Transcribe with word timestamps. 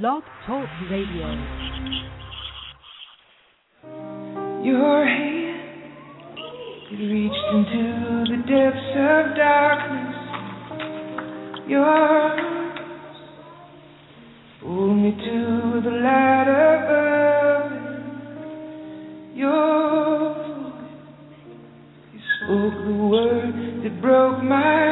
Blog 0.00 0.22
Talk 0.46 0.68
Radio. 0.90 1.28
Your 4.64 5.04
hand 5.04 5.60
it 6.90 6.96
reached 6.96 7.48
into 7.52 8.24
the 8.30 8.38
depths 8.48 8.96
of 8.96 9.36
darkness. 9.36 10.16
Your 11.68 11.84
arms 11.84 12.80
pulled 14.62 14.96
me 14.96 15.10
to 15.10 15.80
the 15.84 15.90
light 15.90 16.48
above. 16.48 17.72
Your 19.34 20.34
voice, 20.72 21.02
spoke 22.44 22.78
the 22.86 22.94
word 23.10 23.54
that 23.84 24.00
broke 24.00 24.42
my 24.42 24.91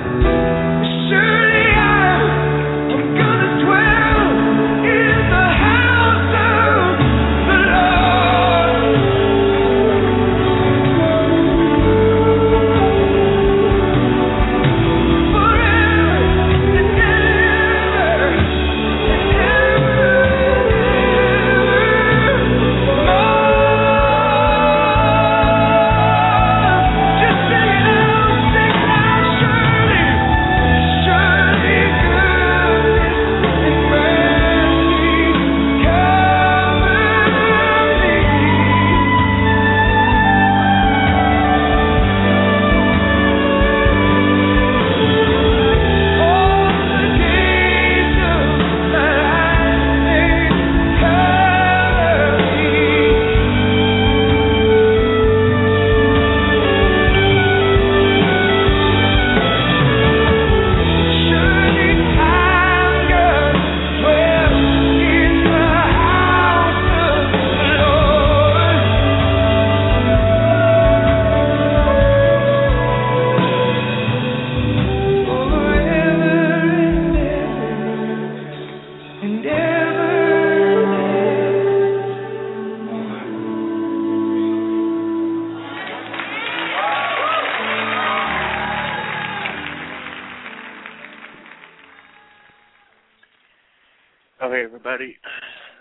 Okay, 94.43 94.63
everybody. 94.63 95.17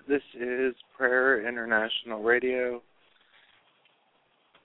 This 0.07 0.21
is 0.35 0.75
Prayer 0.95 1.49
International 1.49 2.23
Radio. 2.23 2.83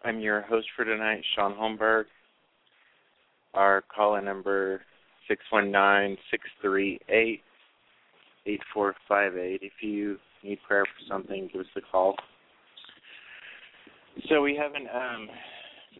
I'm 0.04 0.20
your 0.20 0.42
host 0.42 0.68
for 0.76 0.84
tonight, 0.84 1.22
Shaun 1.34 1.54
Holmberg. 1.54 2.04
Our 3.54 3.86
call 3.96 4.18
in 4.18 4.26
number 4.26 4.82
six 5.30 5.42
one 5.50 5.72
nine 5.72 6.18
six 6.30 6.44
three 6.62 7.00
eight 7.08 7.40
eight 8.46 8.60
four 8.74 8.96
five 9.08 9.38
eight. 9.38 9.62
If 9.62 9.72
you 9.80 10.18
need 10.44 10.60
prayer 10.68 10.84
for 10.84 11.14
something, 11.14 11.50
give 11.54 11.62
us 11.62 11.68
a 11.78 11.82
call. 11.90 12.16
So 14.28 14.42
we 14.42 14.58
haven't 14.58 14.90
um 14.94 15.30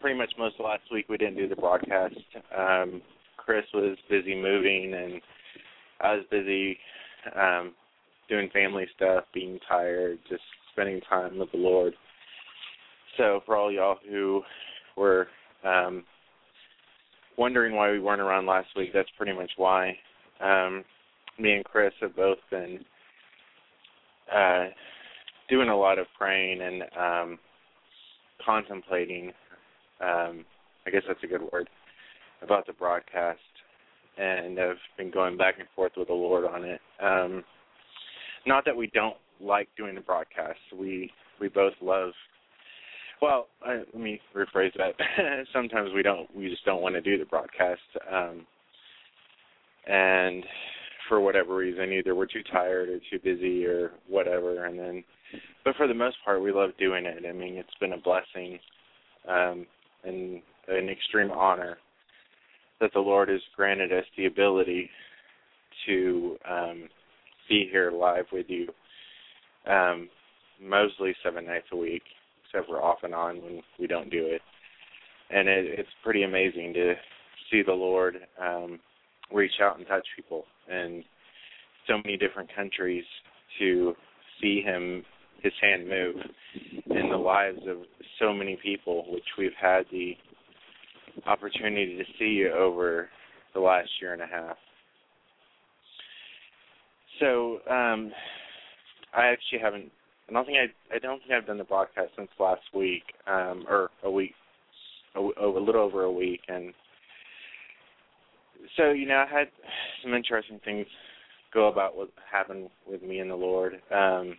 pretty 0.02 0.18
much 0.18 0.32
most 0.38 0.56
of 0.58 0.66
last 0.66 0.82
week 0.92 1.08
we 1.08 1.16
didn't 1.16 1.36
do 1.38 1.48
the 1.48 1.56
broadcast. 1.56 2.14
Um 2.54 3.00
Chris 3.38 3.64
was 3.72 3.96
busy 4.10 4.34
moving 4.34 4.92
and 4.92 5.22
I 6.02 6.16
was 6.16 6.24
busy 6.30 6.76
um 7.34 7.72
doing 8.28 8.50
family 8.50 8.86
stuff, 8.96 9.24
being 9.32 9.58
tired, 9.68 10.18
just 10.28 10.42
spending 10.72 11.00
time 11.08 11.38
with 11.38 11.50
the 11.52 11.58
Lord. 11.58 11.94
So 13.16 13.40
for 13.46 13.56
all 13.56 13.72
y'all 13.72 13.98
who 14.08 14.42
were 14.96 15.28
um 15.64 16.04
wondering 17.38 17.74
why 17.74 17.90
we 17.90 18.00
weren't 18.00 18.20
around 18.20 18.46
last 18.46 18.68
week, 18.76 18.90
that's 18.92 19.08
pretty 19.16 19.32
much 19.32 19.50
why. 19.56 19.96
Um 20.40 20.84
me 21.38 21.52
and 21.52 21.64
Chris 21.64 21.92
have 22.00 22.16
both 22.16 22.38
been 22.50 22.80
uh 24.34 24.66
doing 25.48 25.68
a 25.68 25.76
lot 25.76 25.98
of 25.98 26.06
praying 26.18 26.60
and 26.60 26.82
um 26.98 27.38
contemplating 28.44 29.32
um 30.00 30.44
I 30.86 30.90
guess 30.90 31.02
that's 31.08 31.22
a 31.24 31.28
good 31.28 31.42
word 31.52 31.68
about 32.42 32.66
the 32.66 32.72
broadcast 32.74 33.38
and 34.18 34.56
have 34.58 34.76
been 34.96 35.10
going 35.10 35.36
back 35.36 35.56
and 35.58 35.68
forth 35.74 35.92
with 35.96 36.08
the 36.08 36.14
Lord 36.14 36.44
on 36.44 36.64
it. 36.64 36.80
Um 37.00 37.44
not 38.46 38.64
that 38.64 38.76
we 38.76 38.88
don't 38.88 39.16
like 39.40 39.68
doing 39.76 39.94
the 39.94 40.00
broadcast. 40.00 40.58
We 40.78 41.10
we 41.40 41.48
both 41.48 41.74
love. 41.80 42.12
Well, 43.20 43.48
I, 43.62 43.76
let 43.76 43.94
me 43.94 44.20
rephrase 44.34 44.76
that. 44.76 44.92
Sometimes 45.52 45.90
we 45.94 46.02
don't. 46.02 46.34
We 46.34 46.48
just 46.48 46.64
don't 46.64 46.82
want 46.82 46.94
to 46.94 47.00
do 47.00 47.18
the 47.18 47.24
broadcast, 47.24 47.80
um, 48.12 48.46
and 49.86 50.44
for 51.08 51.20
whatever 51.20 51.54
reason, 51.56 51.92
either 51.92 52.14
we're 52.14 52.26
too 52.26 52.42
tired 52.52 52.88
or 52.88 52.98
too 53.10 53.18
busy 53.22 53.64
or 53.64 53.92
whatever. 54.08 54.66
And 54.66 54.78
then, 54.78 55.04
but 55.64 55.76
for 55.76 55.86
the 55.86 55.94
most 55.94 56.16
part, 56.24 56.42
we 56.42 56.52
love 56.52 56.70
doing 56.78 57.06
it. 57.06 57.24
I 57.28 57.32
mean, 57.32 57.54
it's 57.54 57.68
been 57.80 57.92
a 57.92 57.98
blessing 57.98 58.58
um, 59.28 59.66
and 60.04 60.42
an 60.68 60.88
extreme 60.88 61.30
honor 61.30 61.78
that 62.80 62.92
the 62.92 63.00
Lord 63.00 63.28
has 63.28 63.40
granted 63.54 63.92
us 63.92 64.04
the 64.16 64.26
ability 64.26 64.90
to 65.86 66.36
um, 66.48 66.88
be 67.48 67.68
here 67.70 67.90
live 67.90 68.26
with 68.32 68.46
you 68.48 68.68
um, 69.66 70.08
mostly 70.62 71.14
seven 71.24 71.46
nights 71.46 71.66
a 71.72 71.76
week, 71.76 72.02
except 72.44 72.68
for 72.68 72.82
off 72.82 72.98
and 73.02 73.14
on 73.14 73.42
when 73.42 73.62
we 73.78 73.86
don't 73.86 74.10
do 74.10 74.24
it. 74.26 74.40
And 75.30 75.48
it, 75.48 75.66
it's 75.78 75.88
pretty 76.04 76.22
amazing 76.22 76.72
to 76.74 76.94
see 77.50 77.62
the 77.62 77.72
Lord 77.72 78.16
um, 78.40 78.78
reach 79.32 79.60
out 79.60 79.78
and 79.78 79.86
touch 79.86 80.06
people 80.14 80.44
in 80.70 81.04
so 81.88 81.98
many 81.98 82.16
different 82.16 82.50
countries 82.54 83.04
to 83.58 83.94
see 84.40 84.60
Him, 84.62 85.04
His 85.42 85.52
hand 85.60 85.88
move 85.88 86.16
in 86.90 87.10
the 87.10 87.16
lives 87.16 87.60
of 87.68 87.78
so 88.20 88.32
many 88.32 88.58
people, 88.62 89.04
which 89.12 89.24
we've 89.38 89.50
had 89.60 89.84
the 89.90 90.12
opportunity 91.26 91.96
to 91.96 92.04
see 92.18 92.26
you 92.26 92.52
over 92.52 93.08
the 93.54 93.60
last 93.60 93.88
year 94.00 94.12
and 94.12 94.22
a 94.22 94.26
half. 94.26 94.56
So 97.20 97.58
um, 97.70 98.12
I 99.14 99.26
actually 99.26 99.60
haven't. 99.60 99.90
I 100.28 100.32
don't 100.32 100.44
think 100.44 100.58
I. 100.58 100.94
I 100.94 100.98
don't 100.98 101.20
think 101.20 101.32
I've 101.32 101.46
done 101.46 101.58
the 101.58 101.64
broadcast 101.64 102.10
since 102.16 102.28
last 102.38 102.62
week, 102.74 103.02
um, 103.26 103.64
or 103.68 103.90
a 104.04 104.10
week, 104.10 104.34
a, 105.14 105.20
a 105.20 105.48
little 105.48 105.76
over 105.80 106.02
a 106.02 106.12
week, 106.12 106.40
and 106.48 106.72
so 108.76 108.90
you 108.90 109.06
know 109.06 109.24
I 109.28 109.38
had 109.38 109.48
some 110.02 110.14
interesting 110.14 110.60
things 110.64 110.86
go 111.54 111.68
about 111.68 111.96
what 111.96 112.10
happened 112.30 112.68
with 112.88 113.02
me 113.02 113.20
and 113.20 113.30
the 113.30 113.36
Lord, 113.36 113.74
um, 113.94 114.36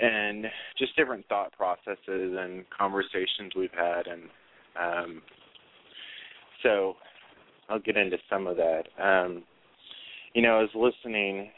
and 0.00 0.46
just 0.78 0.96
different 0.96 1.26
thought 1.28 1.52
processes 1.52 1.98
and 2.08 2.64
conversations 2.76 3.52
we've 3.56 3.70
had, 3.72 4.06
and 4.06 4.22
um, 4.80 5.22
so 6.62 6.94
I'll 7.68 7.78
get 7.78 7.96
into 7.96 8.18
some 8.28 8.46
of 8.46 8.56
that. 8.56 8.84
Um, 9.00 9.44
you 10.34 10.42
know, 10.42 10.58
I 10.58 10.62
was 10.62 10.92
listening 11.04 11.50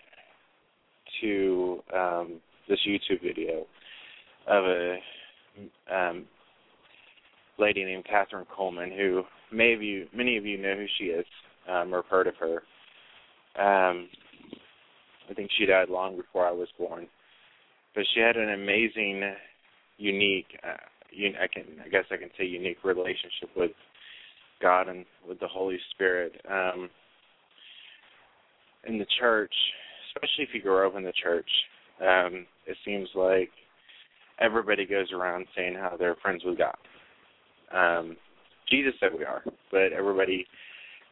to 1.23 1.83
um, 1.95 2.41
this 2.69 2.79
YouTube 2.87 3.23
video 3.23 3.67
of 4.47 4.65
a 4.65 4.99
um, 5.93 6.27
lady 7.59 7.85
named 7.85 8.05
Kathryn 8.05 8.45
Kuhlman, 8.47 8.95
who 8.95 9.23
may 9.51 9.73
of 9.73 9.83
you, 9.83 10.07
many 10.15 10.37
of 10.37 10.45
you 10.45 10.59
know 10.59 10.77
who 10.77 10.87
she 10.99 11.05
is 11.05 11.25
um, 11.69 11.95
or 11.95 12.03
have 12.03 12.11
heard 12.11 12.27
of 12.27 12.35
her. 12.37 12.57
Um, 13.59 14.09
I 15.31 15.35
think 15.35 15.51
she 15.59 15.65
died 15.65 15.89
long 15.89 16.17
before 16.17 16.47
I 16.47 16.53
was 16.53 16.69
born, 16.79 17.09
but 17.95 18.05
she 18.15 18.21
had 18.21 18.37
an 18.37 18.51
amazing, 18.51 19.23
unique, 19.97 20.47
uh, 20.63 20.77
un- 21.17 21.37
I 21.41 21.47
can, 21.47 21.65
I 21.85 21.89
guess 21.89 22.05
I 22.11 22.19
can 22.19 22.29
say, 22.39 22.45
unique 22.45 22.85
relationship 22.85 23.49
with 23.57 23.71
God 24.61 24.89
and 24.89 25.07
with 25.27 25.41
the 25.41 25.49
Holy 25.49 25.79
Spirit. 25.95 26.41
Um, 26.49 26.91
in 28.87 28.99
the 28.99 29.07
church, 29.19 29.55
especially 30.09 30.45
if 30.45 30.51
you 30.55 30.63
grow 30.63 30.89
up 30.89 30.97
in 30.97 31.05
the 31.05 31.13
church, 31.13 31.49
um, 32.01 32.47
it 32.67 32.77
seems 32.85 33.09
like 33.15 33.51
everybody 34.41 34.87
goes 34.87 35.13
around 35.13 35.47
saying 35.57 35.75
how 35.75 35.97
they're 35.99 36.17
friends 36.17 36.43
with 36.45 36.59
God. 36.59 36.77
Um, 37.73 38.17
Jesus 38.71 38.93
said 39.01 39.11
we 39.17 39.25
are, 39.25 39.43
but 39.71 39.93
everybody 39.93 40.47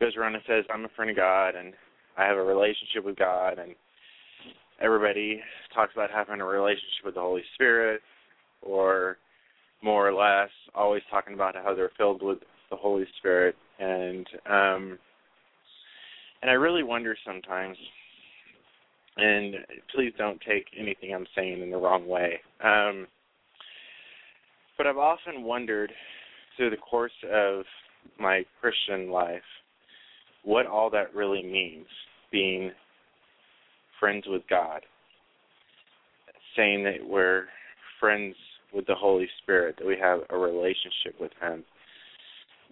goes 0.00 0.16
around 0.16 0.34
and 0.34 0.44
says, 0.46 0.64
I'm 0.72 0.84
a 0.84 0.88
friend 0.96 1.10
of 1.10 1.16
God 1.16 1.54
and 1.54 1.72
I 2.16 2.26
have 2.26 2.36
a 2.36 2.42
relationship 2.42 3.04
with 3.04 3.16
God, 3.16 3.58
and 3.58 3.74
everybody 4.80 5.40
talks 5.74 5.92
about 5.94 6.10
having 6.10 6.40
a 6.40 6.44
relationship 6.44 7.04
with 7.04 7.14
the 7.14 7.20
Holy 7.20 7.42
Spirit, 7.54 8.00
or 8.62 9.18
more 9.82 10.08
or 10.08 10.14
less 10.14 10.50
always 10.74 11.02
talking 11.10 11.34
about 11.34 11.56
how 11.56 11.74
they're 11.74 11.90
filled 11.96 12.22
with 12.22 12.38
the 12.70 12.76
Holy 12.76 13.04
Spirit, 13.18 13.56
and 13.78 14.26
um, 14.48 14.98
and 16.44 16.50
I 16.50 16.54
really 16.54 16.82
wonder 16.82 17.16
sometimes. 17.26 17.78
And 19.16 19.54
please 19.94 20.12
don't 20.18 20.38
take 20.46 20.66
anything 20.78 21.14
I'm 21.14 21.26
saying 21.34 21.62
in 21.62 21.70
the 21.70 21.78
wrong 21.78 22.06
way. 22.06 22.38
Um, 22.62 23.06
but 24.76 24.86
I've 24.86 24.98
often 24.98 25.42
wondered 25.42 25.90
through 26.54 26.68
the 26.68 26.76
course 26.76 27.12
of 27.32 27.64
my 28.20 28.44
Christian 28.60 29.10
life 29.10 29.40
what 30.44 30.66
all 30.66 30.90
that 30.90 31.14
really 31.14 31.42
means 31.42 31.86
being 32.30 32.72
friends 33.98 34.24
with 34.26 34.42
God, 34.50 34.82
saying 36.54 36.84
that 36.84 37.08
we're 37.08 37.44
friends 37.98 38.34
with 38.74 38.86
the 38.86 38.94
Holy 38.94 39.28
Spirit, 39.42 39.76
that 39.78 39.86
we 39.86 39.96
have 39.98 40.20
a 40.28 40.36
relationship 40.36 41.18
with 41.18 41.32
Him. 41.40 41.64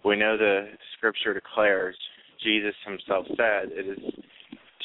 We 0.05 0.15
know 0.15 0.37
the 0.37 0.67
scripture 0.95 1.33
declares, 1.33 1.97
Jesus 2.43 2.75
Himself 2.85 3.25
said, 3.29 3.71
It 3.71 3.97
is 3.97 4.13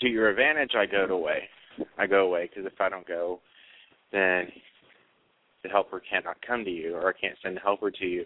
to 0.00 0.08
your 0.08 0.28
advantage 0.28 0.72
I 0.76 0.86
go 0.86 1.04
away. 1.04 1.48
I 1.98 2.06
go 2.06 2.26
away, 2.26 2.48
because 2.48 2.70
if 2.70 2.80
I 2.80 2.88
don't 2.88 3.06
go, 3.06 3.40
then 4.12 4.48
the 5.62 5.68
helper 5.68 6.00
cannot 6.08 6.36
come 6.46 6.64
to 6.64 6.70
you, 6.70 6.94
or 6.94 7.08
I 7.08 7.20
can't 7.20 7.36
send 7.42 7.56
the 7.56 7.60
helper 7.60 7.90
to 7.90 8.06
you. 8.06 8.24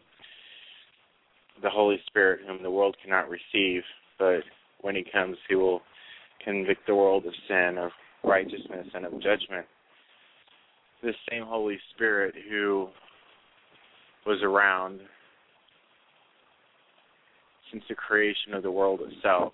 The 1.62 1.70
Holy 1.70 1.98
Spirit, 2.06 2.40
whom 2.46 2.62
the 2.62 2.70
world 2.70 2.96
cannot 3.02 3.28
receive, 3.28 3.82
but 4.18 4.40
when 4.80 4.94
he 4.94 5.04
comes, 5.10 5.36
he 5.48 5.54
will 5.54 5.80
convict 6.44 6.86
the 6.86 6.94
world 6.94 7.26
of 7.26 7.32
sin, 7.48 7.76
of 7.78 7.90
righteousness, 8.24 8.88
and 8.94 9.06
of 9.06 9.12
judgment. 9.14 9.66
This 11.02 11.14
same 11.30 11.44
Holy 11.44 11.78
Spirit 11.94 12.34
who 12.48 12.88
was 14.26 14.40
around 14.42 15.00
since 17.72 17.84
the 17.88 17.94
creation 17.94 18.54
of 18.54 18.62
the 18.62 18.70
world 18.70 19.00
itself, 19.00 19.52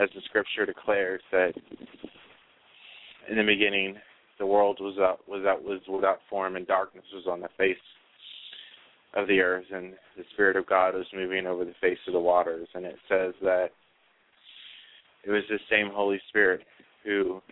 as 0.00 0.08
the 0.14 0.20
scripture 0.24 0.64
declares 0.64 1.20
that 1.32 1.52
in 3.28 3.36
the 3.36 3.44
beginning 3.44 3.96
the 4.38 4.46
world 4.46 4.78
was 4.80 4.96
up 4.98 5.20
was 5.28 5.44
out 5.44 5.62
was 5.62 5.80
without 5.88 6.20
form 6.30 6.56
and 6.56 6.66
darkness 6.66 7.04
was 7.12 7.26
on 7.26 7.40
the 7.40 7.48
face 7.58 7.76
of 9.14 9.26
the 9.28 9.40
earth 9.40 9.66
and 9.72 9.92
the 10.16 10.24
spirit 10.32 10.56
of 10.56 10.66
God 10.66 10.94
was 10.94 11.06
moving 11.14 11.46
over 11.46 11.64
the 11.64 11.74
face 11.80 11.98
of 12.06 12.12
the 12.12 12.20
waters. 12.20 12.68
And 12.74 12.84
it 12.84 12.96
says 13.08 13.34
that 13.42 13.70
it 15.24 15.30
was 15.30 15.42
the 15.48 15.58
same 15.68 15.90
Holy 15.92 16.20
Spirit 16.28 16.62
who 17.04 17.42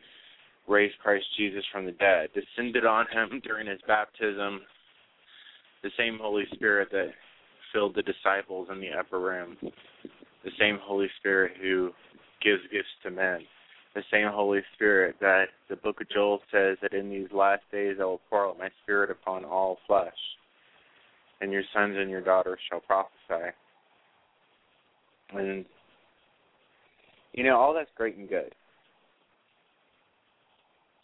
raised 0.68 0.98
Christ 1.02 1.24
Jesus 1.36 1.64
from 1.72 1.84
the 1.84 1.92
dead, 1.92 2.28
descended 2.34 2.86
on 2.86 3.06
him 3.12 3.40
during 3.42 3.66
his 3.66 3.80
baptism, 3.86 4.60
the 5.82 5.90
same 5.96 6.18
Holy 6.20 6.44
Spirit 6.52 6.88
that 6.92 7.08
filled 7.72 7.94
the 7.94 8.02
disciples 8.02 8.68
in 8.70 8.80
the 8.80 8.90
upper 8.98 9.18
room, 9.18 9.56
the 10.44 10.50
same 10.58 10.78
Holy 10.82 11.08
Spirit 11.18 11.52
who 11.60 11.90
gives 12.42 12.62
gifts 12.72 12.88
to 13.02 13.10
men, 13.10 13.40
the 13.94 14.02
same 14.10 14.28
Holy 14.30 14.60
Spirit 14.74 15.16
that 15.20 15.46
the 15.68 15.76
book 15.76 16.00
of 16.00 16.08
Joel 16.10 16.40
says 16.52 16.76
that 16.82 16.92
in 16.92 17.10
these 17.10 17.28
last 17.32 17.62
days 17.72 17.96
I 18.00 18.04
will 18.04 18.20
pour 18.30 18.46
out 18.48 18.58
my 18.58 18.70
spirit 18.82 19.10
upon 19.10 19.44
all 19.44 19.78
flesh, 19.86 20.12
and 21.40 21.52
your 21.52 21.64
sons 21.74 21.96
and 21.98 22.10
your 22.10 22.20
daughters 22.20 22.58
shall 22.68 22.80
prophesy. 22.80 23.52
And 25.34 25.64
you 27.32 27.44
know, 27.44 27.56
all 27.56 27.74
that's 27.74 27.90
great 27.96 28.16
and 28.16 28.28
good. 28.28 28.54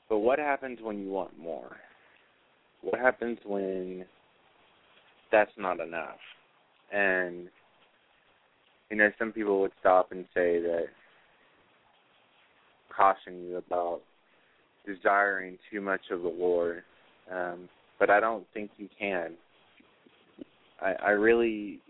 But 0.08 0.18
what 0.18 0.38
happens 0.38 0.78
when 0.82 0.98
you 0.98 1.10
want 1.10 1.38
more? 1.38 1.76
What 2.82 3.00
happens 3.00 3.38
when 3.44 4.04
that's 5.32 5.50
not 5.56 5.80
enough? 5.80 6.18
And 6.94 7.48
you 8.90 8.96
know, 8.96 9.10
some 9.18 9.32
people 9.32 9.60
would 9.60 9.72
stop 9.80 10.12
and 10.12 10.24
say 10.34 10.60
that 10.60 10.86
caution 12.94 13.42
you 13.48 13.56
about 13.56 14.02
desiring 14.86 15.58
too 15.70 15.80
much 15.80 16.02
of 16.10 16.22
the 16.22 16.28
Lord. 16.28 16.82
Um, 17.32 17.68
but 17.98 18.10
I 18.10 18.20
don't 18.20 18.46
think 18.54 18.70
you 18.76 18.88
can. 18.98 19.32
I, 20.80 20.92
I 21.06 21.10
really 21.10 21.80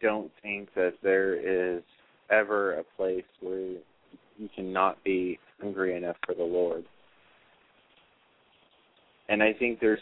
don't 0.00 0.30
think 0.42 0.68
that 0.74 0.94
there 1.02 1.34
is 1.34 1.82
ever 2.30 2.74
a 2.78 2.84
place 2.96 3.24
where 3.40 3.76
you 4.36 4.48
cannot 4.54 5.02
be 5.04 5.38
hungry 5.60 5.96
enough 5.96 6.16
for 6.26 6.34
the 6.34 6.42
Lord. 6.42 6.84
And 9.28 9.42
I 9.42 9.52
think 9.52 9.80
there's 9.80 10.00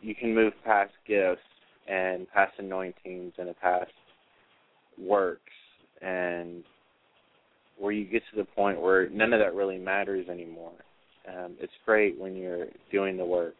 you 0.00 0.14
can 0.14 0.34
move 0.34 0.52
past 0.64 0.92
gifts 1.06 1.40
and 1.88 2.30
past 2.30 2.52
anointings 2.58 3.32
and 3.38 3.48
the 3.48 3.54
past 3.54 3.90
works 4.98 5.40
and 6.00 6.64
where 7.78 7.92
you 7.92 8.04
get 8.04 8.22
to 8.30 8.36
the 8.36 8.44
point 8.44 8.80
where 8.80 9.08
none 9.10 9.32
of 9.32 9.40
that 9.40 9.54
really 9.54 9.78
matters 9.78 10.28
anymore. 10.28 10.72
Um, 11.28 11.54
it's 11.58 11.72
great 11.84 12.18
when 12.18 12.36
you're 12.36 12.66
doing 12.92 13.16
the 13.16 13.24
works. 13.24 13.56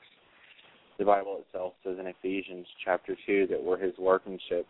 The 0.98 1.04
Bible 1.04 1.42
itself 1.46 1.72
says 1.82 1.96
in 1.98 2.06
Ephesians 2.06 2.66
chapter 2.84 3.16
2 3.26 3.48
that 3.48 3.62
we're 3.62 3.78
his 3.78 3.96
workmanship, 3.98 4.66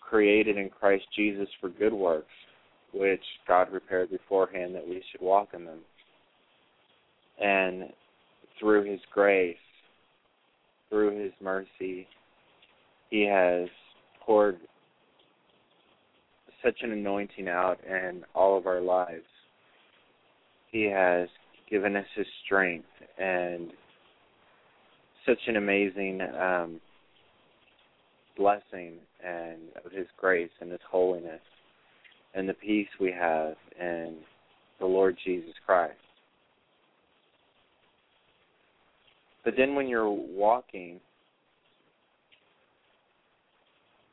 created 0.00 0.58
in 0.58 0.68
Christ 0.68 1.04
Jesus 1.16 1.48
for 1.60 1.70
good 1.70 1.94
works, 1.94 2.26
which 2.92 3.22
God 3.48 3.70
prepared 3.70 4.10
beforehand 4.10 4.74
that 4.74 4.86
we 4.86 5.02
should 5.10 5.22
walk 5.22 5.50
in 5.54 5.64
them. 5.64 5.78
And 7.40 7.84
through 8.60 8.90
His 8.90 9.00
grace, 9.12 9.56
through 10.90 11.22
His 11.22 11.32
mercy, 11.40 12.06
He 13.12 13.26
has 13.26 13.68
poured 14.24 14.56
such 16.64 16.76
an 16.80 16.92
anointing 16.92 17.46
out 17.46 17.76
in 17.86 18.24
all 18.34 18.56
of 18.56 18.66
our 18.66 18.80
lives. 18.80 19.26
He 20.70 20.84
has 20.84 21.28
given 21.70 21.94
us 21.94 22.06
His 22.16 22.26
strength 22.46 22.86
and 23.18 23.70
such 25.26 25.40
an 25.46 25.56
amazing 25.56 26.22
um, 26.22 26.80
blessing 28.34 28.94
and 29.22 29.60
of 29.84 29.92
His 29.92 30.06
grace 30.16 30.48
and 30.62 30.70
His 30.70 30.80
holiness 30.90 31.42
and 32.34 32.48
the 32.48 32.54
peace 32.54 32.88
we 32.98 33.12
have 33.12 33.56
in 33.78 34.16
the 34.80 34.86
Lord 34.86 35.18
Jesus 35.22 35.52
Christ. 35.66 35.92
But 39.44 39.52
then 39.58 39.74
when 39.74 39.86
you're 39.86 40.08
walking, 40.08 40.98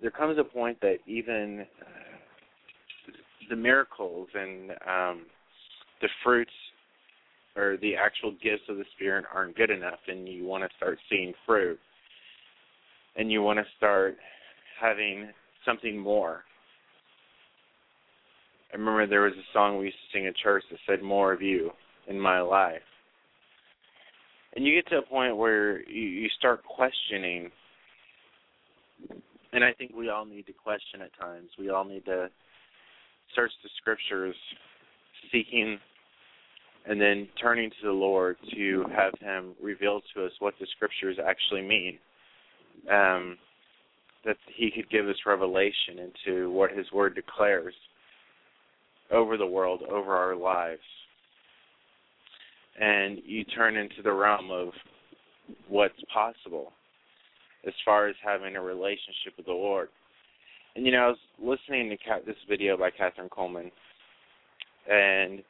there 0.01 0.11
comes 0.11 0.37
a 0.37 0.43
point 0.43 0.79
that 0.81 0.97
even 1.05 1.65
the 3.49 3.55
miracles 3.55 4.27
and 4.33 4.71
um, 4.71 5.25
the 6.01 6.07
fruits 6.23 6.51
or 7.55 7.77
the 7.81 7.95
actual 7.95 8.31
gifts 8.43 8.63
of 8.69 8.77
the 8.77 8.85
Spirit 8.95 9.25
aren't 9.33 9.55
good 9.57 9.69
enough, 9.69 9.99
and 10.07 10.27
you 10.27 10.45
want 10.45 10.63
to 10.63 10.69
start 10.77 10.97
seeing 11.09 11.33
fruit, 11.45 11.79
and 13.17 13.31
you 13.31 13.41
want 13.41 13.59
to 13.59 13.65
start 13.77 14.17
having 14.79 15.29
something 15.65 15.97
more. 15.97 16.43
I 18.71 18.77
remember 18.77 19.07
there 19.07 19.23
was 19.23 19.33
a 19.33 19.53
song 19.53 19.77
we 19.77 19.85
used 19.85 19.97
to 19.97 20.17
sing 20.17 20.27
at 20.27 20.35
church 20.37 20.63
that 20.69 20.79
said 20.87 21.01
"More 21.01 21.33
of 21.33 21.41
You 21.41 21.71
in 22.07 22.19
My 22.19 22.39
Life," 22.39 22.81
and 24.55 24.65
you 24.65 24.75
get 24.75 24.87
to 24.91 24.99
a 24.99 25.01
point 25.01 25.35
where 25.35 25.81
you, 25.89 26.01
you 26.01 26.29
start 26.37 26.63
questioning. 26.63 27.51
And 29.51 29.63
I 29.63 29.73
think 29.73 29.93
we 29.95 30.09
all 30.09 30.25
need 30.25 30.45
to 30.47 30.53
question 30.53 31.01
at 31.01 31.17
times. 31.19 31.49
We 31.57 31.69
all 31.69 31.83
need 31.83 32.05
to 32.05 32.29
search 33.35 33.51
the 33.63 33.69
scriptures, 33.77 34.35
seeking 35.31 35.79
and 36.85 36.99
then 36.99 37.27
turning 37.41 37.69
to 37.69 37.87
the 37.87 37.91
Lord 37.91 38.37
to 38.55 38.85
have 38.95 39.13
Him 39.19 39.53
reveal 39.61 40.01
to 40.13 40.25
us 40.25 40.31
what 40.39 40.53
the 40.59 40.67
scriptures 40.75 41.17
actually 41.23 41.61
mean. 41.61 41.99
Um, 42.89 43.37
that 44.25 44.37
He 44.55 44.71
could 44.71 44.89
give 44.89 45.07
us 45.07 45.15
revelation 45.25 45.99
into 45.99 46.51
what 46.51 46.71
His 46.71 46.91
Word 46.91 47.15
declares 47.15 47.73
over 49.11 49.37
the 49.37 49.45
world, 49.45 49.83
over 49.89 50.15
our 50.15 50.35
lives. 50.35 50.81
And 52.79 53.19
you 53.25 53.43
turn 53.43 53.75
into 53.75 54.01
the 54.03 54.11
realm 54.11 54.51
of 54.51 54.69
what's 55.67 56.01
possible 56.13 56.73
as 57.67 57.73
far 57.83 58.07
as 58.07 58.15
having 58.23 58.55
a 58.55 58.61
relationship 58.61 59.33
with 59.37 59.45
the 59.45 59.51
Lord. 59.51 59.89
And 60.75 60.85
you 60.85 60.91
know, 60.91 60.99
I 60.99 61.07
was 61.07 61.17
listening 61.59 61.89
to 61.89 61.97
this 62.25 62.35
video 62.47 62.77
by 62.77 62.89
Kathryn 62.89 63.29
Kuhlman, 63.29 63.71
and 64.89 65.43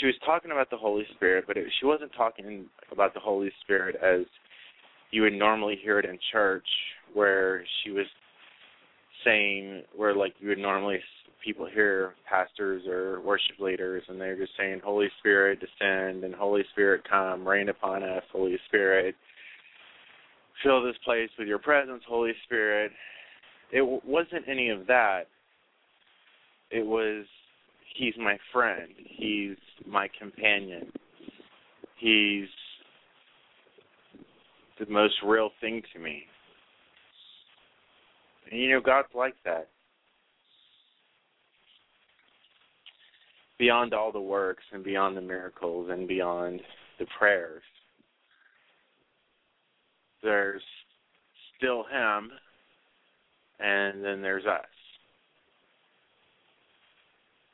she 0.00 0.06
was 0.06 0.14
talking 0.24 0.50
about 0.50 0.70
the 0.70 0.76
Holy 0.76 1.04
Spirit, 1.14 1.44
but 1.46 1.56
it, 1.56 1.66
she 1.78 1.86
wasn't 1.86 2.12
talking 2.16 2.66
about 2.90 3.14
the 3.14 3.20
Holy 3.20 3.50
Spirit 3.62 3.96
as 3.96 4.26
you 5.10 5.22
would 5.22 5.34
normally 5.34 5.78
hear 5.82 5.98
it 5.98 6.06
in 6.06 6.18
church, 6.32 6.66
where 7.12 7.64
she 7.82 7.90
was 7.90 8.06
saying 9.24 9.82
where 9.96 10.14
like 10.14 10.34
you 10.40 10.48
would 10.48 10.58
normally 10.58 10.98
people 11.44 11.66
hear 11.66 12.14
pastors 12.28 12.82
or 12.86 13.20
worship 13.20 13.58
leaders 13.58 14.02
and 14.08 14.20
they're 14.20 14.36
just 14.36 14.52
saying 14.58 14.80
holy 14.82 15.08
spirit 15.18 15.60
descend 15.60 16.24
and 16.24 16.34
holy 16.34 16.62
spirit 16.72 17.02
come 17.08 17.46
rain 17.46 17.68
upon 17.68 18.02
us 18.02 18.22
holy 18.32 18.58
spirit 18.68 19.14
fill 20.62 20.82
this 20.82 20.96
place 21.04 21.30
with 21.38 21.48
your 21.48 21.58
presence 21.58 22.02
holy 22.06 22.32
spirit. 22.44 22.92
It 23.72 23.80
w- 23.80 24.00
wasn't 24.04 24.48
any 24.48 24.68
of 24.70 24.86
that. 24.86 25.24
It 26.70 26.86
was 26.86 27.26
he's 27.96 28.14
my 28.18 28.38
friend. 28.52 28.90
He's 28.96 29.56
my 29.86 30.08
companion. 30.18 30.90
He's 31.98 32.48
the 34.78 34.86
most 34.86 35.14
real 35.24 35.50
thing 35.60 35.82
to 35.92 35.98
me. 35.98 36.24
And 38.50 38.60
you 38.60 38.70
know 38.70 38.80
god's 38.80 39.08
like 39.14 39.34
that. 39.44 39.68
Beyond 43.58 43.94
all 43.94 44.10
the 44.10 44.20
works 44.20 44.64
and 44.72 44.82
beyond 44.82 45.16
the 45.16 45.20
miracles 45.20 45.88
and 45.90 46.08
beyond 46.08 46.60
the 46.98 47.06
prayers. 47.18 47.62
There's 50.22 50.62
still 51.56 51.84
Him, 51.84 52.30
and 53.58 54.04
then 54.04 54.22
there's 54.22 54.46
us. 54.46 54.64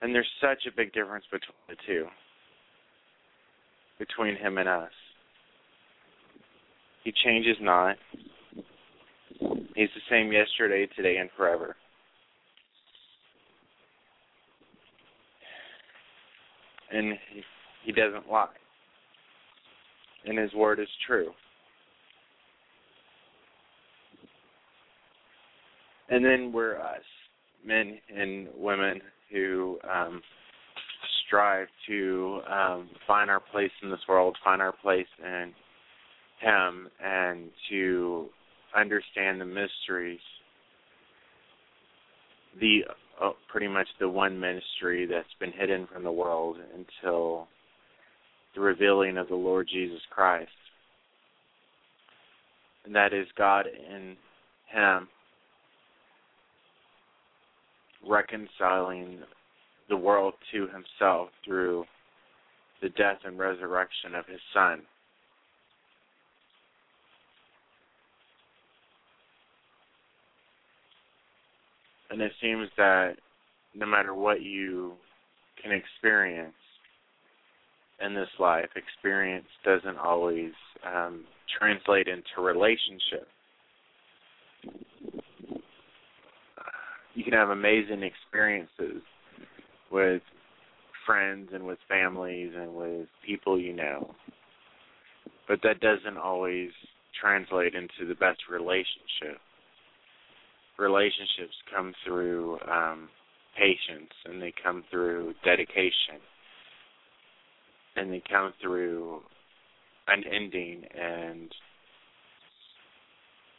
And 0.00 0.14
there's 0.14 0.28
such 0.40 0.66
a 0.66 0.76
big 0.76 0.92
difference 0.92 1.24
between 1.30 1.56
the 1.68 1.76
two, 1.86 2.06
between 3.98 4.36
Him 4.36 4.58
and 4.58 4.68
us. 4.68 4.92
He 7.04 7.12
changes 7.24 7.56
not. 7.60 7.96
He's 9.40 9.88
the 9.94 10.02
same 10.10 10.32
yesterday, 10.32 10.88
today, 10.96 11.16
and 11.16 11.30
forever. 11.36 11.76
and 16.90 17.14
he, 17.32 17.42
he 17.84 17.92
doesn't 17.92 18.30
lie. 18.30 18.48
And 20.24 20.38
his 20.38 20.52
word 20.52 20.80
is 20.80 20.88
true. 21.06 21.30
And 26.10 26.24
then 26.24 26.52
we're 26.52 26.76
us, 26.76 27.02
men 27.64 27.98
and 28.14 28.48
women 28.56 29.00
who 29.30 29.78
um, 29.88 30.22
strive 31.26 31.68
to 31.86 32.40
um, 32.50 32.90
find 33.06 33.30
our 33.30 33.40
place 33.40 33.70
in 33.82 33.90
this 33.90 34.00
world, 34.08 34.36
find 34.42 34.62
our 34.62 34.72
place 34.72 35.06
in 35.22 35.52
Him, 36.40 36.88
and 37.04 37.50
to 37.70 38.26
understand 38.76 39.40
the 39.40 39.44
mysteries, 39.44 40.20
the 42.58 42.80
oh, 43.20 43.34
pretty 43.50 43.68
much 43.68 43.86
the 44.00 44.08
one 44.08 44.40
ministry 44.40 45.06
that's 45.06 45.28
been 45.38 45.52
hidden 45.52 45.86
from 45.92 46.04
the 46.04 46.12
world 46.12 46.56
until 46.74 47.48
the 48.54 48.60
revealing 48.60 49.18
of 49.18 49.28
the 49.28 49.34
Lord 49.34 49.68
Jesus 49.70 50.00
Christ. 50.10 50.50
And 52.86 52.94
that 52.94 53.12
is 53.12 53.26
God 53.36 53.66
in 53.66 54.16
Him 54.72 55.08
reconciling 58.08 59.20
the 59.88 59.96
world 59.96 60.34
to 60.52 60.68
Himself 60.68 61.28
through 61.44 61.84
the 62.82 62.88
death 62.90 63.18
and 63.24 63.38
resurrection 63.38 64.14
of 64.14 64.26
His 64.26 64.40
Son. 64.54 64.82
and 72.10 72.20
it 72.22 72.32
seems 72.40 72.68
that 72.76 73.14
no 73.74 73.86
matter 73.86 74.14
what 74.14 74.42
you 74.42 74.94
can 75.62 75.72
experience 75.72 76.54
in 78.04 78.14
this 78.14 78.28
life, 78.38 78.68
experience 78.76 79.46
doesn't 79.64 79.98
always 79.98 80.52
um, 80.86 81.24
translate 81.58 82.06
into 82.08 82.40
relationship. 82.40 83.28
You 87.14 87.24
can 87.24 87.32
have 87.32 87.50
amazing 87.50 88.02
experiences 88.02 89.02
with 89.90 90.22
friends 91.06 91.50
and 91.52 91.66
with 91.66 91.78
families 91.88 92.52
and 92.56 92.74
with 92.74 93.08
people 93.24 93.58
you 93.58 93.72
know, 93.72 94.14
but 95.48 95.60
that 95.62 95.80
doesn't 95.80 96.18
always 96.18 96.70
translate 97.20 97.74
into 97.74 98.06
the 98.06 98.14
best 98.14 98.40
relationship. 98.50 99.40
Relationships 100.78 101.54
come 101.74 101.94
through 102.06 102.58
um, 102.70 103.08
patience 103.56 104.12
and 104.26 104.40
they 104.40 104.52
come 104.62 104.84
through 104.90 105.34
dedication 105.44 106.20
and 107.96 108.12
they 108.12 108.22
come 108.30 108.52
through 108.62 109.20
unending 110.06 110.84
and 110.94 111.52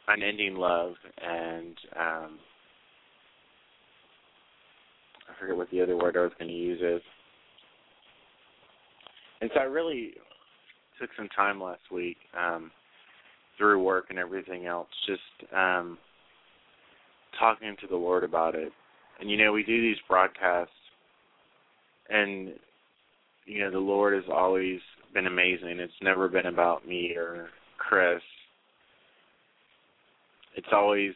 unending 0.08 0.56
love 0.56 0.94
and 1.22 1.76
um, 1.98 2.38
I 5.30 5.40
forget 5.40 5.56
what 5.56 5.70
the 5.70 5.80
other 5.80 5.96
word 5.96 6.16
I 6.16 6.22
was 6.22 6.32
going 6.38 6.50
to 6.50 6.56
use 6.56 6.80
is. 6.80 7.02
And 9.40 9.50
so 9.54 9.60
I 9.60 9.64
really 9.64 10.12
took 11.00 11.10
some 11.16 11.28
time 11.28 11.62
last 11.62 11.80
week 11.92 12.18
um, 12.38 12.70
through 13.56 13.82
work 13.82 14.06
and 14.10 14.18
everything 14.18 14.66
else, 14.66 14.88
just 15.06 15.52
um, 15.54 15.98
talking 17.38 17.76
to 17.80 17.86
the 17.86 17.96
Lord 17.96 18.24
about 18.24 18.54
it. 18.54 18.72
And 19.20 19.30
you 19.30 19.36
know, 19.36 19.52
we 19.52 19.62
do 19.62 19.80
these 19.80 19.96
broadcasts 20.08 20.72
and 22.10 22.52
you 23.46 23.60
know, 23.60 23.70
the 23.70 23.78
Lord 23.78 24.14
has 24.14 24.30
always 24.32 24.80
been 25.14 25.26
amazing. 25.26 25.80
It's 25.80 25.92
never 26.02 26.28
been 26.28 26.46
about 26.46 26.86
me 26.86 27.14
or 27.16 27.48
Chris. 27.78 28.22
It's 30.56 30.68
always 30.72 31.12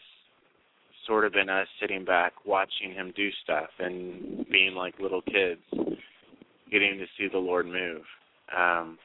sort 1.07 1.25
of 1.25 1.33
been 1.33 1.49
us 1.49 1.67
sitting 1.81 2.05
back 2.05 2.33
watching 2.45 2.93
him 2.93 3.13
do 3.17 3.29
stuff 3.43 3.69
and 3.79 4.47
being 4.51 4.75
like 4.75 4.95
little 5.01 5.23
kids 5.23 5.61
getting 6.71 6.99
to 6.99 7.07
see 7.19 7.29
the 7.31 7.39
Lord 7.39 7.67
move. 7.67 8.03
Um 8.57 8.99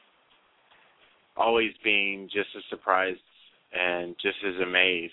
always 1.36 1.72
being 1.82 2.28
just 2.32 2.48
as 2.56 2.62
surprised 2.68 3.20
and 3.72 4.14
just 4.20 4.36
as 4.46 4.60
amazed 4.62 5.12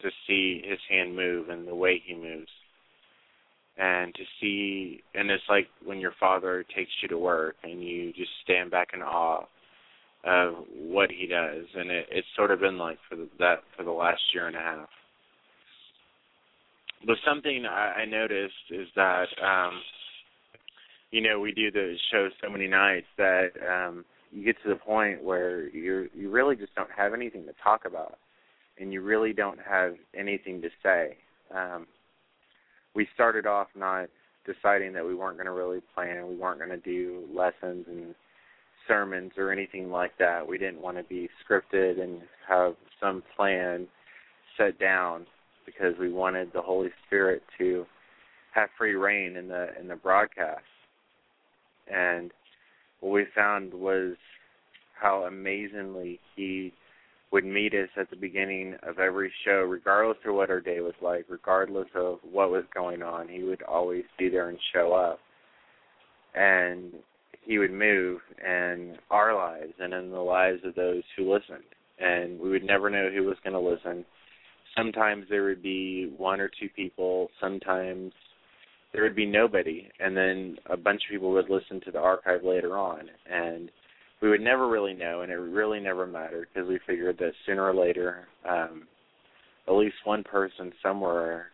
to 0.00 0.08
see 0.26 0.62
his 0.64 0.78
hand 0.88 1.14
move 1.14 1.48
and 1.48 1.66
the 1.66 1.74
way 1.74 2.02
he 2.04 2.14
moves. 2.14 2.50
And 3.78 4.14
to 4.14 4.22
see 4.40 5.02
and 5.14 5.30
it's 5.30 5.42
like 5.48 5.68
when 5.84 5.98
your 5.98 6.14
father 6.20 6.64
takes 6.74 6.90
you 7.02 7.08
to 7.08 7.18
work 7.18 7.56
and 7.62 7.82
you 7.82 8.12
just 8.12 8.30
stand 8.44 8.70
back 8.70 8.88
in 8.94 9.02
awe 9.02 9.44
of 10.24 10.54
what 10.76 11.10
he 11.10 11.26
does. 11.26 11.64
And 11.74 11.90
it 11.90 12.06
it's 12.10 12.28
sort 12.36 12.50
of 12.50 12.60
been 12.60 12.78
like 12.78 12.98
for 13.08 13.16
the, 13.16 13.28
that 13.38 13.62
for 13.76 13.82
the 13.82 13.90
last 13.90 14.22
year 14.34 14.46
and 14.46 14.56
a 14.56 14.60
half 14.60 14.88
but 17.06 17.16
something 17.26 17.64
I, 17.66 18.02
I 18.02 18.04
noticed 18.04 18.70
is 18.70 18.88
that 18.96 19.26
um 19.42 19.80
you 21.10 21.20
know 21.20 21.40
we 21.40 21.52
do 21.52 21.70
the 21.70 21.96
show 22.10 22.28
so 22.42 22.50
many 22.50 22.66
nights 22.66 23.06
that 23.18 23.50
um 23.68 24.04
you 24.32 24.44
get 24.44 24.56
to 24.62 24.68
the 24.68 24.76
point 24.76 25.22
where 25.22 25.68
you 25.68 26.08
you 26.14 26.30
really 26.30 26.56
just 26.56 26.74
don't 26.74 26.90
have 26.96 27.14
anything 27.14 27.44
to 27.44 27.52
talk 27.62 27.84
about 27.84 28.18
and 28.78 28.92
you 28.92 29.02
really 29.02 29.32
don't 29.32 29.58
have 29.60 29.94
anything 30.16 30.62
to 30.62 30.68
say. 30.82 31.16
Um, 31.54 31.86
we 32.94 33.06
started 33.14 33.46
off 33.46 33.68
not 33.74 34.08
deciding 34.46 34.92
that 34.94 35.04
we 35.04 35.14
weren't 35.14 35.36
going 35.36 35.46
to 35.46 35.52
really 35.52 35.80
plan, 35.94 36.28
we 36.28 36.36
weren't 36.36 36.58
going 36.58 36.70
to 36.70 36.76
do 36.78 37.24
lessons 37.32 37.86
and 37.88 38.14
sermons 38.88 39.32
or 39.36 39.52
anything 39.52 39.90
like 39.90 40.12
that. 40.18 40.46
We 40.46 40.58
didn't 40.58 40.82
want 40.82 40.96
to 40.96 41.04
be 41.04 41.28
scripted 41.44 42.02
and 42.02 42.22
have 42.48 42.74
some 43.00 43.22
plan 43.36 43.86
set 44.56 44.78
down 44.78 45.26
because 45.64 45.94
we 45.98 46.12
wanted 46.12 46.52
the 46.52 46.62
Holy 46.62 46.90
Spirit 47.06 47.42
to 47.58 47.86
have 48.54 48.68
free 48.76 48.94
reign 48.94 49.36
in 49.36 49.48
the 49.48 49.68
in 49.80 49.88
the 49.88 49.96
broadcast. 49.96 50.62
And 51.92 52.32
what 53.00 53.12
we 53.12 53.26
found 53.34 53.74
was 53.74 54.14
how 55.00 55.24
amazingly 55.24 56.20
he 56.36 56.72
would 57.32 57.44
meet 57.44 57.72
us 57.72 57.88
at 57.96 58.10
the 58.10 58.16
beginning 58.16 58.76
of 58.82 58.98
every 58.98 59.32
show, 59.44 59.62
regardless 59.62 60.18
of 60.26 60.34
what 60.34 60.50
our 60.50 60.60
day 60.60 60.80
was 60.80 60.94
like, 61.00 61.24
regardless 61.28 61.88
of 61.94 62.18
what 62.30 62.50
was 62.50 62.64
going 62.74 63.02
on. 63.02 63.26
He 63.26 63.42
would 63.42 63.62
always 63.62 64.04
be 64.18 64.28
there 64.28 64.50
and 64.50 64.58
show 64.72 64.92
up. 64.92 65.18
And 66.34 66.92
he 67.42 67.58
would 67.58 67.72
move 67.72 68.20
in 68.44 68.96
our 69.10 69.34
lives 69.34 69.72
and 69.80 69.94
in 69.94 70.10
the 70.10 70.18
lives 70.18 70.60
of 70.64 70.74
those 70.74 71.02
who 71.16 71.32
listened. 71.32 71.64
And 71.98 72.38
we 72.38 72.50
would 72.50 72.64
never 72.64 72.90
know 72.90 73.10
who 73.10 73.24
was 73.24 73.36
going 73.42 73.54
to 73.54 73.60
listen. 73.60 74.04
Sometimes 74.76 75.26
there 75.28 75.44
would 75.44 75.62
be 75.62 76.12
one 76.16 76.40
or 76.40 76.48
two 76.48 76.68
people, 76.74 77.28
sometimes 77.40 78.12
there 78.92 79.02
would 79.02 79.16
be 79.16 79.26
nobody, 79.26 79.88
and 80.00 80.16
then 80.16 80.56
a 80.70 80.76
bunch 80.76 81.02
of 81.04 81.10
people 81.10 81.32
would 81.32 81.50
listen 81.50 81.80
to 81.82 81.90
the 81.90 81.98
archive 81.98 82.42
later 82.44 82.78
on. 82.78 83.02
And 83.30 83.70
we 84.20 84.28
would 84.28 84.40
never 84.40 84.68
really 84.68 84.94
know, 84.94 85.22
and 85.22 85.32
it 85.32 85.36
really 85.36 85.80
never 85.80 86.06
mattered 86.06 86.48
because 86.52 86.68
we 86.68 86.78
figured 86.86 87.18
that 87.18 87.32
sooner 87.44 87.64
or 87.64 87.74
later, 87.74 88.28
um, 88.48 88.84
at 89.66 89.74
least 89.74 89.96
one 90.04 90.22
person 90.24 90.72
somewhere 90.82 91.46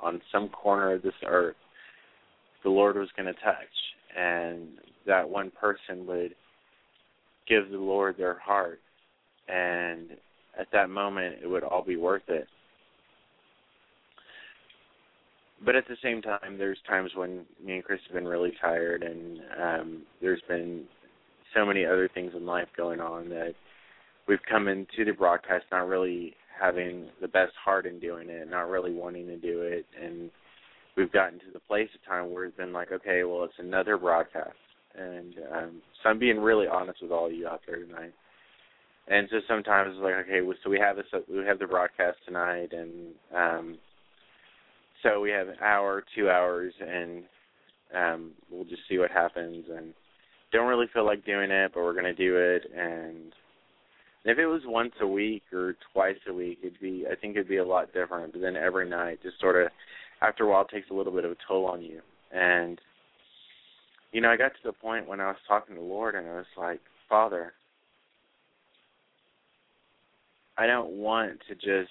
on 0.00 0.20
some 0.30 0.48
corner 0.48 0.92
of 0.94 1.02
this 1.02 1.14
earth 1.26 1.56
the 2.62 2.70
Lord 2.70 2.96
was 2.96 3.08
going 3.16 3.26
to 3.26 3.40
touch, 3.40 3.56
and 4.16 4.68
that 5.06 5.28
one 5.28 5.50
person 5.50 6.06
would 6.06 6.34
give 7.48 7.70
the 7.70 7.78
Lord 7.78 8.16
their 8.16 8.38
heart, 8.38 8.80
and 9.48 10.10
at 10.58 10.68
that 10.72 10.90
moment 10.90 11.36
it 11.42 11.46
would 11.46 11.64
all 11.64 11.82
be 11.82 11.96
worth 11.96 12.28
it. 12.28 12.46
But 15.64 15.76
at 15.76 15.86
the 15.86 15.96
same 16.02 16.22
time, 16.22 16.58
there's 16.58 16.78
times 16.88 17.12
when 17.14 17.44
me 17.64 17.74
and 17.74 17.84
Chris 17.84 18.00
have 18.08 18.14
been 18.14 18.26
really 18.26 18.52
tired, 18.60 19.02
and 19.02 19.40
um, 19.60 20.02
there's 20.20 20.42
been 20.48 20.84
so 21.54 21.64
many 21.64 21.84
other 21.84 22.08
things 22.12 22.32
in 22.36 22.44
life 22.44 22.68
going 22.76 23.00
on 23.00 23.28
that 23.28 23.54
we've 24.26 24.42
come 24.48 24.68
into 24.68 25.04
the 25.04 25.12
broadcast 25.12 25.64
not 25.70 25.86
really 25.86 26.34
having 26.60 27.06
the 27.20 27.28
best 27.28 27.52
heart 27.64 27.86
in 27.86 28.00
doing 28.00 28.28
it, 28.28 28.50
not 28.50 28.68
really 28.68 28.92
wanting 28.92 29.26
to 29.26 29.36
do 29.36 29.62
it, 29.62 29.86
and 30.00 30.30
we've 30.96 31.12
gotten 31.12 31.38
to 31.38 31.50
the 31.52 31.60
place 31.60 31.88
of 31.94 32.08
time 32.08 32.32
where 32.32 32.44
it's 32.44 32.56
been 32.56 32.72
like, 32.72 32.92
okay, 32.92 33.24
well, 33.24 33.44
it's 33.44 33.54
another 33.58 33.96
broadcast, 33.96 34.56
and 34.98 35.34
um, 35.54 35.82
so 36.02 36.10
I'm 36.10 36.18
being 36.18 36.38
really 36.38 36.66
honest 36.66 37.02
with 37.02 37.12
all 37.12 37.26
of 37.26 37.32
you 37.32 37.46
out 37.46 37.60
there 37.66 37.84
tonight. 37.84 38.12
And 39.08 39.28
so 39.30 39.38
sometimes 39.48 39.94
it's 39.94 40.02
like, 40.02 40.14
okay, 40.14 40.40
so 40.62 40.70
we 40.70 40.78
have 40.78 40.96
this, 40.96 41.06
we 41.28 41.44
have 41.44 41.58
the 41.58 41.66
broadcast 41.66 42.18
tonight, 42.24 42.72
and 42.72 43.14
um, 43.34 43.78
so 45.02 45.20
we 45.20 45.30
have 45.30 45.48
an 45.48 45.56
hour, 45.62 46.04
two 46.14 46.30
hours, 46.30 46.72
and 46.80 47.24
um, 47.94 48.30
we'll 48.50 48.64
just 48.64 48.82
see 48.88 48.98
what 48.98 49.10
happens. 49.10 49.66
And 49.74 49.92
don't 50.52 50.68
really 50.68 50.86
feel 50.92 51.06
like 51.06 51.24
doing 51.24 51.50
it, 51.50 51.72
but 51.74 51.82
we're 51.82 51.94
to 51.94 52.14
do 52.14 52.36
it. 52.36 52.70
And 52.76 53.32
if 54.24 54.38
it 54.38 54.46
was 54.46 54.62
once 54.64 54.92
a 55.00 55.06
week 55.06 55.42
or 55.52 55.74
twice 55.92 56.16
a 56.28 56.32
week, 56.32 56.58
it'd 56.62 56.80
be 56.80 57.04
I 57.10 57.16
think 57.16 57.36
it'd 57.36 57.48
be 57.48 57.56
a 57.56 57.64
lot 57.64 57.92
different. 57.92 58.32
But 58.32 58.42
then 58.42 58.56
every 58.56 58.88
night, 58.88 59.22
just 59.22 59.40
sort 59.40 59.62
of 59.62 59.70
after 60.20 60.44
a 60.44 60.48
while, 60.50 60.64
takes 60.64 60.90
a 60.90 60.94
little 60.94 61.12
bit 61.12 61.24
of 61.24 61.32
a 61.32 61.36
toll 61.46 61.66
on 61.66 61.82
you. 61.82 62.00
And 62.32 62.80
you 64.12 64.20
know, 64.20 64.30
I 64.30 64.36
got 64.36 64.52
to 64.52 64.62
the 64.64 64.72
point 64.72 65.08
when 65.08 65.20
I 65.20 65.28
was 65.28 65.36
talking 65.48 65.74
to 65.74 65.80
the 65.80 65.86
Lord, 65.86 66.14
and 66.14 66.28
I 66.28 66.34
was 66.34 66.46
like, 66.56 66.80
Father, 67.08 67.52
I 70.58 70.66
don't 70.66 70.90
want 70.90 71.40
to 71.48 71.54
just 71.54 71.90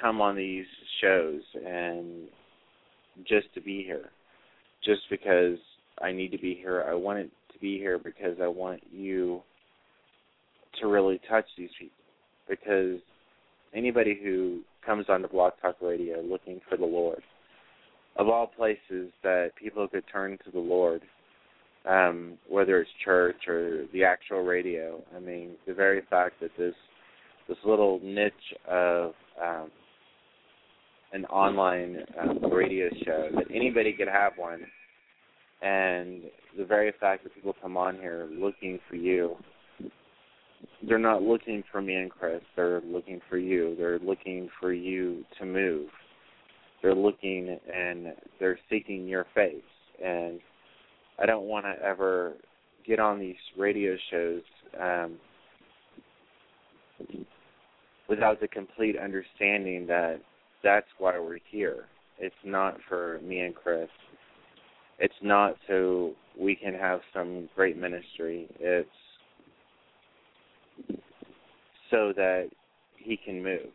come 0.00 0.20
on 0.20 0.36
these 0.36 0.66
shows 1.00 1.40
and 1.66 2.28
just 3.28 3.52
to 3.54 3.60
be 3.60 3.82
here, 3.82 4.10
just 4.84 5.02
because 5.10 5.58
I 6.00 6.12
need 6.12 6.32
to 6.32 6.38
be 6.38 6.54
here. 6.54 6.84
I 6.88 6.94
want 6.94 7.30
to 7.52 7.58
be 7.58 7.78
here 7.78 7.98
because 7.98 8.36
I 8.42 8.46
want 8.46 8.80
you 8.92 9.42
to 10.80 10.86
really 10.86 11.20
touch 11.28 11.44
these 11.58 11.70
people. 11.78 11.96
Because 12.48 13.00
anybody 13.74 14.18
who 14.22 14.60
comes 14.84 15.06
onto 15.08 15.28
Blog 15.28 15.52
Talk 15.60 15.76
Radio 15.80 16.20
looking 16.20 16.60
for 16.68 16.76
the 16.76 16.86
Lord, 16.86 17.22
of 18.16 18.28
all 18.28 18.46
places 18.46 19.10
that 19.22 19.50
people 19.56 19.86
could 19.86 20.04
turn 20.10 20.38
to 20.44 20.50
the 20.50 20.58
Lord, 20.58 21.02
um, 21.88 22.34
whether 22.48 22.80
it's 22.80 22.90
church 23.04 23.48
or 23.48 23.84
the 23.92 24.04
actual 24.04 24.42
radio. 24.42 25.02
I 25.16 25.20
mean, 25.20 25.52
the 25.66 25.74
very 25.74 26.02
fact 26.10 26.40
that 26.40 26.50
this 26.58 26.74
this 27.48 27.58
little 27.64 28.00
niche 28.02 28.32
of 28.68 29.12
um, 29.42 29.70
an 31.12 31.24
online 31.26 31.98
um, 32.20 32.52
radio 32.52 32.88
show 33.04 33.28
that 33.34 33.46
anybody 33.52 33.92
could 33.92 34.08
have 34.08 34.32
one, 34.36 34.62
and 35.62 36.22
the 36.56 36.64
very 36.64 36.92
fact 37.00 37.24
that 37.24 37.34
people 37.34 37.54
come 37.60 37.76
on 37.76 37.96
here 37.96 38.28
looking 38.32 38.78
for 38.88 38.96
you, 38.96 39.36
they're 40.86 40.98
not 40.98 41.22
looking 41.22 41.62
for 41.70 41.82
me 41.82 41.94
and 41.94 42.10
Chris. 42.10 42.40
They're 42.56 42.80
looking 42.82 43.20
for 43.28 43.38
you. 43.38 43.74
They're 43.78 43.98
looking 43.98 44.48
for 44.60 44.72
you 44.72 45.24
to 45.38 45.46
move. 45.46 45.88
They're 46.82 46.94
looking 46.94 47.58
and 47.72 48.14
they're 48.38 48.58
seeking 48.70 49.06
your 49.06 49.26
face. 49.34 49.56
And 50.02 50.40
I 51.18 51.26
don't 51.26 51.44
want 51.44 51.66
to 51.66 51.74
ever 51.84 52.32
get 52.86 52.98
on 52.98 53.18
these 53.18 53.36
radio 53.58 53.96
shows 54.10 54.42
um, 54.80 55.16
without 58.08 58.40
the 58.40 58.48
complete 58.48 58.96
understanding 58.98 59.86
that 59.86 60.20
that's 60.62 60.86
why 60.98 61.18
we're 61.18 61.38
here. 61.50 61.84
It's 62.18 62.34
not 62.44 62.76
for 62.88 63.18
me 63.22 63.40
and 63.40 63.54
Chris. 63.54 63.88
It's 64.98 65.14
not 65.22 65.56
so 65.66 66.12
we 66.38 66.54
can 66.54 66.74
have 66.74 67.00
some 67.14 67.48
great 67.54 67.78
ministry. 67.78 68.46
It's 68.58 68.88
so 71.90 72.12
that 72.14 72.50
he 72.96 73.16
can 73.16 73.42
move, 73.42 73.72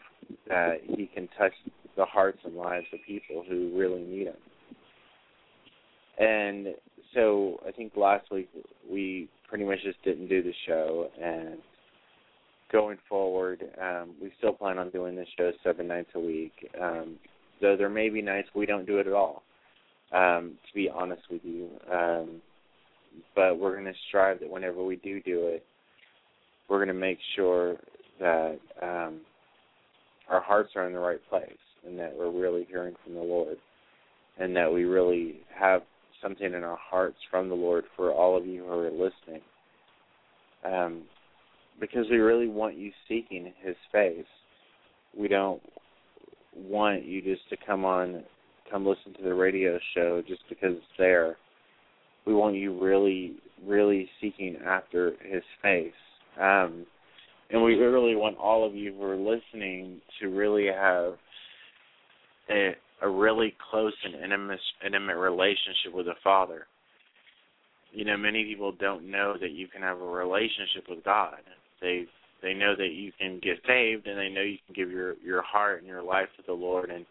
that 0.48 0.78
he 0.88 1.08
can 1.08 1.28
touch 1.38 1.54
the 1.98 2.06
hearts 2.06 2.40
and 2.44 2.56
lives 2.56 2.86
of 2.94 3.00
people 3.06 3.44
who 3.48 3.72
really 3.78 4.04
need 4.04 4.28
him. 4.28 4.36
And 6.20 6.76
so 7.14 7.60
I 7.68 7.72
think 7.72 7.94
last 7.96 8.32
week 8.32 8.50
we 8.90 9.28
pretty 9.50 9.66
much 9.66 9.80
just 9.84 10.02
didn't 10.04 10.28
do 10.28 10.44
the 10.44 10.54
show 10.68 11.10
and 11.22 11.58
going 12.76 12.98
forward, 13.08 13.64
um, 13.82 14.16
we 14.22 14.30
still 14.38 14.52
plan 14.52 14.78
on 14.78 14.90
doing 14.90 15.16
this 15.16 15.30
show 15.38 15.54
seven 15.64 15.88
nights 15.88 16.10
a 16.14 16.20
week. 16.20 16.52
Um, 16.82 17.16
though 17.62 17.78
there 17.78 17.90
may 17.90 18.10
be 18.10 18.22
nights 18.22 18.50
we 18.54 18.66
don't 18.66 18.86
do 18.86 18.98
it 18.98 19.08
at 19.08 19.14
all. 19.14 19.44
Um, 20.12 20.58
to 20.68 20.74
be 20.76 20.90
honest 20.90 21.22
with 21.32 21.42
you, 21.44 21.70
um, 21.92 22.42
but 23.34 23.58
we're 23.58 23.74
going 23.74 23.86
to 23.86 24.00
strive 24.10 24.40
that 24.42 24.50
whenever 24.50 24.84
we 24.84 24.98
do 24.98 25.22
do 25.22 25.48
it, 25.48 25.66
we're 26.70 26.78
going 26.78 26.90
to 26.90 26.94
make 26.94 27.18
sure 27.36 27.78
that 28.20 28.60
um, 28.82 29.22
our 30.30 30.42
hearts 30.42 30.72
are 30.76 30.86
in 30.86 30.94
the 30.94 31.00
right 31.00 31.20
place 31.30 31.48
and 31.86 31.98
that 31.98 32.14
we're 32.16 32.30
really 32.30 32.68
hearing 32.70 32.94
from 33.04 33.16
the 33.16 33.22
Lord, 33.22 33.58
and 34.38 34.56
that 34.56 34.72
we 34.72 34.84
really 34.84 35.40
have 35.58 35.82
something 36.22 36.54
in 36.54 36.64
our 36.64 36.78
hearts 36.78 37.18
from 37.32 37.48
the 37.48 37.56
Lord 37.56 37.86
for 37.96 38.12
all 38.12 38.38
of 38.38 38.46
you 38.46 38.64
who 38.64 38.72
are 38.72 38.92
listening. 38.92 39.42
Um, 40.66 41.04
because 41.80 42.06
we 42.10 42.18
really 42.18 42.48
want 42.48 42.76
you 42.78 42.92
seeking 43.08 43.54
his 43.62 43.76
face. 43.92 44.26
We 45.18 45.28
don't 45.28 45.62
want 46.56 47.06
you 47.06 47.22
just 47.22 47.48
to 47.50 47.58
come 47.66 47.86
on 47.86 48.24
come 48.70 48.86
listen 48.86 49.14
to 49.14 49.24
the 49.24 49.34
radio 49.34 49.80
show 49.94 50.22
just 50.28 50.42
because 50.50 50.72
it's 50.74 50.86
there. 50.98 51.38
We 52.26 52.34
want 52.34 52.56
you 52.56 52.80
really, 52.82 53.36
really 53.66 54.10
seeking 54.20 54.58
after 54.66 55.14
his 55.22 55.44
face. 55.62 55.94
Um, 56.42 56.86
and 57.52 57.64
we 57.64 57.76
really 57.76 58.16
want 58.16 58.38
all 58.38 58.66
of 58.66 58.76
you 58.76 58.94
who 58.94 59.04
are 59.04 59.16
listening 59.16 60.02
to 60.20 60.28
really 60.30 60.68
have 60.68 61.14
a, 62.50 62.76
a 63.04 63.10
really 63.10 63.56
close 63.70 63.94
and 64.04 64.16
intimate, 64.24 64.60
intimate 64.84 65.18
relationship 65.18 65.94
with 65.94 66.08
the 66.08 66.16
Father. 66.24 66.66
You 67.92 68.04
know, 68.04 68.18
many 68.18 68.44
people 68.44 68.72
don't 68.72 69.10
know 69.10 69.36
that 69.40 69.52
you 69.52 69.68
can 69.68 69.82
have 69.82 70.02
a 70.02 70.06
relationship 70.06 70.86
with 70.90 71.04
God. 71.04 71.38
They 71.86 72.06
they 72.42 72.56
know 72.56 72.76
that 72.76 72.94
you 72.94 73.12
can 73.20 73.40
get 73.40 73.58
saved 73.68 74.08
and 74.08 74.18
they 74.18 74.30
know 74.30 74.42
you 74.42 74.58
can 74.66 74.74
give 74.74 74.90
your 74.90 75.16
your 75.24 75.44
heart 75.44 75.80
and 75.80 75.88
your 75.88 76.02
life 76.02 76.30
to 76.38 76.44
the 76.46 76.54
Lord 76.54 76.90
and 76.90 77.06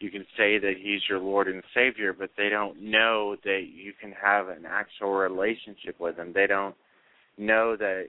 you 0.00 0.10
can 0.10 0.24
say 0.36 0.58
that 0.58 0.74
he's 0.80 1.02
your 1.10 1.18
Lord 1.18 1.46
and 1.46 1.62
Savior, 1.74 2.14
but 2.14 2.30
they 2.38 2.48
don't 2.48 2.80
know 2.80 3.36
that 3.44 3.66
you 3.70 3.92
can 4.00 4.12
have 4.12 4.48
an 4.48 4.64
actual 4.66 5.12
relationship 5.12 6.00
with 6.00 6.16
him. 6.16 6.32
They 6.34 6.46
don't 6.46 6.74
know 7.36 7.76
that 7.76 8.06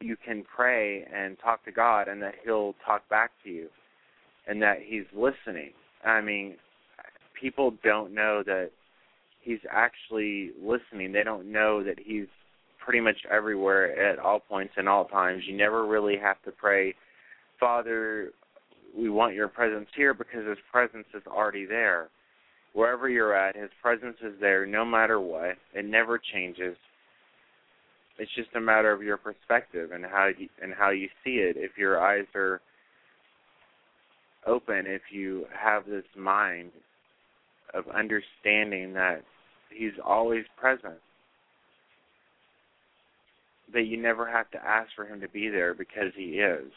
you 0.00 0.16
can 0.16 0.44
pray 0.44 1.04
and 1.14 1.38
talk 1.38 1.62
to 1.66 1.72
God 1.72 2.08
and 2.08 2.22
that 2.22 2.36
he'll 2.42 2.74
talk 2.86 3.06
back 3.10 3.32
to 3.44 3.50
you 3.50 3.68
and 4.46 4.62
that 4.62 4.78
he's 4.82 5.04
listening. 5.14 5.72
I 6.06 6.22
mean, 6.22 6.56
people 7.38 7.74
don't 7.84 8.14
know 8.14 8.42
that 8.46 8.70
he's 9.42 9.60
actually 9.70 10.52
listening. 10.58 11.12
They 11.12 11.22
don't 11.22 11.52
know 11.52 11.84
that 11.84 11.98
he's 12.02 12.28
pretty 12.86 13.00
much 13.00 13.16
everywhere 13.28 14.10
at 14.10 14.20
all 14.20 14.38
points 14.38 14.72
and 14.76 14.88
all 14.88 15.06
times. 15.06 15.42
You 15.44 15.56
never 15.56 15.84
really 15.84 16.16
have 16.16 16.40
to 16.44 16.52
pray, 16.52 16.94
Father, 17.58 18.30
we 18.96 19.10
want 19.10 19.34
your 19.34 19.48
presence 19.48 19.88
here 19.96 20.14
because 20.14 20.46
his 20.46 20.58
presence 20.70 21.06
is 21.12 21.22
already 21.26 21.66
there. 21.66 22.08
Wherever 22.74 23.08
you're 23.08 23.34
at, 23.34 23.56
his 23.56 23.70
presence 23.82 24.16
is 24.22 24.34
there 24.40 24.66
no 24.66 24.84
matter 24.84 25.20
what. 25.20 25.56
It 25.74 25.84
never 25.84 26.20
changes. 26.32 26.76
It's 28.18 28.30
just 28.36 28.54
a 28.54 28.60
matter 28.60 28.92
of 28.92 29.02
your 29.02 29.16
perspective 29.16 29.90
and 29.92 30.04
how 30.04 30.28
you 30.38 30.48
and 30.62 30.72
how 30.72 30.90
you 30.90 31.08
see 31.24 31.38
it. 31.38 31.56
If 31.58 31.72
your 31.76 32.00
eyes 32.00 32.26
are 32.34 32.60
open, 34.46 34.84
if 34.86 35.02
you 35.10 35.46
have 35.52 35.86
this 35.86 36.04
mind 36.16 36.70
of 37.74 37.84
understanding 37.88 38.92
that 38.94 39.22
he's 39.70 39.92
always 40.04 40.44
present 40.56 41.00
that 43.72 43.86
you 43.86 43.96
never 43.96 44.30
have 44.30 44.50
to 44.52 44.64
ask 44.64 44.90
for 44.94 45.06
him 45.06 45.20
to 45.20 45.28
be 45.28 45.48
there 45.48 45.74
because 45.74 46.12
he 46.16 46.38
is. 46.38 46.70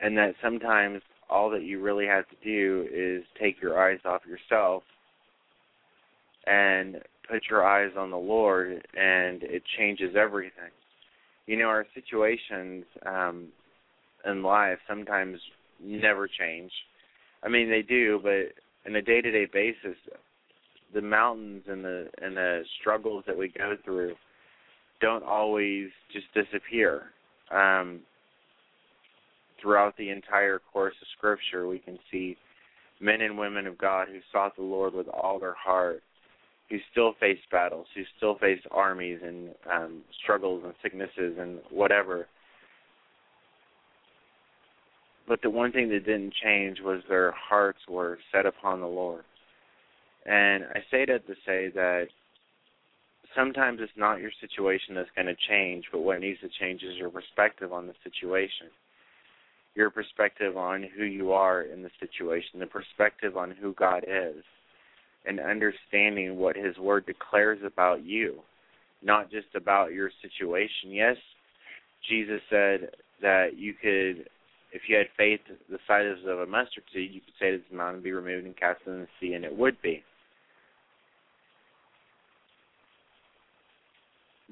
And 0.00 0.16
that 0.18 0.34
sometimes 0.42 1.00
all 1.30 1.50
that 1.50 1.62
you 1.62 1.80
really 1.80 2.06
have 2.06 2.28
to 2.28 2.36
do 2.44 2.86
is 2.92 3.24
take 3.40 3.60
your 3.60 3.80
eyes 3.80 3.98
off 4.04 4.22
yourself 4.26 4.82
and 6.46 6.96
put 7.28 7.42
your 7.50 7.66
eyes 7.66 7.92
on 7.98 8.10
the 8.10 8.16
Lord 8.16 8.86
and 8.96 9.42
it 9.42 9.62
changes 9.78 10.14
everything. 10.16 10.70
You 11.46 11.58
know, 11.58 11.66
our 11.66 11.86
situations 11.94 12.84
um 13.04 13.48
in 14.24 14.42
life 14.42 14.78
sometimes 14.88 15.38
never 15.80 16.28
change. 16.28 16.70
I 17.42 17.48
mean, 17.48 17.70
they 17.70 17.82
do, 17.82 18.20
but 18.22 18.52
in 18.88 18.96
a 18.96 19.02
day-to-day 19.02 19.48
basis, 19.52 19.96
the 20.94 21.02
mountains 21.02 21.64
and 21.68 21.84
the 21.84 22.08
and 22.22 22.36
the 22.36 22.62
struggles 22.80 23.24
that 23.26 23.36
we 23.36 23.48
go 23.48 23.76
through 23.84 24.14
don't 25.00 25.24
always 25.24 25.88
just 26.12 26.26
disappear. 26.34 27.04
Um, 27.50 28.00
throughout 29.60 29.96
the 29.96 30.10
entire 30.10 30.60
course 30.72 30.94
of 31.00 31.08
Scripture, 31.16 31.66
we 31.66 31.78
can 31.78 31.98
see 32.10 32.36
men 33.00 33.20
and 33.20 33.38
women 33.38 33.66
of 33.66 33.78
God 33.78 34.08
who 34.08 34.18
sought 34.32 34.56
the 34.56 34.62
Lord 34.62 34.94
with 34.94 35.08
all 35.08 35.38
their 35.38 35.54
heart, 35.54 36.02
who 36.70 36.78
still 36.90 37.14
faced 37.20 37.48
battles, 37.50 37.86
who 37.94 38.02
still 38.16 38.36
faced 38.38 38.66
armies 38.70 39.20
and 39.22 39.50
um, 39.72 40.02
struggles 40.22 40.62
and 40.64 40.74
sicknesses 40.82 41.36
and 41.38 41.58
whatever. 41.70 42.26
But 45.28 45.42
the 45.42 45.50
one 45.50 45.72
thing 45.72 45.88
that 45.90 46.06
didn't 46.06 46.34
change 46.42 46.80
was 46.80 47.02
their 47.08 47.32
hearts 47.32 47.80
were 47.88 48.18
set 48.32 48.46
upon 48.46 48.80
the 48.80 48.86
Lord. 48.86 49.24
And 50.24 50.64
I 50.74 50.80
say 50.90 51.04
that 51.06 51.26
to 51.26 51.34
say 51.44 51.70
that 51.74 52.06
sometimes 53.36 53.78
it's 53.80 53.92
not 53.96 54.20
your 54.20 54.32
situation 54.40 54.94
that's 54.94 55.10
going 55.14 55.26
to 55.26 55.36
change, 55.48 55.84
but 55.92 56.00
what 56.00 56.20
needs 56.20 56.40
to 56.40 56.48
change 56.60 56.82
is 56.82 56.96
your 56.96 57.10
perspective 57.10 57.72
on 57.72 57.86
the 57.86 57.94
situation. 58.02 58.68
Your 59.74 59.90
perspective 59.90 60.56
on 60.56 60.84
who 60.96 61.04
you 61.04 61.32
are 61.32 61.62
in 61.62 61.82
the 61.82 61.90
situation, 62.00 62.58
the 62.58 62.66
perspective 62.66 63.36
on 63.36 63.50
who 63.50 63.74
God 63.74 64.04
is, 64.08 64.42
and 65.26 65.38
understanding 65.38 66.38
what 66.38 66.56
His 66.56 66.78
Word 66.78 67.04
declares 67.04 67.58
about 67.64 68.04
you, 68.04 68.40
not 69.02 69.30
just 69.30 69.48
about 69.54 69.92
your 69.92 70.10
situation. 70.22 70.90
Yes, 70.90 71.16
Jesus 72.08 72.40
said 72.48 72.90
that 73.20 73.58
you 73.58 73.74
could, 73.74 74.28
if 74.72 74.82
you 74.88 74.96
had 74.96 75.06
faith 75.16 75.40
the 75.68 75.78
size 75.86 76.16
of 76.26 76.38
a 76.38 76.46
mustard 76.46 76.84
seed, 76.92 77.10
you 77.12 77.20
could 77.20 77.34
say 77.38 77.50
to 77.50 77.58
this 77.58 77.66
mountain, 77.72 78.02
be 78.02 78.12
removed 78.12 78.46
and 78.46 78.56
cast 78.56 78.80
in 78.86 79.00
the 79.00 79.08
sea, 79.20 79.34
and 79.34 79.44
it 79.44 79.56
would 79.56 79.80
be. 79.82 80.02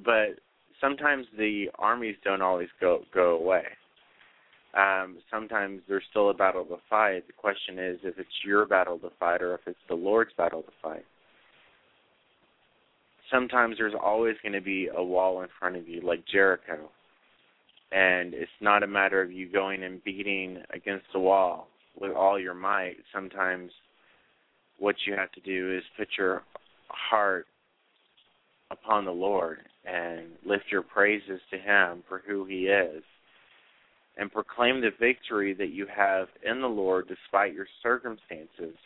But 0.02 0.38
sometimes 0.80 1.26
the 1.36 1.66
armies 1.78 2.16
don't 2.24 2.42
always 2.42 2.68
go 2.80 3.02
go 3.12 3.36
away. 3.36 3.64
Um, 4.76 5.18
sometimes 5.30 5.82
there's 5.88 6.02
still 6.10 6.30
a 6.30 6.34
battle 6.34 6.64
to 6.64 6.76
fight. 6.90 7.26
The 7.26 7.32
question 7.32 7.78
is 7.78 8.00
if 8.02 8.18
it's 8.18 8.28
your 8.44 8.66
battle 8.66 8.98
to 8.98 9.10
fight 9.20 9.40
or 9.40 9.54
if 9.54 9.60
it's 9.66 9.78
the 9.88 9.94
Lord's 9.94 10.32
battle 10.36 10.62
to 10.62 10.72
fight. 10.82 11.04
Sometimes 13.30 13.76
there's 13.78 13.94
always 14.00 14.34
going 14.42 14.52
to 14.52 14.60
be 14.60 14.88
a 14.94 15.02
wall 15.02 15.42
in 15.42 15.48
front 15.58 15.76
of 15.76 15.88
you, 15.88 16.00
like 16.00 16.24
Jericho. 16.30 16.90
And 17.92 18.34
it's 18.34 18.50
not 18.60 18.82
a 18.82 18.86
matter 18.86 19.22
of 19.22 19.30
you 19.30 19.50
going 19.50 19.84
and 19.84 20.02
beating 20.02 20.58
against 20.72 21.06
the 21.12 21.20
wall 21.20 21.68
with 21.98 22.12
all 22.12 22.38
your 22.38 22.54
might. 22.54 22.96
Sometimes 23.14 23.70
what 24.78 24.96
you 25.06 25.14
have 25.14 25.30
to 25.32 25.40
do 25.40 25.76
is 25.76 25.84
put 25.96 26.08
your 26.18 26.42
heart 26.88 27.46
upon 28.70 29.04
the 29.04 29.12
Lord 29.12 29.60
and 29.86 30.26
lift 30.44 30.64
your 30.70 30.82
praises 30.82 31.40
to 31.50 31.58
Him 31.58 32.02
for 32.08 32.22
who 32.26 32.44
He 32.44 32.66
is. 32.66 33.02
And 34.16 34.30
proclaim 34.30 34.80
the 34.80 34.90
victory 34.98 35.54
that 35.54 35.70
you 35.70 35.86
have 35.94 36.28
in 36.48 36.60
the 36.60 36.68
Lord 36.68 37.08
despite 37.08 37.52
your 37.52 37.66
circumstances. 37.82 38.76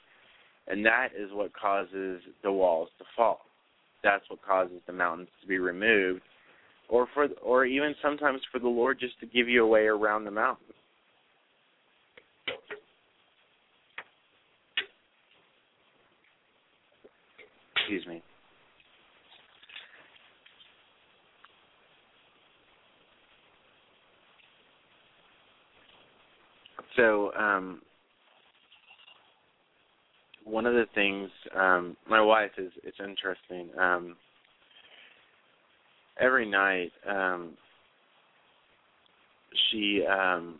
And 0.66 0.84
that 0.86 1.08
is 1.18 1.30
what 1.32 1.52
causes 1.54 2.22
the 2.42 2.52
walls 2.52 2.88
to 2.98 3.04
fall. 3.16 3.40
That's 4.02 4.24
what 4.28 4.42
causes 4.42 4.80
the 4.86 4.92
mountains 4.92 5.28
to 5.42 5.48
be 5.48 5.58
removed, 5.58 6.22
or 6.88 7.08
for, 7.12 7.26
or 7.42 7.64
even 7.64 7.94
sometimes 8.00 8.40
for 8.52 8.58
the 8.58 8.68
Lord 8.68 8.98
just 8.98 9.18
to 9.20 9.26
give 9.26 9.48
you 9.48 9.64
a 9.64 9.66
way 9.66 9.86
around 9.86 10.24
the 10.24 10.30
mountain. 10.30 10.66
Excuse 17.76 18.06
me. 18.06 18.22
So, 26.98 27.32
um, 27.34 27.80
one 30.44 30.66
of 30.66 30.74
the 30.74 30.86
things 30.96 31.30
um, 31.56 31.96
my 32.10 32.20
wife 32.20 32.50
is 32.58 32.72
it's 32.82 32.96
interesting. 32.98 33.70
Um, 33.78 34.16
every 36.20 36.50
night, 36.50 36.90
um, 37.08 37.52
she 39.70 40.04
um, 40.10 40.58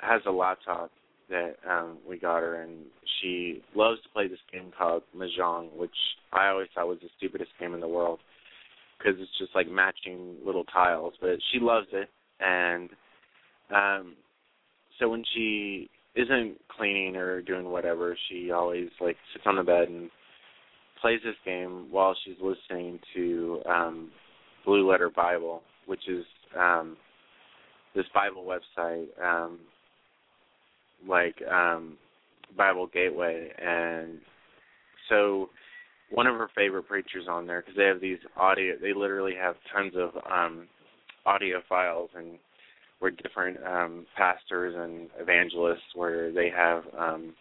has 0.00 0.22
a 0.26 0.30
laptop 0.30 0.90
that 1.28 1.56
um, 1.68 1.98
we 2.08 2.18
got 2.18 2.40
her, 2.40 2.62
and 2.62 2.86
she 3.20 3.62
loves 3.74 4.00
to 4.04 4.08
play 4.14 4.28
this 4.28 4.38
game 4.50 4.72
called 4.76 5.02
Mahjong, 5.14 5.76
which 5.76 5.90
I 6.32 6.48
always 6.48 6.68
thought 6.74 6.88
was 6.88 6.98
the 7.02 7.08
stupidest 7.18 7.50
game 7.60 7.74
in 7.74 7.80
the 7.80 7.88
world 7.88 8.20
because 8.96 9.20
it's 9.20 9.38
just 9.38 9.54
like 9.54 9.68
matching 9.68 10.36
little 10.46 10.64
tiles. 10.64 11.12
But 11.20 11.40
she 11.52 11.58
loves 11.60 11.88
it, 11.92 12.08
and 12.40 12.88
um, 13.74 14.14
so 14.98 15.08
when 15.08 15.24
she 15.34 15.90
isn't 16.14 16.56
cleaning 16.68 17.16
or 17.16 17.42
doing 17.42 17.70
whatever, 17.70 18.16
she 18.28 18.50
always 18.50 18.88
like 19.00 19.16
sits 19.32 19.44
on 19.46 19.56
the 19.56 19.62
bed 19.62 19.88
and 19.88 20.10
plays 21.00 21.20
this 21.24 21.34
game 21.44 21.88
while 21.90 22.16
she's 22.24 22.36
listening 22.40 22.98
to 23.14 23.60
um 23.68 24.10
Blue 24.64 24.90
Letter 24.90 25.10
Bible, 25.10 25.62
which 25.86 26.08
is 26.08 26.24
um 26.58 26.96
this 27.94 28.06
Bible 28.14 28.44
website 28.44 29.06
um 29.22 29.58
like 31.06 31.36
um 31.50 31.98
Bible 32.56 32.86
Gateway. 32.86 33.50
And 33.62 34.18
so 35.08 35.50
one 36.10 36.26
of 36.26 36.36
her 36.36 36.48
favorite 36.54 36.88
preachers 36.88 37.26
on 37.28 37.46
there 37.46 37.60
because 37.60 37.76
they 37.76 37.84
have 37.84 38.00
these 38.00 38.18
audio 38.36 38.74
they 38.80 38.94
literally 38.94 39.34
have 39.38 39.56
tons 39.72 39.92
of 39.96 40.10
um 40.32 40.66
audio 41.26 41.60
files 41.68 42.08
and 42.16 42.38
where 42.98 43.10
different 43.10 43.58
um, 43.64 44.06
pastors 44.16 44.74
and 44.76 45.08
evangelists 45.20 45.94
where 45.94 46.32
they 46.32 46.50
have 46.54 46.82
um, 46.98 47.34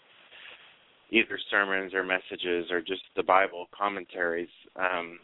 either 1.11 1.39
sermons 1.49 1.93
or 1.93 2.03
messages 2.03 2.69
or 2.71 2.81
just 2.81 3.01
the 3.15 3.23
Bible 3.23 3.67
commentaries 3.77 4.49
um, 4.75 5.19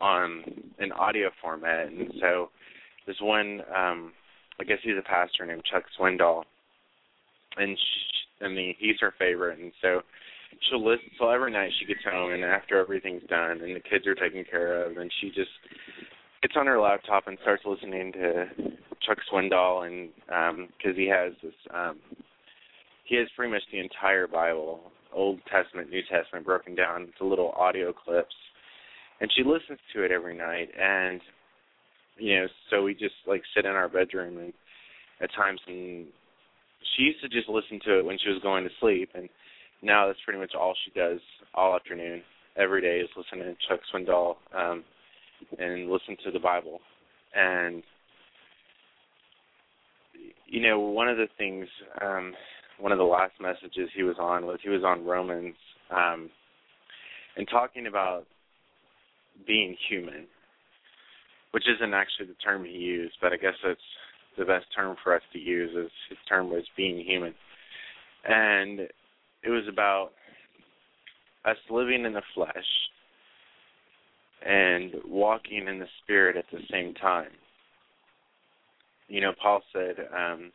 on 0.00 0.44
an 0.78 0.92
audio 0.92 1.30
format. 1.42 1.88
And 1.88 2.12
so 2.20 2.50
there's 3.06 3.18
one, 3.20 3.62
um, 3.74 4.12
I 4.60 4.64
guess 4.64 4.78
he's 4.82 4.94
a 4.98 5.02
pastor 5.02 5.44
named 5.46 5.62
Chuck 5.70 5.84
Swindoll, 5.98 6.44
and 7.56 7.76
she, 7.76 8.44
I 8.44 8.48
mean 8.48 8.74
he's 8.78 8.96
her 9.00 9.14
favorite, 9.18 9.58
and 9.58 9.72
so 9.82 10.02
she'll 10.68 10.84
listen. 10.84 11.10
So 11.18 11.30
every 11.30 11.50
night 11.50 11.70
she 11.78 11.86
gets 11.86 12.04
home, 12.08 12.32
and 12.32 12.44
after 12.44 12.78
everything's 12.78 13.22
done 13.28 13.60
and 13.62 13.74
the 13.74 13.80
kids 13.80 14.06
are 14.06 14.14
taken 14.14 14.44
care 14.48 14.84
of, 14.84 14.96
and 14.96 15.10
she 15.20 15.28
just 15.28 15.50
gets 16.42 16.54
on 16.56 16.66
her 16.66 16.80
laptop 16.80 17.26
and 17.26 17.38
starts 17.42 17.62
listening 17.66 18.12
to 18.12 18.46
Chuck 19.06 19.18
Swindoll, 19.32 19.86
and 19.86 20.10
because 20.26 20.96
um, 20.96 20.96
he 20.96 21.08
has 21.08 21.32
this, 21.42 21.54
um, 21.74 21.98
he 23.04 23.16
has 23.16 23.28
pretty 23.36 23.52
much 23.52 23.62
the 23.72 23.80
entire 23.80 24.26
Bible, 24.26 24.80
Old 25.12 25.40
Testament, 25.50 25.90
New 25.90 26.02
Testament, 26.10 26.44
broken 26.44 26.74
down 26.74 27.02
into 27.02 27.28
little 27.28 27.52
audio 27.52 27.92
clips, 27.92 28.34
and 29.20 29.30
she 29.34 29.42
listens 29.42 29.78
to 29.94 30.02
it 30.02 30.12
every 30.12 30.36
night. 30.36 30.68
And 30.78 31.20
you 32.18 32.36
know, 32.36 32.46
so 32.70 32.82
we 32.82 32.94
just 32.94 33.14
like 33.26 33.42
sit 33.54 33.64
in 33.64 33.72
our 33.72 33.88
bedroom, 33.88 34.38
and 34.38 34.52
at 35.20 35.30
times, 35.34 35.60
and 35.66 36.06
she 36.96 37.04
used 37.04 37.20
to 37.22 37.28
just 37.28 37.48
listen 37.48 37.80
to 37.84 37.98
it 37.98 38.04
when 38.04 38.18
she 38.22 38.30
was 38.30 38.42
going 38.42 38.64
to 38.64 38.70
sleep, 38.80 39.10
and 39.14 39.28
now 39.82 40.06
that's 40.06 40.18
pretty 40.24 40.40
much 40.40 40.52
all 40.54 40.74
she 40.84 40.98
does 40.98 41.20
all 41.54 41.74
afternoon, 41.74 42.22
every 42.56 42.82
day 42.82 42.98
is 42.98 43.08
listen 43.16 43.38
to 43.38 43.54
Chuck 43.68 43.80
Swindoll. 43.92 44.36
Um, 44.56 44.84
and 45.58 45.90
listen 45.90 46.16
to 46.24 46.30
the 46.30 46.38
Bible. 46.38 46.80
And 47.34 47.82
you 50.46 50.62
know, 50.62 50.80
one 50.80 51.08
of 51.08 51.16
the 51.16 51.28
things, 51.36 51.66
um, 52.00 52.32
one 52.80 52.92
of 52.92 52.98
the 52.98 53.04
last 53.04 53.34
messages 53.40 53.90
he 53.94 54.02
was 54.02 54.16
on 54.18 54.46
was 54.46 54.58
he 54.62 54.70
was 54.70 54.82
on 54.84 55.04
Romans, 55.04 55.54
um, 55.90 56.30
and 57.36 57.46
talking 57.48 57.86
about 57.86 58.24
being 59.46 59.76
human, 59.88 60.26
which 61.52 61.64
isn't 61.68 61.94
actually 61.94 62.26
the 62.26 62.34
term 62.34 62.64
he 62.64 62.72
used, 62.72 63.14
but 63.20 63.32
I 63.32 63.36
guess 63.36 63.54
that's 63.64 63.80
the 64.38 64.44
best 64.44 64.66
term 64.74 64.96
for 65.02 65.14
us 65.14 65.22
to 65.32 65.38
use. 65.38 65.70
Is 65.70 65.92
his 66.08 66.18
term 66.28 66.50
was 66.50 66.64
being 66.76 67.04
human, 67.04 67.34
and 68.26 68.80
it 68.80 69.50
was 69.50 69.64
about 69.70 70.10
us 71.44 71.56
living 71.70 72.04
in 72.04 72.14
the 72.14 72.22
flesh 72.34 72.54
and 74.46 74.92
walking 75.06 75.66
in 75.68 75.78
the 75.78 75.86
spirit 76.02 76.36
at 76.36 76.44
the 76.52 76.60
same 76.70 76.94
time. 76.94 77.30
You 79.08 79.20
know, 79.20 79.32
Paul 79.40 79.62
said, 79.72 79.96
um, 80.14 80.52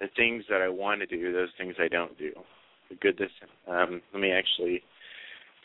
the 0.00 0.08
things 0.16 0.44
that 0.48 0.62
I 0.62 0.68
want 0.68 1.00
to 1.00 1.06
do, 1.06 1.32
those 1.32 1.48
things 1.58 1.74
I 1.78 1.88
don't 1.88 2.16
do. 2.18 2.32
The 2.88 2.96
goodness. 2.96 3.30
Um, 3.68 4.00
let 4.12 4.20
me 4.20 4.32
actually 4.32 4.82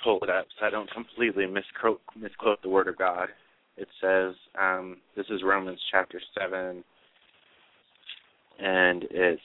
pull 0.03 0.19
it 0.21 0.29
up 0.29 0.45
so 0.59 0.65
I 0.65 0.69
don't 0.69 0.91
completely 0.91 1.45
misquote, 1.45 2.01
misquote 2.19 2.61
the 2.61 2.69
Word 2.69 2.87
of 2.87 2.97
God. 2.97 3.29
It 3.77 3.87
says, 4.01 4.35
um, 4.59 4.97
this 5.15 5.25
is 5.29 5.41
Romans 5.43 5.79
chapter 5.91 6.21
7, 6.39 6.83
and 8.59 9.03
it's 9.09 9.41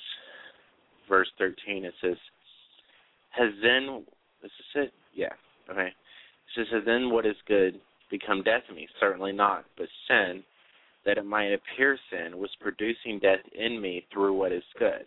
verse 1.08 1.28
13, 1.38 1.84
it 1.84 1.94
says, 2.00 2.16
Has 3.30 3.50
then, 3.62 4.04
is 4.44 4.50
it? 4.74 4.92
Yeah, 5.14 5.32
okay. 5.68 5.88
It 5.88 5.92
says, 6.56 6.66
Has 6.72 6.84
then 6.86 7.10
what 7.10 7.26
is 7.26 7.34
good 7.46 7.80
become 8.10 8.42
death 8.42 8.62
to 8.68 8.74
me? 8.74 8.88
Certainly 8.98 9.32
not, 9.32 9.64
but 9.76 9.88
sin, 10.08 10.42
that 11.04 11.18
it 11.18 11.24
might 11.24 11.52
appear 11.52 11.98
sin, 12.10 12.38
was 12.38 12.50
producing 12.60 13.18
death 13.20 13.40
in 13.58 13.80
me 13.80 14.06
through 14.12 14.34
what 14.34 14.52
is 14.52 14.62
good, 14.78 15.04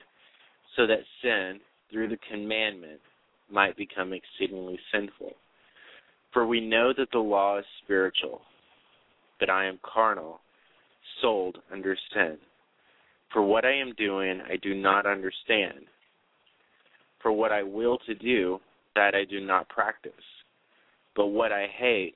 so 0.76 0.88
that 0.88 1.00
sin, 1.22 1.60
through 1.92 2.10
the 2.10 2.18
commandment, 2.32 3.00
might 3.52 3.78
become 3.78 4.14
exceedingly 4.14 4.80
sinful. 4.92 5.34
For 6.32 6.48
we 6.48 6.60
know 6.60 6.94
that 6.98 7.10
the 7.12 7.20
law 7.20 7.60
is 7.60 7.66
spiritual, 7.84 8.42
but 9.40 9.50
I 9.50 9.66
am 9.66 9.80
carnal, 9.84 10.40
sold 11.22 11.60
under 11.72 11.96
sin. 12.14 12.38
For 13.32 13.42
what 13.42 13.66
I 13.66 13.74
am 13.74 13.94
doing, 13.98 14.42
I 14.42 14.58
do 14.58 14.74
not 14.74 15.06
understand. 15.06 15.86
For 17.22 17.32
what 17.32 17.52
I 17.52 17.64
will 17.64 17.98
to 18.06 18.16
do, 18.16 18.60
that 18.96 19.16
I 19.16 19.26
do 19.26 19.40
not 19.40 19.70
practice. 19.70 20.12
But 21.16 21.28
what 21.28 21.52
I 21.52 21.68
hate, 21.68 22.16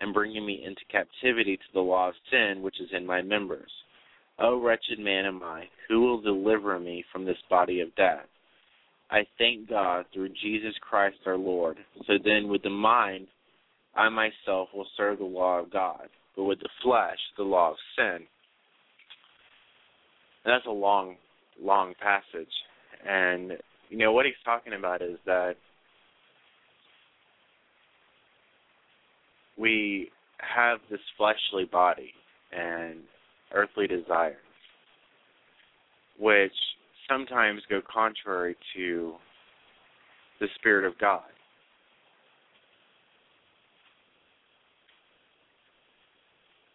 and 0.00 0.14
bringing 0.14 0.44
me 0.44 0.64
into 0.64 0.80
captivity 0.90 1.56
to 1.56 1.72
the 1.74 1.80
law 1.80 2.08
of 2.08 2.14
sin 2.30 2.62
which 2.62 2.80
is 2.80 2.88
in 2.92 3.06
my 3.06 3.22
members. 3.22 3.70
O 4.38 4.58
wretched 4.58 4.98
man 4.98 5.26
am 5.26 5.42
I, 5.42 5.64
who 5.88 6.00
will 6.00 6.20
deliver 6.20 6.78
me 6.78 7.04
from 7.12 7.24
this 7.24 7.36
body 7.48 7.80
of 7.80 7.94
death? 7.94 8.26
I 9.10 9.26
thank 9.38 9.68
God 9.68 10.06
through 10.12 10.30
Jesus 10.42 10.74
Christ 10.80 11.16
our 11.26 11.36
Lord. 11.36 11.76
So 12.06 12.14
then, 12.24 12.48
with 12.48 12.62
the 12.62 12.70
mind, 12.70 13.26
I 13.94 14.08
myself 14.08 14.68
will 14.74 14.86
serve 14.96 15.18
the 15.18 15.24
law 15.24 15.58
of 15.58 15.72
God, 15.72 16.08
but 16.36 16.44
with 16.44 16.60
the 16.60 16.68
flesh, 16.82 17.18
the 17.36 17.42
law 17.42 17.72
of 17.72 17.76
sin. 17.96 18.26
And 20.44 20.54
that's 20.54 20.66
a 20.66 20.70
long, 20.70 21.16
long 21.60 21.94
passage. 22.00 22.52
And, 23.06 23.58
you 23.88 23.98
know, 23.98 24.12
what 24.12 24.26
he's 24.26 24.34
talking 24.44 24.74
about 24.74 25.02
is 25.02 25.18
that 25.26 25.56
we 29.60 30.10
have 30.38 30.78
this 30.90 31.00
fleshly 31.18 31.66
body 31.70 32.12
and 32.50 33.00
earthly 33.54 33.86
desires, 33.86 34.36
which 36.18 36.52
sometimes 37.08 37.60
go 37.68 37.80
contrary 37.92 38.56
to 38.74 39.14
the 40.40 40.46
Spirit 40.58 40.84
of 40.84 40.98
God. 40.98 41.22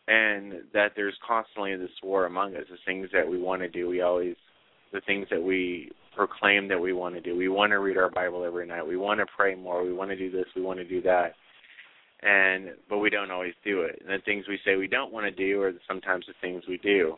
and 0.08 0.54
that 0.72 0.92
there's 0.96 1.16
constantly 1.28 1.76
this 1.76 1.90
war 2.04 2.28
among 2.28 2.56
us. 2.56 2.66
The 2.70 2.78
things 2.86 3.10
that 3.12 3.28
we 3.28 3.40
want 3.40 3.64
to 3.64 3.68
do, 3.68 3.88
we 3.88 4.02
always, 4.02 4.36
the 4.94 5.02
things 5.02 5.26
that 5.32 5.42
we 5.42 5.92
proclaim 6.16 6.68
that 6.68 6.80
we 6.80 6.94
want 6.94 7.16
to 7.16 7.22
do. 7.22 7.36
We 7.36 7.50
want 7.50 7.72
to 7.72 7.80
read 7.80 7.98
our 7.98 8.12
Bible 8.12 8.46
every 8.46 8.68
night. 8.68 8.86
We 8.86 8.98
want 8.98 9.20
to 9.20 9.26
pray 9.36 9.56
more. 9.56 9.84
We 9.84 9.94
want 9.94 10.12
to 10.12 10.16
do 10.16 10.30
this. 10.30 10.46
We 10.56 10.62
want 10.62 10.78
to 10.78 10.86
do 10.86 11.02
that. 11.02 11.34
And 12.28 12.72
but 12.90 12.98
we 12.98 13.12
don't 13.12 13.30
always 13.30 13.54
do 13.64 13.82
it. 13.82 14.02
And 14.02 14.10
the 14.10 14.24
things 14.26 14.46
we 14.48 14.60
say 14.66 14.76
we 14.76 14.88
don't 14.88 15.14
want 15.14 15.26
to 15.26 15.32
do 15.32 15.62
are 15.62 15.74
sometimes 15.88 16.26
the 16.26 16.34
things 16.42 16.64
we 16.68 16.78
do. 16.78 17.16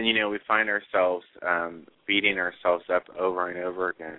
and 0.00 0.06
you 0.06 0.14
know 0.14 0.30
we 0.30 0.38
find 0.46 0.68
ourselves 0.68 1.24
um, 1.46 1.86
beating 2.06 2.38
ourselves 2.38 2.84
up 2.92 3.04
over 3.18 3.50
and 3.50 3.58
over 3.58 3.90
again 3.90 4.18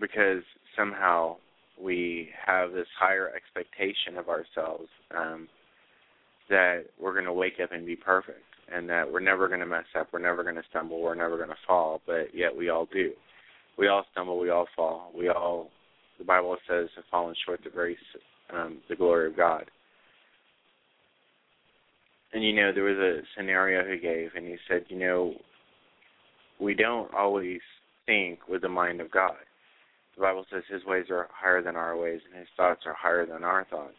because 0.00 0.42
somehow 0.76 1.36
we 1.80 2.30
have 2.44 2.72
this 2.72 2.86
higher 2.98 3.32
expectation 3.34 4.16
of 4.18 4.28
ourselves 4.28 4.88
um, 5.16 5.48
that 6.48 6.84
we're 7.00 7.12
going 7.12 7.24
to 7.24 7.32
wake 7.32 7.60
up 7.62 7.72
and 7.72 7.86
be 7.86 7.96
perfect 7.96 8.40
and 8.72 8.88
that 8.88 9.10
we're 9.10 9.20
never 9.20 9.48
going 9.48 9.60
to 9.60 9.66
mess 9.66 9.84
up, 9.98 10.08
we're 10.12 10.18
never 10.18 10.42
going 10.42 10.56
to 10.56 10.62
stumble, 10.70 11.00
we're 11.00 11.14
never 11.14 11.36
going 11.36 11.48
to 11.48 11.56
fall, 11.66 12.00
but 12.06 12.34
yet 12.34 12.54
we 12.54 12.68
all 12.68 12.86
do. 12.92 13.12
We 13.78 13.88
all 13.88 14.04
stumble, 14.12 14.38
we 14.38 14.50
all 14.50 14.66
fall. 14.74 15.12
We 15.16 15.28
all, 15.28 15.70
the 16.18 16.24
Bible 16.24 16.56
says, 16.68 16.88
have 16.96 17.04
fallen 17.10 17.34
short 17.44 17.60
the 17.62 17.70
grace, 17.70 17.96
um, 18.52 18.78
the 18.88 18.96
glory 18.96 19.28
of 19.28 19.36
God. 19.36 19.70
And 22.32 22.42
you 22.42 22.54
know, 22.54 22.72
there 22.72 22.84
was 22.84 22.98
a 22.98 23.20
scenario 23.36 23.90
he 23.90 24.00
gave, 24.00 24.30
and 24.34 24.46
he 24.46 24.56
said, 24.68 24.84
you 24.88 24.98
know, 24.98 25.34
we 26.60 26.74
don't 26.74 27.12
always 27.14 27.60
think 28.06 28.40
with 28.48 28.62
the 28.62 28.68
mind 28.68 29.00
of 29.00 29.10
God. 29.10 29.36
The 30.16 30.22
Bible 30.22 30.46
says 30.50 30.62
His 30.68 30.84
ways 30.84 31.06
are 31.10 31.28
higher 31.32 31.62
than 31.62 31.76
our 31.76 31.96
ways, 31.96 32.20
and 32.28 32.38
His 32.38 32.48
thoughts 32.56 32.82
are 32.86 32.94
higher 32.94 33.26
than 33.26 33.44
our 33.44 33.64
thoughts. 33.70 33.96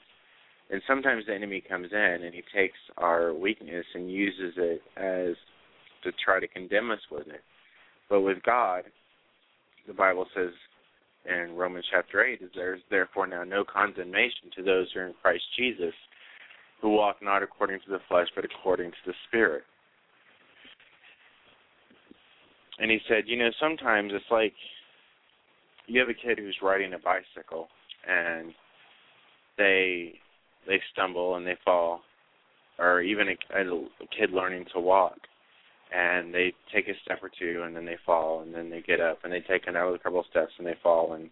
And 0.69 0.81
sometimes 0.85 1.25
the 1.25 1.33
enemy 1.33 1.61
comes 1.67 1.87
in 1.91 2.23
and 2.23 2.33
he 2.33 2.43
takes 2.53 2.77
our 2.97 3.33
weakness 3.33 3.85
and 3.93 4.11
uses 4.11 4.53
it 4.57 4.81
as 4.97 5.35
to 6.03 6.11
try 6.23 6.39
to 6.39 6.47
condemn 6.47 6.91
us 6.91 6.99
with 7.09 7.27
it. 7.27 7.41
But 8.09 8.21
with 8.21 8.43
God, 8.43 8.83
the 9.87 9.93
Bible 9.93 10.25
says 10.35 10.51
in 11.25 11.55
Romans 11.55 11.85
chapter 11.89 12.23
8, 12.23 12.41
is 12.41 12.49
there's 12.53 12.81
therefore 12.89 13.27
now 13.27 13.43
no 13.43 13.63
condemnation 13.63 14.51
to 14.55 14.63
those 14.63 14.87
who 14.93 15.01
are 15.01 15.07
in 15.07 15.13
Christ 15.21 15.43
Jesus, 15.57 15.93
who 16.81 16.89
walk 16.89 17.17
not 17.21 17.43
according 17.43 17.79
to 17.85 17.91
the 17.91 17.99
flesh, 18.07 18.27
but 18.35 18.45
according 18.45 18.91
to 18.91 18.97
the 19.05 19.13
Spirit. 19.27 19.63
And 22.79 22.91
he 22.91 22.99
said, 23.07 23.23
you 23.25 23.37
know, 23.37 23.49
sometimes 23.59 24.11
it's 24.13 24.25
like 24.29 24.53
you 25.87 25.99
have 25.99 26.09
a 26.09 26.13
kid 26.13 26.37
who's 26.37 26.57
riding 26.61 26.93
a 26.93 26.99
bicycle 26.99 27.67
and 28.07 28.53
they 29.57 30.13
they 30.67 30.79
stumble 30.91 31.35
and 31.35 31.47
they 31.47 31.57
fall, 31.63 32.01
or 32.77 33.01
even 33.01 33.29
a, 33.29 33.61
a 33.61 34.07
kid 34.17 34.31
learning 34.31 34.65
to 34.73 34.79
walk 34.81 35.17
and 35.95 36.33
they 36.33 36.53
take 36.73 36.87
a 36.87 36.99
step 37.03 37.19
or 37.23 37.31
two 37.39 37.63
and 37.65 37.75
then 37.75 37.85
they 37.85 37.97
fall 38.05 38.41
and 38.41 38.53
then 38.53 38.69
they 38.69 38.81
get 38.81 38.99
up 38.99 39.19
and 39.23 39.31
they 39.31 39.39
take 39.41 39.67
another 39.67 39.97
couple 39.97 40.19
of 40.19 40.25
steps 40.29 40.51
and 40.57 40.67
they 40.67 40.75
fall 40.83 41.13
and 41.13 41.29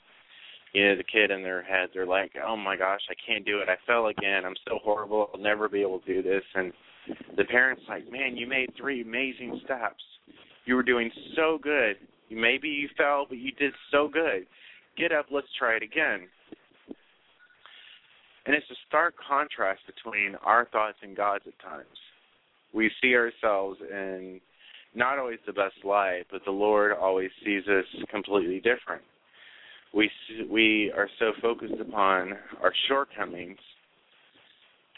you 0.74 0.88
know 0.88 0.96
the 0.96 1.04
kid 1.04 1.32
in 1.32 1.44
their 1.44 1.62
head 1.62 1.90
they're 1.94 2.06
like 2.06 2.32
oh 2.48 2.56
my 2.56 2.78
gosh 2.78 3.02
i 3.10 3.16
can't 3.28 3.46
do 3.46 3.60
it. 3.60 3.70
I 3.70 3.76
fell 3.86 4.08
again. 4.08 4.46
I'm 4.46 4.56
so 4.68 4.80
horrible. 4.84 5.30
I'll 5.34 5.42
never 5.42 5.68
be 5.68 5.82
able 5.82 6.00
to 6.00 6.06
do 6.06 6.24
this. 6.24 6.44
And 6.54 6.72
the 7.38 7.44
parents 7.46 7.84
like 7.90 8.10
man 8.12 8.38
you 8.38 8.48
made 8.48 8.70
three 8.78 9.02
amazing 9.02 9.60
steps. 9.66 10.04
You 10.66 10.76
were 10.76 10.84
doing 10.84 11.12
so 11.36 11.60
good 11.62 11.98
maybe 12.32 12.68
you 12.68 12.90
fell 12.98 13.26
but 13.28 13.38
you 13.38 13.52
did 13.52 13.74
so 13.92 14.08
good. 14.08 14.46
Get 14.98 15.12
up 15.12 15.28
let's 15.32 15.48
try 15.58 15.76
it 15.76 15.84
again. 15.84 16.28
And 18.46 18.56
it's 18.56 18.70
a 18.70 18.76
stark 18.88 19.16
contrast 19.28 19.82
between 19.88 20.36
our 20.44 20.66
thoughts 20.66 20.98
and 21.02 21.16
god's 21.16 21.46
at 21.48 21.60
times. 21.60 21.98
We 22.74 22.92
see 23.02 23.16
ourselves 23.16 23.80
in 23.90 24.40
not 24.94 25.20
always 25.20 25.40
the 25.46 25.54
best 25.54 25.76
light 25.84 26.24
but 26.32 26.42
the 26.46 26.52
lord 26.52 26.92
always 26.92 27.32
sees 27.44 27.64
us 27.68 27.86
completely 28.10 28.58
different. 28.58 29.02
We 29.94 30.10
we 30.50 30.92
are 30.96 31.10
so 31.20 31.32
focused 31.42 31.80
upon 31.80 32.34
our 32.62 32.74
shortcomings 32.88 33.60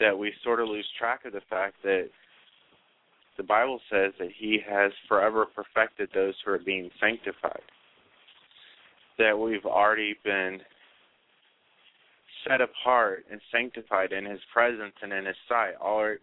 that 0.00 0.16
we 0.16 0.32
sort 0.44 0.60
of 0.60 0.68
lose 0.68 0.86
track 0.98 1.24
of 1.24 1.32
the 1.32 1.42
fact 1.50 1.76
that 1.82 2.08
the 3.38 3.44
Bible 3.44 3.80
says 3.90 4.12
that 4.18 4.28
He 4.36 4.58
has 4.68 4.92
forever 5.08 5.46
perfected 5.46 6.10
those 6.12 6.34
who 6.44 6.50
are 6.50 6.58
being 6.58 6.90
sanctified. 7.00 7.62
That 9.16 9.38
we've 9.38 9.64
already 9.64 10.16
been 10.24 10.58
set 12.46 12.60
apart 12.60 13.24
and 13.30 13.40
sanctified 13.50 14.12
in 14.12 14.24
His 14.24 14.40
presence 14.52 14.94
and 15.02 15.12
in 15.12 15.24
His 15.24 15.36
sight. 15.48 15.74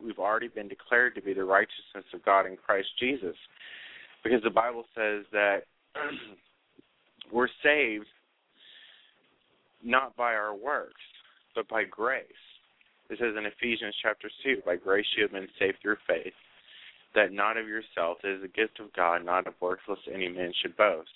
We've 0.03 0.20
already 0.20 0.49
been 0.49 0.68
declared 0.68 1.16
to 1.16 1.22
be 1.22 1.34
the 1.34 1.45
righteousness 1.45 2.05
of 2.13 2.24
God 2.24 2.45
in 2.45 2.57
Christ 2.57 2.89
Jesus, 2.99 3.36
because 4.24 4.43
the 4.43 4.49
Bible 4.49 4.84
says 4.93 5.24
that 5.32 5.59
we're 7.34 7.47
saved 7.63 8.07
not 9.84 10.16
by 10.18 10.34
our 10.34 10.55
works, 10.55 11.01
but 11.55 11.68
by 11.70 11.84
grace. 11.84 12.24
It 13.09 13.20
says 13.20 13.36
in 13.38 13.45
Ephesians 13.45 13.95
chapter 14.01 14.30
2, 14.43 14.63
by 14.66 14.76
grace 14.78 15.05
you 15.16 15.24
have 15.24 15.32
been 15.32 15.47
saved 15.59 15.78
through 15.82 15.97
faith, 16.07 16.34
that 17.16 17.32
not 17.32 17.57
of 17.57 17.68
yourself, 17.68 18.18
it 18.24 18.30
is 18.30 18.43
a 18.43 18.47
gift 18.47 18.80
of 18.80 18.93
God, 18.93 19.26
not 19.26 19.47
of 19.47 19.53
works, 19.61 19.84
lest 19.88 20.01
any 20.13 20.28
man 20.28 20.53
should 20.61 20.76
boast. 20.78 21.09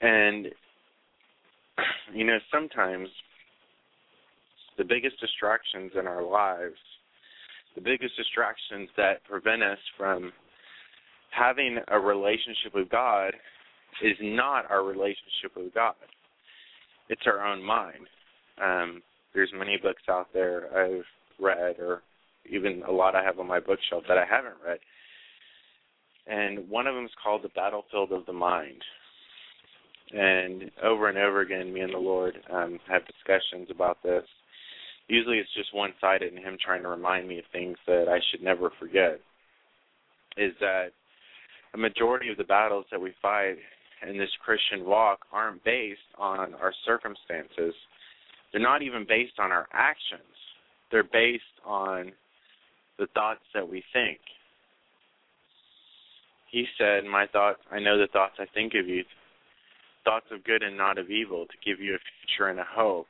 And, 0.00 0.48
you 2.14 2.24
know, 2.24 2.38
sometimes 2.52 3.08
the 4.76 4.84
biggest 4.84 5.20
distractions 5.20 5.92
in 5.98 6.06
our 6.06 6.22
lives, 6.22 6.78
the 7.74 7.80
biggest 7.80 8.16
distractions 8.16 8.88
that 8.96 9.22
prevent 9.24 9.62
us 9.62 9.78
from 9.96 10.32
having 11.36 11.78
a 11.88 11.98
relationship 11.98 12.74
with 12.74 12.88
God 12.90 13.34
is 14.02 14.16
not 14.20 14.70
our 14.70 14.84
relationship 14.84 15.56
with 15.56 15.74
God. 15.74 15.94
It's 17.08 17.22
our 17.26 17.44
own 17.46 17.62
mind. 17.62 18.06
Um, 18.62 19.02
there's 19.34 19.50
many 19.54 19.78
books 19.82 20.02
out 20.08 20.28
there 20.32 20.66
I've 20.76 21.04
read, 21.40 21.78
or 21.78 22.02
even 22.50 22.82
a 22.86 22.92
lot 22.92 23.14
I 23.14 23.22
have 23.22 23.38
on 23.38 23.46
my 23.46 23.60
bookshelf 23.60 24.04
that 24.08 24.18
I 24.18 24.24
haven't 24.28 24.56
read. 24.64 24.78
And 26.26 26.68
one 26.68 26.86
of 26.86 26.94
them 26.94 27.04
is 27.04 27.10
called 27.22 27.42
The 27.42 27.48
Battlefield 27.54 28.12
of 28.12 28.26
the 28.26 28.32
Mind. 28.32 28.82
And 30.12 30.70
over 30.82 31.08
and 31.08 31.18
over 31.18 31.40
again, 31.40 31.72
me 31.72 31.80
and 31.80 31.92
the 31.92 31.98
Lord 31.98 32.36
um, 32.52 32.78
have 32.88 33.02
discussions 33.06 33.68
about 33.70 34.02
this 34.02 34.24
usually 35.08 35.38
it's 35.38 35.54
just 35.54 35.74
one 35.74 35.92
sided 36.00 36.32
and 36.32 36.42
him 36.42 36.56
trying 36.64 36.82
to 36.82 36.88
remind 36.88 37.28
me 37.28 37.38
of 37.38 37.44
things 37.52 37.76
that 37.86 38.06
I 38.08 38.18
should 38.30 38.42
never 38.42 38.70
forget. 38.78 39.20
Is 40.36 40.52
that 40.60 40.88
a 41.74 41.78
majority 41.78 42.30
of 42.30 42.36
the 42.36 42.44
battles 42.44 42.84
that 42.90 43.00
we 43.00 43.12
fight 43.20 43.56
in 44.08 44.18
this 44.18 44.30
Christian 44.44 44.84
walk 44.84 45.20
aren't 45.32 45.62
based 45.64 46.00
on 46.18 46.54
our 46.54 46.72
circumstances. 46.84 47.74
They're 48.52 48.60
not 48.60 48.82
even 48.82 49.06
based 49.08 49.38
on 49.38 49.52
our 49.52 49.66
actions. 49.72 50.22
They're 50.90 51.02
based 51.04 51.44
on 51.64 52.12
the 52.98 53.06
thoughts 53.14 53.40
that 53.54 53.68
we 53.68 53.82
think. 53.92 54.18
He 56.50 56.66
said, 56.76 57.04
My 57.04 57.26
thoughts 57.26 57.60
I 57.70 57.78
know 57.78 57.98
the 57.98 58.08
thoughts 58.12 58.34
I 58.38 58.44
think 58.52 58.74
of 58.78 58.86
you, 58.86 59.04
thoughts 60.04 60.26
of 60.30 60.44
good 60.44 60.62
and 60.62 60.76
not 60.76 60.98
of 60.98 61.10
evil, 61.10 61.46
to 61.46 61.54
give 61.64 61.80
you 61.80 61.94
a 61.94 61.98
future 62.26 62.50
and 62.50 62.60
a 62.60 62.66
hope. 62.68 63.06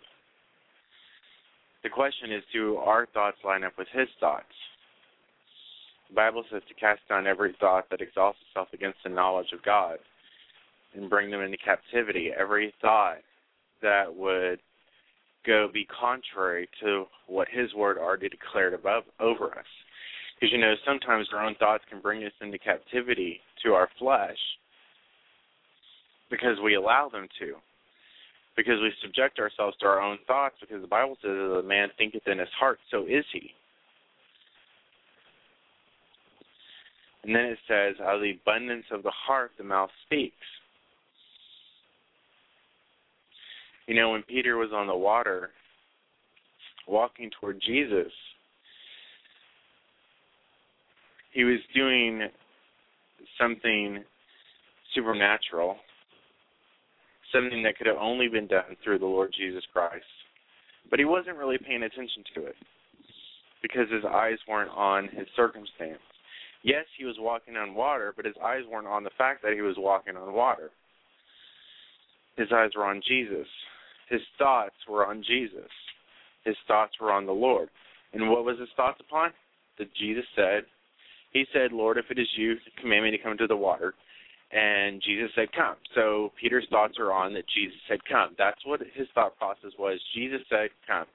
The 1.82 1.88
question 1.88 2.32
is 2.32 2.42
do 2.52 2.76
our 2.76 3.06
thoughts 3.06 3.38
line 3.44 3.64
up 3.64 3.72
with 3.76 3.88
his 3.92 4.06
thoughts? 4.20 4.54
The 6.12 6.16
Bible 6.16 6.44
says 6.52 6.60
to 6.68 6.74
cast 6.74 7.00
down 7.08 7.26
every 7.26 7.56
thought 7.58 7.88
that 7.90 8.02
exalts 8.02 8.36
itself 8.46 8.68
against 8.74 8.98
the 9.02 9.08
knowledge 9.08 9.46
of 9.54 9.62
God 9.62 9.96
and 10.94 11.08
bring 11.08 11.30
them 11.30 11.40
into 11.40 11.56
captivity. 11.56 12.30
Every 12.38 12.74
thought 12.82 13.22
that 13.80 14.14
would 14.14 14.58
go 15.46 15.68
be 15.72 15.86
contrary 15.86 16.68
to 16.82 17.06
what 17.28 17.48
his 17.50 17.72
word 17.72 17.96
already 17.96 18.28
declared 18.28 18.74
above 18.74 19.04
over 19.20 19.46
us. 19.58 19.64
Because 20.34 20.52
you 20.52 20.58
know, 20.58 20.74
sometimes 20.86 21.28
our 21.32 21.46
own 21.46 21.54
thoughts 21.54 21.84
can 21.88 22.02
bring 22.02 22.22
us 22.24 22.32
into 22.42 22.58
captivity 22.58 23.40
to 23.64 23.72
our 23.72 23.88
flesh 23.98 24.36
because 26.30 26.60
we 26.62 26.74
allow 26.74 27.08
them 27.08 27.26
to 27.38 27.54
because 28.54 28.78
we 28.82 28.92
subject 29.00 29.38
ourselves 29.38 29.78
to 29.78 29.86
our 29.86 30.02
own 30.02 30.18
thoughts 30.26 30.56
because 30.60 30.82
the 30.82 30.86
Bible 30.86 31.16
says 31.22 31.30
that 31.30 31.60
a 31.60 31.62
man 31.62 31.88
thinketh 31.96 32.26
in 32.26 32.38
his 32.38 32.52
heart, 32.60 32.78
so 32.90 33.06
is 33.06 33.24
he. 33.32 33.52
And 37.24 37.34
then 37.34 37.44
it 37.44 37.58
says, 37.68 37.96
out 38.02 38.16
of 38.16 38.20
the 38.22 38.32
abundance 38.42 38.84
of 38.90 39.02
the 39.02 39.12
heart 39.12 39.52
the 39.56 39.64
mouth 39.64 39.90
speaks. 40.06 40.34
You 43.86 43.94
know, 43.94 44.10
when 44.10 44.22
Peter 44.22 44.56
was 44.56 44.70
on 44.72 44.86
the 44.86 44.96
water 44.96 45.50
walking 46.88 47.30
toward 47.40 47.60
Jesus, 47.64 48.12
he 51.32 51.44
was 51.44 51.58
doing 51.74 52.28
something 53.38 54.02
supernatural 54.94 55.76
something 57.32 57.62
that 57.62 57.76
could 57.76 57.86
have 57.86 57.96
only 57.98 58.28
been 58.28 58.46
done 58.46 58.76
through 58.84 58.98
the 58.98 59.06
Lord 59.06 59.34
Jesus 59.36 59.64
Christ. 59.72 60.04
But 60.90 60.98
he 60.98 61.04
wasn't 61.04 61.38
really 61.38 61.58
paying 61.58 61.82
attention 61.82 62.22
to 62.34 62.46
it 62.46 62.56
because 63.62 63.90
his 63.90 64.04
eyes 64.04 64.38
weren't 64.48 64.70
on 64.70 65.08
his 65.08 65.26
circumstance. 65.34 65.98
Yes, 66.62 66.84
he 66.96 67.04
was 67.04 67.16
walking 67.18 67.56
on 67.56 67.74
water, 67.74 68.12
but 68.14 68.24
his 68.24 68.34
eyes 68.42 68.62
weren't 68.70 68.86
on 68.86 69.04
the 69.04 69.10
fact 69.18 69.42
that 69.42 69.52
he 69.52 69.60
was 69.60 69.76
walking 69.78 70.16
on 70.16 70.32
water. 70.32 70.70
His 72.36 72.48
eyes 72.54 72.70
were 72.76 72.84
on 72.84 73.02
Jesus. 73.06 73.46
His 74.08 74.20
thoughts 74.38 74.76
were 74.88 75.06
on 75.06 75.22
Jesus. 75.26 75.70
His 76.44 76.56
thoughts 76.66 76.94
were 77.00 77.12
on 77.12 77.26
the 77.26 77.32
Lord. 77.32 77.68
And 78.12 78.30
what 78.30 78.44
was 78.44 78.58
his 78.58 78.68
thoughts 78.76 79.00
upon? 79.00 79.30
That 79.78 79.88
Jesus 79.98 80.24
said, 80.36 80.64
He 81.32 81.44
said, 81.52 81.72
Lord, 81.72 81.98
if 81.98 82.06
it 82.10 82.18
is 82.18 82.28
you, 82.36 82.56
command 82.80 83.04
me 83.04 83.10
to 83.10 83.18
come 83.18 83.36
to 83.38 83.46
the 83.46 83.56
water 83.56 83.94
and 84.52 85.02
Jesus 85.02 85.30
said, 85.34 85.48
Come. 85.52 85.76
So 85.94 86.32
Peter's 86.40 86.66
thoughts 86.70 86.98
are 86.98 87.12
on 87.12 87.32
that 87.34 87.48
Jesus 87.54 87.78
said, 87.88 88.04
Come. 88.04 88.34
That's 88.36 88.60
what 88.66 88.80
his 88.94 89.08
thought 89.14 89.36
process 89.38 89.72
was. 89.78 89.98
Jesus 90.14 90.40
said, 90.50 90.68
Come. 90.86 91.06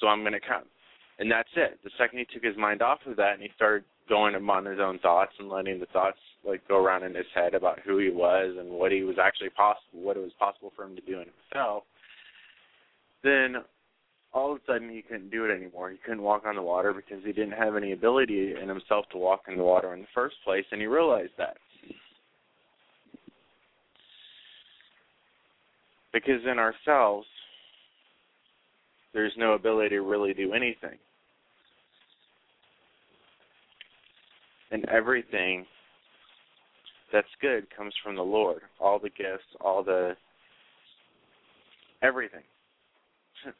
So 0.00 0.08
I'm 0.08 0.20
going 0.20 0.32
to 0.32 0.40
come. 0.40 0.64
And 1.18 1.30
that's 1.30 1.48
it. 1.56 1.78
The 1.84 1.90
second 1.98 2.18
he 2.18 2.26
took 2.32 2.44
his 2.44 2.56
mind 2.56 2.82
off 2.82 3.00
of 3.06 3.16
that 3.16 3.34
and 3.34 3.42
he 3.42 3.50
started 3.54 3.84
going 4.08 4.34
among 4.34 4.66
his 4.66 4.78
own 4.80 4.98
thoughts 5.00 5.32
and 5.38 5.48
letting 5.48 5.80
the 5.80 5.86
thoughts 5.86 6.18
like 6.44 6.66
go 6.68 6.82
around 6.82 7.02
in 7.02 7.14
his 7.14 7.26
head 7.34 7.54
about 7.54 7.80
who 7.80 7.98
he 7.98 8.10
was 8.10 8.54
and 8.58 8.70
what 8.70 8.92
he 8.92 9.02
was 9.02 9.16
actually 9.20 9.50
possible, 9.50 10.00
what 10.00 10.16
it 10.16 10.20
was 10.20 10.32
possible 10.38 10.72
for 10.76 10.84
him 10.84 10.94
to 10.94 11.02
do 11.02 11.20
in 11.20 11.26
himself, 11.52 11.84
then 13.24 13.56
all 14.32 14.52
of 14.52 14.58
a 14.58 14.72
sudden 14.72 14.88
he 14.88 15.02
couldn't 15.02 15.30
do 15.30 15.44
it 15.44 15.54
anymore. 15.54 15.90
He 15.90 15.98
couldn't 15.98 16.22
walk 16.22 16.44
on 16.46 16.56
the 16.56 16.62
water 16.62 16.92
because 16.92 17.24
he 17.24 17.32
didn't 17.32 17.52
have 17.52 17.74
any 17.74 17.92
ability 17.92 18.54
in 18.60 18.68
himself 18.68 19.06
to 19.12 19.18
walk 19.18 19.42
in 19.48 19.56
the 19.56 19.64
water 19.64 19.94
in 19.94 20.00
the 20.00 20.06
first 20.14 20.36
place, 20.44 20.64
and 20.70 20.80
he 20.80 20.86
realized 20.86 21.32
that. 21.38 21.56
Because 26.12 26.40
in 26.50 26.58
ourselves, 26.58 27.26
there's 29.12 29.32
no 29.36 29.54
ability 29.54 29.90
to 29.90 30.02
really 30.02 30.34
do 30.34 30.52
anything. 30.52 30.98
And 34.70 34.84
everything 34.88 35.64
that's 37.12 37.28
good 37.40 37.66
comes 37.76 37.94
from 38.02 38.16
the 38.16 38.22
Lord. 38.22 38.62
All 38.80 38.98
the 38.98 39.10
gifts, 39.10 39.44
all 39.60 39.82
the 39.82 40.16
everything. 42.02 42.42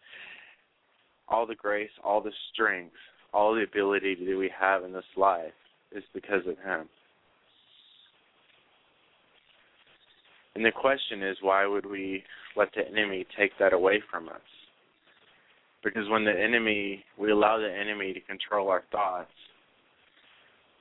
all 1.28 1.46
the 1.46 1.54
grace, 1.54 1.90
all 2.04 2.20
the 2.20 2.32
strength, 2.52 2.94
all 3.32 3.54
the 3.54 3.62
ability 3.62 4.14
that 4.14 4.36
we 4.36 4.50
have 4.58 4.84
in 4.84 4.92
this 4.92 5.04
life 5.16 5.52
is 5.92 6.04
because 6.14 6.46
of 6.46 6.58
Him. 6.58 6.88
And 10.54 10.64
the 10.64 10.72
question 10.72 11.22
is, 11.22 11.36
why 11.42 11.66
would 11.66 11.84
we 11.84 12.24
let 12.56 12.68
the 12.74 12.86
enemy 12.88 13.26
take 13.38 13.52
that 13.60 13.74
away 13.74 14.02
from 14.10 14.28
us? 14.28 14.40
Because 15.84 16.08
when 16.08 16.24
the 16.24 16.32
enemy, 16.32 17.04
we 17.18 17.30
allow 17.30 17.58
the 17.58 17.70
enemy 17.70 18.14
to 18.14 18.20
control 18.20 18.70
our 18.70 18.82
thoughts, 18.90 19.30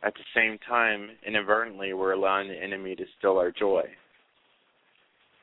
at 0.05 0.13
the 0.13 0.23
same 0.35 0.59
time, 0.67 1.09
inadvertently, 1.25 1.93
we're 1.93 2.13
allowing 2.13 2.47
the 2.47 2.61
enemy 2.61 2.95
to 2.95 3.03
steal 3.17 3.37
our 3.37 3.51
joy. 3.51 3.83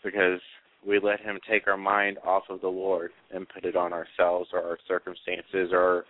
Because 0.05 0.41
we 0.87 1.01
let 1.01 1.21
him 1.21 1.39
take 1.51 1.67
our 1.67 1.77
mind 1.77 2.19
off 2.25 2.45
of 2.49 2.61
the 2.61 2.69
Lord 2.69 3.11
and 3.35 3.49
put 3.49 3.65
it 3.65 3.77
on 3.77 3.93
ourselves 3.93 4.51
or 4.53 4.63
our 4.63 4.79
circumstances 4.87 5.71
or 5.73 6.05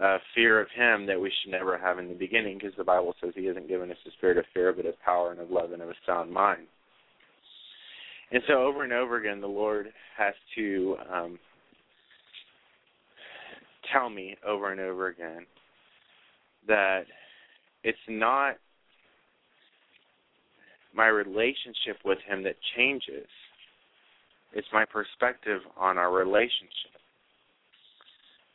a 0.00 0.18
fear 0.34 0.60
of 0.60 0.68
him 0.74 1.06
that 1.06 1.20
we 1.20 1.32
should 1.42 1.52
never 1.52 1.78
have 1.78 1.98
in 1.98 2.08
the 2.08 2.14
beginning 2.14 2.58
because 2.58 2.76
the 2.76 2.84
Bible 2.84 3.14
says 3.20 3.32
he 3.34 3.46
hasn't 3.46 3.68
given 3.68 3.90
us 3.90 3.96
a 4.06 4.10
spirit 4.12 4.38
of 4.38 4.44
fear 4.54 4.72
but 4.72 4.86
of 4.86 4.94
power 5.04 5.32
and 5.32 5.40
of 5.40 5.50
love 5.50 5.72
and 5.72 5.82
of 5.82 5.88
a 5.88 5.94
sound 6.06 6.32
mind. 6.32 6.66
And 8.30 8.42
so 8.46 8.54
over 8.62 8.84
and 8.84 8.92
over 8.92 9.16
again, 9.16 9.40
the 9.40 9.46
Lord 9.46 9.88
has 10.16 10.34
to 10.56 10.96
um, 11.12 11.38
tell 13.92 14.10
me 14.10 14.36
over 14.46 14.70
and 14.70 14.80
over 14.80 15.08
again 15.08 15.46
that 16.68 17.04
it's 17.84 17.98
not 18.08 18.56
my 20.94 21.06
relationship 21.06 21.96
with 22.04 22.18
Him 22.26 22.42
that 22.44 22.56
changes, 22.76 23.28
it's 24.52 24.68
my 24.72 24.84
perspective 24.84 25.60
on 25.76 25.98
our 25.98 26.12
relationship. 26.12 26.98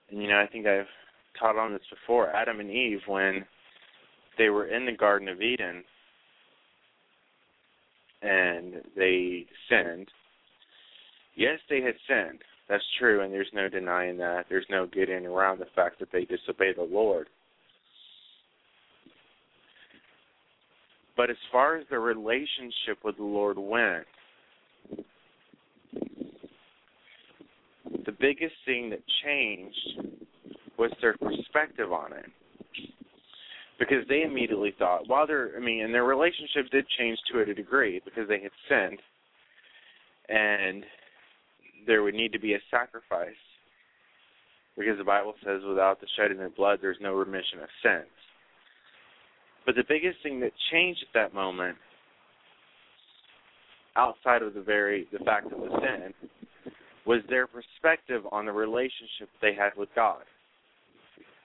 And 0.10 0.22
you 0.22 0.28
know, 0.28 0.40
I 0.40 0.48
think 0.48 0.66
I've 0.66 0.86
taught 1.40 1.58
on 1.58 1.72
this 1.72 1.82
before. 1.90 2.30
Adam 2.30 2.60
and 2.60 2.70
Eve, 2.70 3.00
when 3.08 3.46
they 4.38 4.50
were 4.50 4.68
in 4.68 4.86
the 4.86 4.92
Garden 4.92 5.28
of 5.28 5.42
Eden 5.42 5.84
and 8.22 8.76
they 8.96 9.46
sinned, 9.70 10.08
yes, 11.36 11.60
they 11.70 11.82
had 11.82 11.96
sinned. 12.08 12.42
That's 12.70 12.84
true, 12.98 13.22
and 13.22 13.34
there's 13.34 13.52
no 13.54 13.68
denying 13.70 14.18
that. 14.18 14.46
There's 14.50 14.66
no 14.70 14.88
getting 14.88 15.26
around 15.26 15.60
the 15.60 15.68
fact 15.76 16.00
that 16.00 16.12
they 16.12 16.26
disobeyed 16.26 16.78
the 16.78 16.88
Lord. 16.90 17.28
But 21.16 21.30
as 21.30 21.38
far 21.52 21.78
as 21.78 21.86
the 21.90 22.00
relationship 22.00 23.04
with 23.04 23.18
the 23.18 23.24
Lord 23.24 23.58
went, 23.58 24.06
the 28.06 28.12
biggest 28.20 28.56
thing 28.66 28.90
that 28.90 29.00
changed 29.24 30.02
was 30.78 30.92
their 31.02 31.16
perspective 31.18 31.92
on 31.92 32.14
it. 32.14 32.26
Because 33.80 34.08
they 34.08 34.24
immediately 34.24 34.74
thought, 34.78 35.08
while 35.08 35.28
their 35.28 35.52
I 35.58 35.60
mean, 35.60 35.84
and 35.84 35.94
their 35.94 36.04
relationship 36.04 36.70
did 36.72 36.86
change 36.98 37.20
to 37.32 37.42
a 37.42 37.54
degree 37.54 38.02
because 38.06 38.28
they 38.28 38.40
had 38.42 38.52
sinned 38.70 39.00
and 40.30 40.86
there 41.86 42.04
would 42.04 42.14
need 42.14 42.32
to 42.32 42.40
be 42.40 42.54
a 42.54 42.60
sacrifice. 42.72 43.36
Because 44.78 44.98
the 44.98 45.04
Bible 45.04 45.34
says 45.46 45.62
without 45.68 46.00
the 46.00 46.08
shedding 46.16 46.42
of 46.42 46.56
blood 46.56 46.80
there's 46.82 46.98
no 47.02 47.14
remission 47.14 47.60
of 47.62 47.70
sins. 47.84 48.23
But 49.66 49.76
the 49.76 49.84
biggest 49.88 50.18
thing 50.24 50.40
that 50.42 50.52
changed 50.72 51.04
at 51.04 51.14
that 51.14 51.34
moment, 51.34 51.78
outside 53.96 54.42
of 54.42 54.54
the 54.54 54.62
very 54.62 55.08
the 55.12 55.24
fact 55.24 55.52
of 55.52 55.60
the 55.62 55.70
sin, 55.80 56.14
was 57.06 57.22
their 57.30 57.48
perspective 57.48 58.24
on 58.32 58.46
the 58.46 58.52
relationship 58.52 59.30
they 59.42 59.54
had 59.54 59.72
with 59.78 59.90
God. 59.96 60.24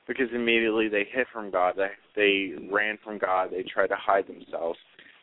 Because 0.07 0.29
immediately 0.35 0.89
they 0.89 1.07
hid 1.13 1.27
from 1.33 1.51
God, 1.51 1.75
they 1.77 1.91
they 2.17 2.69
ran 2.73 2.99
from 3.05 3.19
God, 3.19 3.51
they 3.51 3.63
tried 3.63 3.89
to 3.89 3.97
hide 3.97 4.27
themselves 4.27 4.79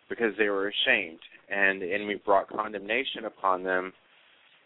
because 0.08 0.34
they 0.38 0.50
were 0.50 0.68
ashamed, 0.70 1.20
and 1.50 1.82
the 1.82 1.92
enemy 1.92 2.22
brought 2.24 2.48
condemnation 2.48 3.26
upon 3.26 3.64
them, 3.64 3.92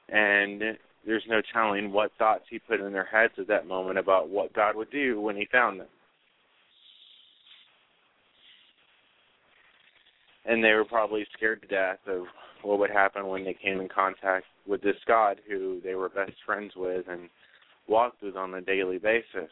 and 0.09 0.61
there's 1.05 1.23
no 1.29 1.41
telling 1.53 1.91
what 1.93 2.11
thoughts 2.17 2.43
he 2.49 2.59
put 2.59 2.81
in 2.81 2.91
their 2.91 3.05
heads 3.05 3.33
at 3.37 3.47
that 3.47 3.67
moment 3.67 3.97
about 3.97 4.29
what 4.29 4.53
God 4.53 4.75
would 4.75 4.91
do 4.91 5.21
when 5.21 5.37
he 5.37 5.47
found 5.51 5.79
them. 5.79 5.87
And 10.49 10.63
they 10.63 10.73
were 10.73 10.83
probably 10.83 11.25
scared 11.37 11.61
to 11.61 11.67
death 11.67 11.99
of 12.07 12.23
what 12.63 12.79
would 12.79 12.89
happen 12.89 13.27
when 13.27 13.45
they 13.45 13.53
came 13.53 13.79
in 13.79 13.87
contact 13.87 14.45
with 14.67 14.81
this 14.81 14.95
God 15.07 15.39
who 15.47 15.79
they 15.83 15.93
were 15.93 16.09
best 16.09 16.33
friends 16.43 16.73
with 16.75 17.05
and 17.07 17.29
walked 17.87 18.23
with 18.23 18.35
on 18.35 18.55
a 18.55 18.61
daily 18.61 18.97
basis. 18.97 19.51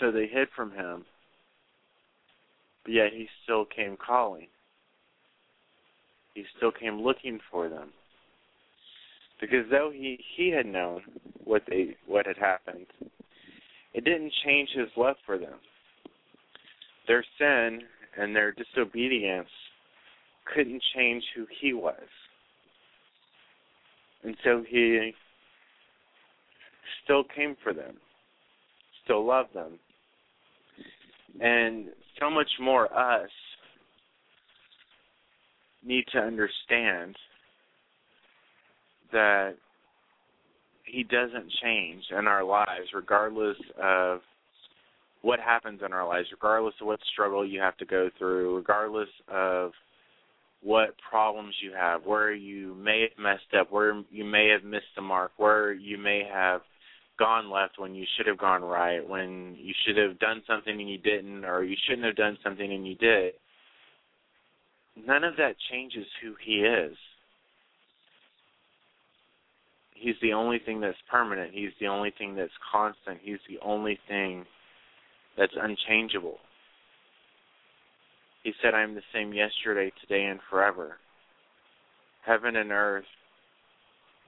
So 0.00 0.10
they 0.10 0.26
hid 0.26 0.48
from 0.56 0.72
him, 0.72 1.04
but 2.84 2.94
yet 2.94 3.12
he 3.12 3.28
still 3.44 3.66
came 3.66 3.98
calling. 4.04 4.46
He 6.34 6.44
still 6.56 6.72
came 6.72 7.02
looking 7.02 7.40
for 7.50 7.68
them. 7.68 7.90
Because 9.38 9.66
though 9.70 9.90
he, 9.92 10.18
he 10.36 10.48
had 10.50 10.64
known 10.64 11.02
what 11.44 11.62
they 11.68 11.96
what 12.06 12.26
had 12.26 12.38
happened, 12.38 12.86
it 13.92 14.04
didn't 14.04 14.32
change 14.44 14.70
his 14.74 14.88
love 14.96 15.16
for 15.26 15.36
them. 15.36 15.58
Their 17.06 17.24
sin 17.38 17.82
and 18.18 18.34
their 18.34 18.52
disobedience 18.52 19.48
couldn't 20.54 20.82
change 20.94 21.24
who 21.34 21.46
he 21.60 21.72
was. 21.72 21.94
And 24.22 24.36
so 24.44 24.64
he 24.68 25.12
still 27.04 27.24
came 27.24 27.56
for 27.62 27.72
them, 27.72 27.96
still 29.04 29.24
loved 29.24 29.54
them. 29.54 29.78
And 31.40 31.86
so 32.18 32.30
much 32.30 32.50
more 32.60 32.92
us 32.92 33.30
need 35.84 36.04
to 36.12 36.18
understand 36.18 37.16
that 39.12 39.54
he 40.84 41.04
doesn't 41.04 41.50
change 41.62 42.04
in 42.16 42.26
our 42.26 42.44
lives 42.44 42.92
regardless 42.92 43.56
of 43.80 44.20
what 45.22 45.38
happens 45.38 45.80
in 45.84 45.92
our 45.92 46.06
lives, 46.06 46.28
regardless 46.32 46.74
of 46.80 46.86
what 46.86 47.00
struggle 47.12 47.46
you 47.46 47.60
have 47.60 47.76
to 47.78 47.84
go 47.84 48.10
through, 48.18 48.56
regardless 48.56 49.08
of 49.28 49.72
what 50.62 50.94
problems 51.08 51.54
you 51.62 51.72
have, 51.72 52.04
where 52.04 52.32
you 52.32 52.74
may 52.74 53.02
have 53.08 53.22
messed 53.22 53.54
up, 53.58 53.70
where 53.70 54.02
you 54.10 54.24
may 54.24 54.48
have 54.48 54.64
missed 54.64 54.92
the 54.96 55.02
mark, 55.02 55.32
where 55.36 55.72
you 55.72 55.98
may 55.98 56.22
have 56.30 56.60
gone 57.18 57.50
left 57.50 57.78
when 57.78 57.94
you 57.94 58.06
should 58.16 58.26
have 58.26 58.38
gone 58.38 58.62
right, 58.62 59.06
when 59.06 59.56
you 59.58 59.74
should 59.84 59.96
have 59.96 60.18
done 60.18 60.42
something 60.46 60.80
and 60.80 60.88
you 60.88 60.98
didn't, 60.98 61.44
or 61.44 61.62
you 61.62 61.76
shouldn't 61.86 62.06
have 62.06 62.16
done 62.16 62.38
something 62.42 62.72
and 62.72 62.86
you 62.86 62.94
did. 62.94 63.34
None 65.06 65.24
of 65.24 65.36
that 65.36 65.54
changes 65.70 66.06
who 66.22 66.34
he 66.44 66.56
is. 66.60 66.96
He's 69.94 70.16
the 70.22 70.32
only 70.32 70.58
thing 70.64 70.80
that's 70.80 70.96
permanent. 71.10 71.52
He's 71.52 71.72
the 71.78 71.88
only 71.88 72.12
thing 72.16 72.34
that's 72.34 72.50
constant. 72.72 73.18
He's 73.22 73.38
the 73.48 73.58
only 73.62 73.98
thing 74.08 74.46
that's 75.36 75.52
unchangeable. 75.60 76.38
He 78.42 78.52
said, 78.62 78.74
I 78.74 78.82
am 78.82 78.94
the 78.94 79.02
same 79.12 79.32
yesterday, 79.32 79.92
today, 80.00 80.24
and 80.24 80.40
forever. 80.48 80.96
Heaven 82.24 82.56
and 82.56 82.72
earth 82.72 83.04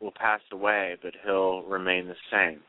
will 0.00 0.12
pass 0.12 0.40
away, 0.52 0.96
but 1.02 1.12
he'll 1.24 1.62
remain 1.62 2.08
the 2.08 2.14
same. 2.30 2.60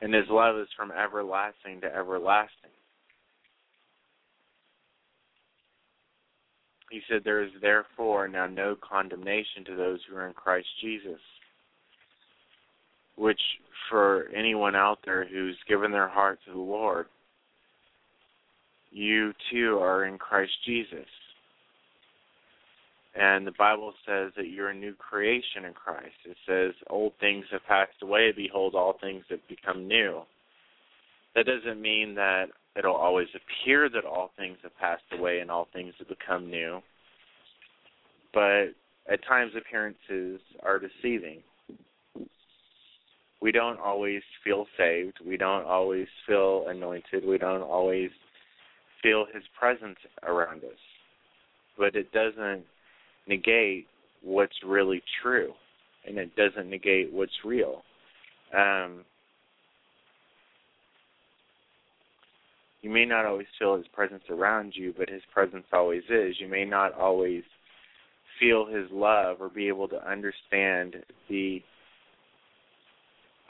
And 0.00 0.14
his 0.14 0.26
love 0.30 0.56
is 0.56 0.68
from 0.76 0.92
everlasting 0.92 1.80
to 1.82 1.94
everlasting. 1.94 2.70
He 6.90 7.00
said, 7.08 7.22
There 7.24 7.42
is 7.42 7.50
therefore 7.60 8.28
now 8.28 8.46
no 8.46 8.76
condemnation 8.76 9.64
to 9.66 9.76
those 9.76 10.00
who 10.08 10.16
are 10.16 10.26
in 10.26 10.34
Christ 10.34 10.68
Jesus 10.80 11.20
which 13.18 13.40
for 13.90 14.28
anyone 14.34 14.76
out 14.76 14.98
there 15.04 15.26
who's 15.26 15.56
given 15.68 15.90
their 15.90 16.08
heart 16.08 16.38
to 16.46 16.52
the 16.52 16.58
Lord, 16.58 17.06
you 18.90 19.32
too 19.50 19.78
are 19.80 20.04
in 20.04 20.18
Christ 20.18 20.52
Jesus. 20.64 21.06
And 23.14 23.46
the 23.46 23.52
Bible 23.58 23.92
says 24.06 24.32
that 24.36 24.48
you're 24.48 24.70
a 24.70 24.74
new 24.74 24.94
creation 24.94 25.64
in 25.66 25.72
Christ. 25.72 26.14
It 26.24 26.36
says, 26.46 26.72
Old 26.88 27.12
things 27.18 27.44
have 27.50 27.64
passed 27.66 28.00
away, 28.02 28.32
behold, 28.34 28.74
all 28.74 28.96
things 29.00 29.24
have 29.30 29.40
become 29.48 29.88
new. 29.88 30.22
That 31.34 31.46
doesn't 31.46 31.80
mean 31.80 32.14
that 32.14 32.46
it'll 32.76 32.94
always 32.94 33.28
appear 33.34 33.88
that 33.88 34.04
all 34.04 34.30
things 34.36 34.58
have 34.62 34.76
passed 34.78 35.02
away 35.12 35.40
and 35.40 35.50
all 35.50 35.68
things 35.72 35.94
have 35.98 36.08
become 36.08 36.48
new. 36.48 36.80
But 38.32 38.68
at 39.10 39.24
times, 39.26 39.52
appearances 39.56 40.40
are 40.62 40.78
deceiving 40.78 41.42
we 43.40 43.52
don't 43.52 43.78
always 43.78 44.22
feel 44.42 44.66
saved. 44.76 45.18
We 45.24 45.36
don't 45.36 45.64
always 45.64 46.06
feel 46.26 46.64
anointed. 46.68 47.24
We 47.24 47.38
don't 47.38 47.62
always 47.62 48.10
feel 49.02 49.26
His 49.32 49.44
presence 49.58 49.98
around 50.26 50.64
us. 50.64 50.78
But 51.76 51.94
it 51.94 52.10
doesn't 52.12 52.64
negate 53.28 53.86
what's 54.22 54.56
really 54.66 55.02
true, 55.22 55.52
and 56.06 56.18
it 56.18 56.34
doesn't 56.34 56.68
negate 56.68 57.12
what's 57.12 57.44
real. 57.44 57.82
Um, 58.56 59.04
you 62.82 62.90
may 62.90 63.04
not 63.04 63.24
always 63.24 63.46
feel 63.58 63.76
His 63.76 63.86
presence 63.92 64.24
around 64.30 64.72
you, 64.74 64.92
but 64.98 65.08
His 65.08 65.22
presence 65.32 65.66
always 65.72 66.02
is. 66.10 66.34
You 66.40 66.48
may 66.48 66.64
not 66.64 66.92
always 66.94 67.44
feel 68.40 68.66
His 68.66 68.90
love 68.90 69.36
or 69.40 69.48
be 69.48 69.68
able 69.68 69.86
to 69.88 70.10
understand 70.10 70.96
the 71.28 71.62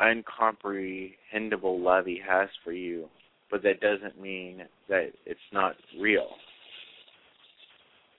uncomprehendable 0.00 1.82
love 1.82 2.06
he 2.06 2.20
has 2.26 2.48
for 2.64 2.72
you, 2.72 3.08
but 3.50 3.62
that 3.62 3.80
doesn't 3.80 4.20
mean 4.20 4.62
that 4.88 5.12
it's 5.26 5.40
not 5.52 5.74
real. 5.98 6.28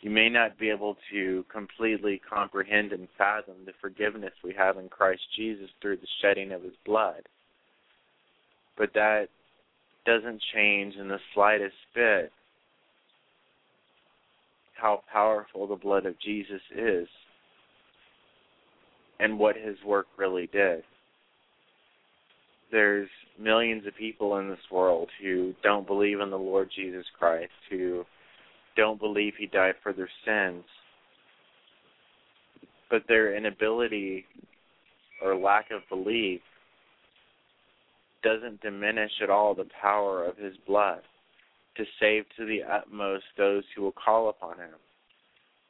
You 0.02 0.10
may 0.10 0.30
not 0.30 0.58
be 0.58 0.70
able 0.70 0.98
to 1.12 1.46
completely 1.52 2.22
comprehend 2.30 2.94
and 2.94 3.08
fathom 3.18 3.56
the 3.66 3.74
forgiveness 3.82 4.32
we 4.44 4.54
have 4.54 4.78
in 4.78 4.88
Christ 4.88 5.22
Jesus 5.36 5.70
through 5.82 5.98
the 5.98 6.08
shedding 6.22 6.54
of 6.54 6.64
his 6.64 6.74
blood. 6.86 7.24
But 8.78 8.94
that 8.94 9.28
doesn't 10.06 10.42
change 10.54 10.96
in 10.96 11.10
the 11.10 11.20
slightest 11.34 11.76
bit 11.94 12.32
how 14.74 15.04
powerful 15.12 15.68
the 15.68 15.76
blood 15.76 16.06
of 16.06 16.18
Jesus 16.22 16.62
is 16.74 17.08
and 19.20 19.38
what 19.38 19.58
his 19.58 19.76
work 19.86 20.08
really 20.18 20.48
did 20.48 20.84
there's 22.72 23.10
millions 23.40 23.86
of 23.88 23.96
people 23.96 24.38
in 24.38 24.50
this 24.50 24.60
world 24.72 25.10
who 25.22 25.54
don't 25.64 25.88
believe 25.88 26.20
in 26.20 26.30
the 26.30 26.38
Lord 26.38 26.70
Jesus 26.76 27.06
Christ, 27.18 27.52
who 27.70 28.06
don't 28.76 29.00
believe 29.00 29.34
he 29.38 29.48
died 29.48 29.76
for 29.82 29.94
their 29.94 30.10
sins. 30.26 30.64
But 32.90 33.04
their 33.08 33.36
inability 33.36 34.26
or 35.24 35.36
lack 35.36 35.72
of 35.72 35.82
belief 35.90 36.42
doesn't 38.24 38.62
diminish 38.62 39.12
at 39.22 39.30
all 39.30 39.54
the 39.56 39.68
power 39.82 40.26
of 40.26 40.38
his 40.38 40.54
blood 40.68 41.02
to 41.78 41.86
save 42.00 42.26
to 42.38 42.46
the 42.46 42.62
utmost 42.64 43.24
those 43.38 43.64
who 43.76 43.84
will 43.84 43.94
call 43.94 44.30
upon 44.30 44.58
him. 44.58 44.76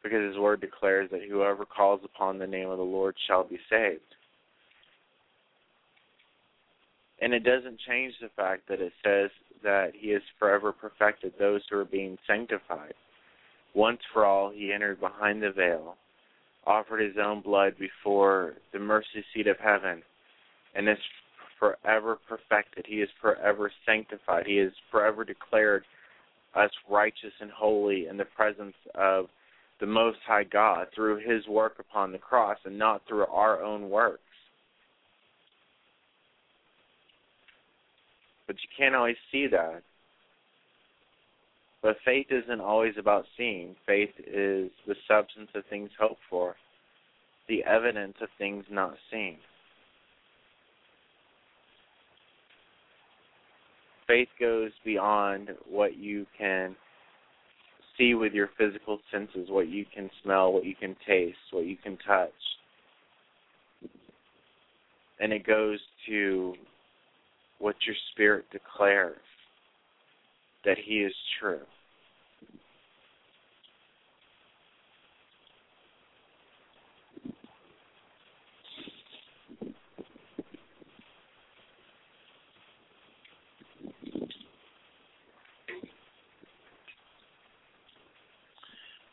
Because 0.02 0.28
his 0.30 0.38
word 0.38 0.62
declares 0.62 1.10
that 1.12 1.28
whoever 1.30 1.66
calls 1.66 2.02
upon 2.04 2.40
the 2.40 2.48
name 2.48 2.70
of 2.70 2.78
the 2.78 2.84
Lord 2.84 3.16
shall 3.28 3.44
be 3.44 3.60
saved. 3.70 4.02
And 7.22 7.34
it 7.34 7.44
doesn't 7.44 7.80
change 7.88 8.14
the 8.22 8.30
fact 8.36 8.68
that 8.70 8.80
it 8.80 8.94
says 9.04 9.30
that 9.64 9.92
he 9.94 10.10
has 10.12 10.22
forever 10.38 10.72
perfected 10.72 11.34
those 11.38 11.62
who 11.70 11.78
are 11.78 11.86
being 11.86 12.18
sanctified. 12.26 12.94
Once 13.74 14.00
for 14.14 14.26
all, 14.26 14.50
he 14.50 14.72
entered 14.72 15.00
behind 15.00 15.44
the 15.44 15.52
veil, 15.52 15.96
offered 16.66 17.02
his 17.02 17.18
own 17.22 17.42
blood 17.42 17.74
before 17.78 18.54
the 18.74 18.80
mercy 18.80 19.24
seat 19.34 19.48
of 19.48 19.58
heaven, 19.60 20.02
and 20.76 20.88
is 20.88 20.98
forever 21.60 22.18
perfected. 22.28 22.86
He 22.88 23.02
is 23.02 23.10
forever 23.22 23.72
sanctified. 23.86 24.46
He 24.48 24.60
is 24.60 24.74
forever 24.90 25.24
declared 25.24 25.84
us 26.56 26.72
righteous 26.90 27.34
and 27.42 27.52
holy 27.52 28.08
in 28.08 28.18
the 28.18 28.26
presence 28.26 28.76
of 28.96 29.28
the 29.80 29.86
Most 29.86 30.18
High 30.26 30.46
God 30.46 30.88
through 30.96 31.18
his 31.18 31.48
work 31.48 31.76
upon 31.80 32.12
the 32.12 32.18
cross 32.18 32.58
and 32.66 32.78
not 32.78 33.02
through 33.08 33.26
our 33.28 33.62
own 33.62 33.90
works. 33.90 34.22
But 38.50 38.56
you 38.64 38.70
can't 38.76 38.96
always 38.96 39.16
see 39.32 39.46
that. 39.46 39.84
But 41.84 41.98
faith 42.04 42.26
isn't 42.32 42.60
always 42.60 42.96
about 42.98 43.26
seeing. 43.38 43.76
Faith 43.86 44.10
is 44.18 44.72
the 44.88 44.96
substance 45.08 45.50
of 45.54 45.64
things 45.70 45.92
hoped 46.00 46.20
for, 46.32 46.56
the 47.48 47.64
evidence 47.64 48.16
of 48.20 48.28
things 48.40 48.66
not 48.72 48.96
seen. 49.12 49.38
Faith 54.08 54.30
goes 54.40 54.72
beyond 54.84 55.50
what 55.70 55.96
you 55.96 56.26
can 56.36 56.76
see 58.00 58.16
with 58.16 58.34
your 58.34 58.50
physical 58.58 58.98
senses, 59.12 59.52
what 59.52 59.70
you 59.70 59.86
can 59.94 60.10
smell, 60.24 60.52
what 60.52 60.66
you 60.66 60.74
can 60.74 60.96
taste, 61.08 61.38
what 61.52 61.68
you 61.68 61.78
can 61.78 61.98
touch. 61.98 62.32
And 65.20 65.32
it 65.32 65.46
goes 65.46 65.80
to 66.08 66.56
what 67.60 67.76
your 67.86 67.96
spirit 68.12 68.46
declares 68.52 69.18
that 70.66 70.78
He 70.78 71.00
is 71.00 71.14
true. 71.40 71.62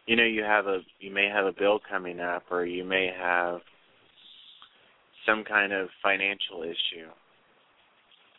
you 0.07 0.14
know 0.14 0.24
you 0.24 0.42
have 0.42 0.66
a 0.66 0.80
you 1.01 1.12
may 1.12 1.28
have 1.28 1.47
a 1.47 1.53
bill 1.53 1.80
coming 1.88 2.20
up 2.20 2.44
or 2.51 2.64
you 2.64 2.84
may 2.84 3.11
have 3.18 3.61
some 5.26 5.44
kind 5.44 5.72
of 5.72 5.88
financial 6.03 6.62
issue 6.62 7.11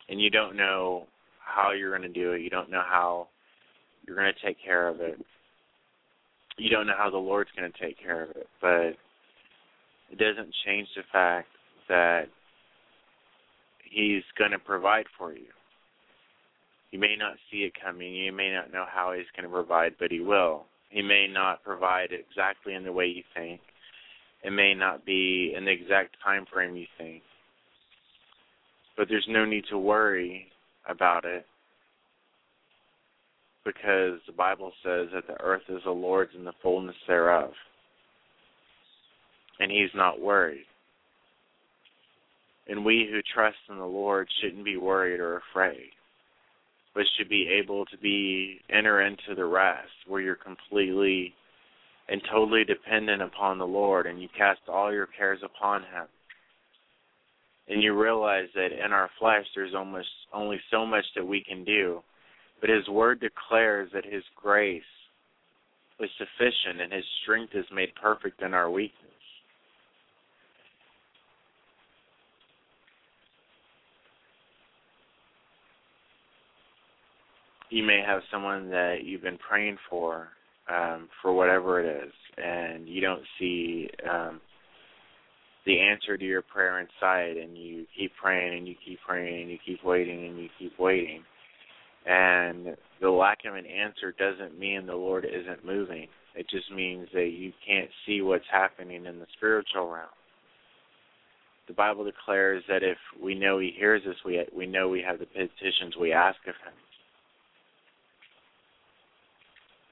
and 0.08 0.20
you 0.20 0.30
don't 0.30 0.56
know 0.56 1.06
how 1.40 1.72
you're 1.72 1.96
going 1.96 2.10
to 2.10 2.20
do 2.20 2.32
it. 2.32 2.42
You 2.42 2.50
don't 2.50 2.70
know 2.70 2.82
how 2.86 3.28
you're 4.06 4.16
going 4.16 4.32
to 4.32 4.46
take 4.46 4.62
care 4.62 4.88
of 4.88 5.00
it. 5.00 5.18
You 6.56 6.70
don't 6.70 6.86
know 6.86 6.96
how 6.96 7.10
the 7.10 7.18
Lord's 7.18 7.50
going 7.56 7.70
to 7.70 7.78
take 7.78 8.00
care 8.00 8.24
of 8.24 8.30
it, 8.30 8.48
but 8.60 8.96
it 10.10 10.18
doesn't 10.18 10.52
change 10.64 10.88
the 10.96 11.02
fact 11.12 11.48
that 11.88 12.24
He's 13.90 14.24
going 14.36 14.50
to 14.50 14.58
provide 14.58 15.06
for 15.16 15.32
you. 15.32 15.46
You 16.90 16.98
may 16.98 17.16
not 17.18 17.34
see 17.50 17.58
it 17.58 17.72
coming. 17.82 18.14
You 18.14 18.32
may 18.32 18.52
not 18.52 18.72
know 18.72 18.84
how 18.90 19.12
He's 19.12 19.26
going 19.36 19.48
to 19.48 19.54
provide, 19.54 19.92
but 19.98 20.10
He 20.10 20.20
will. 20.20 20.64
He 20.90 21.02
may 21.02 21.26
not 21.28 21.62
provide 21.62 22.08
exactly 22.12 22.74
in 22.74 22.84
the 22.84 22.92
way 22.92 23.06
you 23.06 23.22
think. 23.34 23.60
It 24.42 24.50
may 24.50 24.74
not 24.74 25.04
be 25.04 25.54
in 25.56 25.64
the 25.64 25.70
exact 25.70 26.16
time 26.24 26.46
frame 26.52 26.76
you 26.76 26.86
think. 26.96 27.22
But 28.98 29.08
there's 29.08 29.26
no 29.28 29.44
need 29.44 29.64
to 29.70 29.78
worry 29.78 30.48
about 30.88 31.24
it 31.24 31.46
because 33.64 34.18
the 34.26 34.32
Bible 34.36 34.72
says 34.82 35.06
that 35.14 35.28
the 35.28 35.40
earth 35.40 35.62
is 35.68 35.82
the 35.84 35.92
Lord's 35.92 36.32
and 36.36 36.44
the 36.44 36.52
fullness 36.60 36.96
thereof. 37.06 37.52
And 39.60 39.70
he's 39.70 39.94
not 39.94 40.20
worried. 40.20 40.64
And 42.66 42.84
we 42.84 43.08
who 43.08 43.20
trust 43.32 43.56
in 43.70 43.78
the 43.78 43.84
Lord 43.84 44.28
shouldn't 44.40 44.64
be 44.64 44.76
worried 44.76 45.20
or 45.20 45.42
afraid, 45.52 45.90
but 46.92 47.04
should 47.16 47.28
be 47.28 47.48
able 47.62 47.86
to 47.86 47.98
be 47.98 48.58
enter 48.68 49.00
into 49.00 49.36
the 49.36 49.44
rest 49.44 49.88
where 50.08 50.20
you're 50.20 50.34
completely 50.34 51.34
and 52.08 52.20
totally 52.32 52.64
dependent 52.64 53.22
upon 53.22 53.58
the 53.58 53.66
Lord 53.66 54.06
and 54.06 54.20
you 54.20 54.28
cast 54.36 54.60
all 54.68 54.92
your 54.92 55.06
cares 55.06 55.40
upon 55.44 55.82
him 55.82 56.08
and 57.68 57.82
you 57.82 57.98
realize 57.98 58.48
that 58.54 58.72
in 58.72 58.92
our 58.92 59.10
flesh 59.18 59.44
there's 59.54 59.74
almost 59.74 60.08
only 60.32 60.60
so 60.70 60.86
much 60.86 61.04
that 61.14 61.26
we 61.26 61.44
can 61.44 61.64
do. 61.64 62.00
But 62.60 62.70
his 62.70 62.88
word 62.88 63.20
declares 63.20 63.90
that 63.92 64.04
his 64.04 64.22
grace 64.34 64.82
is 66.00 66.10
sufficient 66.18 66.80
and 66.80 66.92
his 66.92 67.04
strength 67.22 67.54
is 67.54 67.66
made 67.72 67.90
perfect 68.00 68.42
in 68.42 68.54
our 68.54 68.70
weakness. 68.70 69.04
You 77.70 77.84
may 77.84 78.02
have 78.04 78.22
someone 78.32 78.70
that 78.70 79.04
you've 79.04 79.22
been 79.22 79.38
praying 79.46 79.76
for 79.90 80.28
um, 80.68 81.08
for 81.22 81.32
whatever 81.32 81.80
it 81.80 82.04
is 82.04 82.12
and 82.36 82.88
you 82.88 83.00
don't 83.00 83.22
see 83.38 83.88
um, 84.10 84.40
the 85.68 85.78
answer 85.78 86.16
to 86.16 86.24
your 86.24 86.40
prayer 86.40 86.80
inside 86.80 87.36
and 87.36 87.56
you 87.56 87.84
keep 87.96 88.10
praying 88.20 88.56
and 88.56 88.66
you 88.66 88.74
keep 88.84 88.98
praying 89.06 89.42
and 89.42 89.50
you 89.50 89.58
keep 89.64 89.84
waiting 89.84 90.26
and 90.26 90.38
you 90.38 90.48
keep 90.58 90.72
waiting. 90.78 91.22
And 92.06 92.74
the 93.02 93.10
lack 93.10 93.40
of 93.46 93.54
an 93.54 93.66
answer 93.66 94.14
doesn't 94.18 94.58
mean 94.58 94.86
the 94.86 94.94
Lord 94.94 95.26
isn't 95.26 95.66
moving. 95.66 96.08
It 96.34 96.46
just 96.48 96.72
means 96.72 97.08
that 97.12 97.32
you 97.36 97.52
can't 97.66 97.90
see 98.06 98.22
what's 98.22 98.46
happening 98.50 99.04
in 99.04 99.18
the 99.18 99.26
spiritual 99.36 99.90
realm. 99.90 100.06
The 101.66 101.74
Bible 101.74 102.04
declares 102.04 102.64
that 102.66 102.82
if 102.82 102.96
we 103.22 103.34
know 103.34 103.58
He 103.58 103.74
hears 103.76 104.00
us, 104.08 104.16
we 104.24 104.42
we 104.56 104.64
know 104.64 104.88
we 104.88 105.02
have 105.06 105.18
the 105.18 105.26
petitions 105.26 105.96
we 106.00 106.12
ask 106.12 106.38
of 106.46 106.54
Him. 106.64 106.72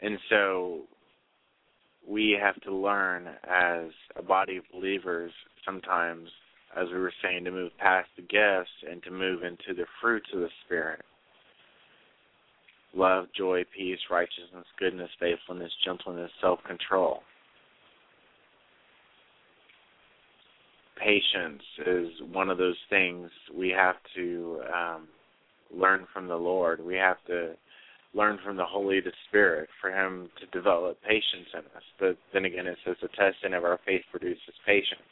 And 0.00 0.18
so 0.30 0.84
we 2.08 2.38
have 2.40 2.58
to 2.62 2.74
learn 2.74 3.26
as 3.44 3.90
a 4.16 4.22
body 4.22 4.56
of 4.56 4.64
believers 4.72 5.32
sometimes, 5.66 6.30
as 6.76 6.86
we 6.88 6.98
were 6.98 7.12
saying, 7.22 7.44
to 7.44 7.50
move 7.50 7.72
past 7.78 8.08
the 8.16 8.22
gifts 8.22 8.70
and 8.90 9.02
to 9.02 9.10
move 9.10 9.42
into 9.42 9.74
the 9.76 9.86
fruits 10.00 10.28
of 10.32 10.40
the 10.40 10.48
Spirit 10.64 11.04
love, 12.96 13.26
joy, 13.36 13.62
peace, 13.76 13.98
righteousness, 14.10 14.64
goodness, 14.78 15.10
faithfulness, 15.20 15.70
gentleness, 15.84 16.30
self 16.40 16.58
control. 16.66 17.20
Patience 20.98 21.62
is 21.86 22.08
one 22.32 22.48
of 22.48 22.56
those 22.56 22.78
things 22.88 23.30
we 23.54 23.68
have 23.68 23.96
to 24.16 24.60
um, 24.74 25.08
learn 25.74 26.06
from 26.12 26.26
the 26.26 26.36
Lord. 26.36 26.82
We 26.82 26.94
have 26.94 27.18
to 27.26 27.52
learn 28.14 28.38
from 28.42 28.56
the 28.56 28.64
Holy 28.64 29.00
Spirit 29.28 29.68
for 29.80 29.90
Him 29.90 30.30
to 30.40 30.58
develop 30.58 30.96
patience 31.02 31.48
in 31.52 31.60
us. 31.60 31.82
But 32.00 32.16
then 32.32 32.46
again, 32.46 32.66
it 32.66 32.78
says 32.84 32.96
the 33.02 33.08
testing 33.08 33.52
of 33.52 33.64
our 33.64 33.78
faith 33.84 34.02
produces 34.10 34.40
patience. 34.64 35.02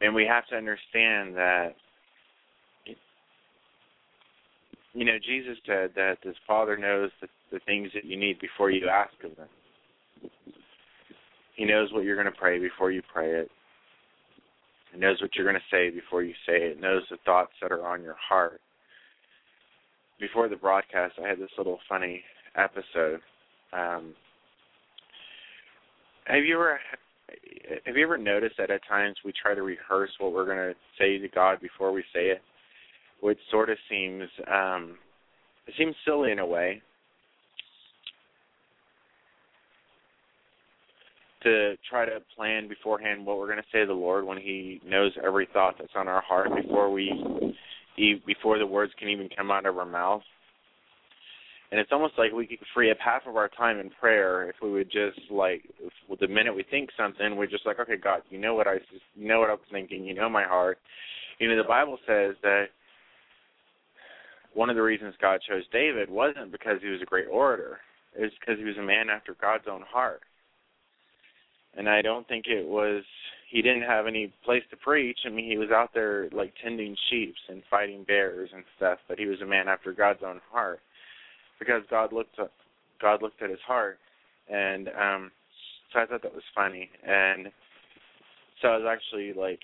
And 0.00 0.14
we 0.14 0.26
have 0.26 0.46
to 0.48 0.56
understand 0.56 1.34
that 1.36 1.74
you 4.94 5.04
know 5.04 5.18
jesus 5.24 5.58
said 5.66 5.90
that 5.94 6.16
his 6.22 6.36
father 6.46 6.76
knows 6.76 7.10
the, 7.20 7.28
the 7.52 7.60
things 7.60 7.90
that 7.94 8.04
you 8.04 8.16
need 8.16 8.38
before 8.40 8.70
you 8.70 8.88
ask 8.88 9.12
of 9.24 9.36
them. 9.36 9.48
He 11.56 11.64
knows 11.64 11.92
what 11.92 12.04
you're 12.04 12.20
going 12.20 12.32
to 12.32 12.38
pray 12.38 12.58
before 12.58 12.92
you 12.92 13.02
pray 13.12 13.32
it. 13.32 13.50
He 14.92 15.00
knows 15.00 15.20
what 15.20 15.30
you're 15.34 15.44
going 15.44 15.60
to 15.60 15.76
say 15.76 15.90
before 15.90 16.22
you 16.22 16.32
say 16.46 16.56
it. 16.58 16.80
Knows 16.80 17.02
the 17.10 17.16
thoughts 17.24 17.52
that 17.60 17.72
are 17.72 17.86
on 17.86 18.02
your 18.02 18.16
heart. 18.16 18.60
Before 20.20 20.48
the 20.48 20.56
broadcast 20.56 21.14
i 21.22 21.28
had 21.28 21.38
this 21.38 21.50
little 21.56 21.78
funny 21.88 22.22
episode. 22.56 23.20
Um 23.72 24.14
have 26.26 26.44
you 26.44 26.54
ever 26.56 26.78
have 27.84 27.96
you 27.96 28.04
ever 28.04 28.18
noticed 28.18 28.56
that 28.58 28.70
at 28.70 28.80
times 28.88 29.16
we 29.24 29.32
try 29.40 29.54
to 29.54 29.62
rehearse 29.62 30.10
what 30.18 30.32
we're 30.32 30.44
going 30.44 30.56
to 30.56 30.74
say 30.98 31.18
to 31.18 31.28
God 31.28 31.60
before 31.60 31.92
we 31.92 32.02
say 32.14 32.26
it, 32.26 32.42
which 33.20 33.38
sort 33.50 33.70
of 33.70 33.78
seems 33.90 34.24
um, 34.50 34.96
it 35.66 35.74
seems 35.76 35.94
silly 36.04 36.32
in 36.32 36.38
a 36.38 36.46
way. 36.46 36.82
to 41.42 41.74
try 41.88 42.04
to 42.04 42.18
plan 42.36 42.68
beforehand 42.68 43.24
what 43.24 43.38
we're 43.38 43.46
going 43.46 43.58
to 43.58 43.64
say 43.72 43.80
to 43.80 43.86
the 43.86 43.92
Lord 43.92 44.24
when 44.24 44.38
He 44.38 44.80
knows 44.84 45.12
every 45.24 45.48
thought 45.52 45.76
that's 45.78 45.92
on 45.94 46.08
our 46.08 46.20
heart 46.20 46.48
before 46.54 46.90
we, 46.90 47.12
before 48.26 48.58
the 48.58 48.66
words 48.66 48.92
can 48.98 49.08
even 49.08 49.28
come 49.36 49.50
out 49.50 49.66
of 49.66 49.78
our 49.78 49.86
mouth. 49.86 50.22
And 51.70 51.78
it's 51.78 51.92
almost 51.92 52.14
like 52.16 52.32
we 52.32 52.46
could 52.46 52.58
free 52.72 52.90
up 52.90 52.96
half 52.98 53.26
of 53.26 53.36
our 53.36 53.48
time 53.48 53.78
in 53.78 53.90
prayer 53.90 54.48
if 54.48 54.56
we 54.62 54.70
would 54.70 54.90
just 54.90 55.20
like, 55.30 55.64
if, 55.80 56.18
the 56.18 56.26
minute 56.26 56.54
we 56.54 56.64
think 56.70 56.88
something, 56.96 57.36
we're 57.36 57.46
just 57.46 57.66
like, 57.66 57.78
okay, 57.78 57.96
God, 57.96 58.22
you 58.30 58.38
know 58.38 58.54
what 58.54 58.66
I, 58.66 58.76
you 59.14 59.28
know 59.28 59.38
what 59.40 59.50
I 59.50 59.54
was 59.54 59.60
thinking, 59.70 60.04
you 60.04 60.14
know 60.14 60.30
my 60.30 60.44
heart. 60.44 60.78
You 61.38 61.48
know, 61.48 61.56
the 61.56 61.68
Bible 61.68 61.98
says 62.06 62.36
that 62.42 62.66
one 64.54 64.70
of 64.70 64.76
the 64.76 64.82
reasons 64.82 65.14
God 65.20 65.40
chose 65.46 65.64
David 65.70 66.10
wasn't 66.10 66.52
because 66.52 66.78
he 66.82 66.88
was 66.88 67.02
a 67.02 67.06
great 67.06 67.28
orator. 67.30 67.78
It 68.18 68.22
was 68.22 68.32
because 68.40 68.58
he 68.58 68.64
was 68.64 68.78
a 68.78 68.82
man 68.82 69.10
after 69.10 69.36
God's 69.38 69.68
own 69.70 69.82
heart. 69.82 70.22
And 71.76 71.88
I 71.88 72.00
don't 72.00 72.26
think 72.26 72.46
it 72.48 72.66
was 72.66 73.04
he 73.50 73.62
didn't 73.62 73.82
have 73.82 74.06
any 74.06 74.32
place 74.44 74.62
to 74.70 74.76
preach. 74.76 75.18
I 75.26 75.28
mean, 75.28 75.48
he 75.48 75.58
was 75.58 75.70
out 75.70 75.90
there 75.94 76.28
like 76.32 76.52
tending 76.62 76.96
sheep 77.08 77.34
and 77.48 77.62
fighting 77.70 78.04
bears 78.04 78.50
and 78.54 78.64
stuff, 78.76 78.98
but 79.06 79.18
he 79.18 79.26
was 79.26 79.40
a 79.42 79.46
man 79.46 79.68
after 79.68 79.92
God's 79.92 80.22
own 80.26 80.40
heart 80.50 80.80
because 81.58 81.82
God 81.90 82.12
looked 82.12 82.38
at 82.38 82.50
God 83.00 83.22
looked 83.22 83.42
at 83.42 83.50
his 83.50 83.60
heart, 83.66 83.98
and 84.50 84.88
um, 84.88 85.30
so 85.92 86.00
I 86.00 86.06
thought 86.06 86.22
that 86.22 86.34
was 86.34 86.42
funny, 86.54 86.90
and 87.06 87.48
so 88.60 88.68
I 88.68 88.76
was 88.76 88.86
actually 88.90 89.32
like 89.32 89.60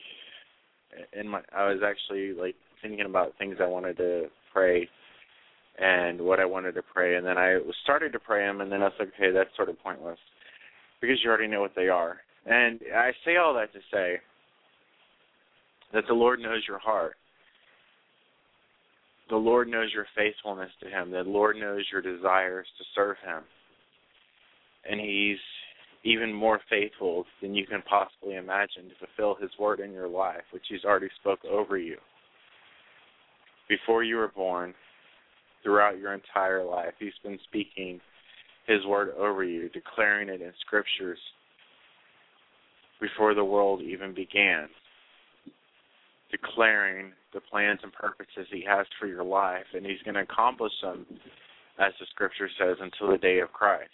in 1.12 1.28
my 1.28 1.40
I 1.54 1.66
was 1.66 1.80
actually 1.84 2.32
like 2.32 2.54
thinking 2.82 3.06
about 3.06 3.34
things 3.38 3.56
I 3.60 3.66
wanted 3.66 3.96
to 3.96 4.26
pray 4.52 4.88
and 5.78 6.20
what 6.20 6.38
I 6.38 6.44
wanted 6.44 6.74
to 6.76 6.82
pray, 6.82 7.16
and 7.16 7.26
then 7.26 7.36
I 7.36 7.58
started 7.82 8.12
to 8.12 8.20
pray 8.20 8.46
them, 8.46 8.60
and 8.60 8.70
then 8.70 8.82
I 8.82 8.86
was 8.86 8.92
like, 8.98 9.08
okay, 9.16 9.32
that's 9.32 9.50
sort 9.56 9.68
of 9.68 9.82
pointless 9.82 10.18
because 11.00 11.18
you 11.22 11.28
already 11.28 11.48
know 11.48 11.60
what 11.60 11.74
they 11.74 11.88
are. 11.88 12.18
And 12.46 12.80
I 12.94 13.10
say 13.24 13.36
all 13.36 13.54
that 13.54 13.72
to 13.72 13.80
say 13.92 14.20
that 15.92 16.04
the 16.06 16.14
Lord 16.14 16.40
knows 16.40 16.62
your 16.68 16.78
heart. 16.78 17.16
The 19.30 19.36
Lord 19.36 19.68
knows 19.68 19.90
your 19.94 20.06
faithfulness 20.16 20.70
to 20.82 20.88
Him. 20.88 21.10
The 21.10 21.22
Lord 21.22 21.56
knows 21.56 21.86
your 21.90 22.02
desires 22.02 22.66
to 22.78 22.84
serve 22.94 23.16
Him. 23.24 23.42
And 24.88 25.00
He's 25.00 25.38
even 26.04 26.32
more 26.32 26.60
faithful 26.68 27.24
than 27.40 27.54
you 27.54 27.66
can 27.66 27.82
possibly 27.82 28.36
imagine 28.36 28.90
to 28.90 29.06
fulfill 29.06 29.40
His 29.40 29.50
word 29.58 29.80
in 29.80 29.92
your 29.92 30.08
life, 30.08 30.42
which 30.52 30.64
He's 30.68 30.84
already 30.84 31.08
spoke 31.20 31.40
over 31.44 31.78
you. 31.78 31.96
Before 33.68 34.04
you 34.04 34.16
were 34.16 34.32
born, 34.34 34.74
throughout 35.62 35.98
your 35.98 36.12
entire 36.12 36.62
life, 36.62 36.92
He's 36.98 37.12
been 37.22 37.38
speaking 37.48 38.00
His 38.66 38.84
word 38.84 39.14
over 39.18 39.42
you, 39.42 39.70
declaring 39.70 40.28
it 40.28 40.42
in 40.42 40.52
scriptures 40.60 41.18
before 43.00 43.34
the 43.34 43.44
world 43.44 43.80
even 43.82 44.14
began, 44.14 44.68
declaring 46.30 47.12
the 47.34 47.40
plans 47.40 47.80
and 47.82 47.92
purposes 47.92 48.46
He 48.50 48.64
has 48.66 48.86
for 48.98 49.06
your 49.06 49.24
life, 49.24 49.66
and 49.74 49.84
He's 49.84 50.02
going 50.04 50.14
to 50.14 50.22
accomplish 50.22 50.72
them, 50.82 51.04
as 51.78 51.92
the 52.00 52.06
scripture 52.10 52.48
says, 52.58 52.76
until 52.80 53.12
the 53.12 53.18
day 53.18 53.40
of 53.40 53.52
Christ. 53.52 53.90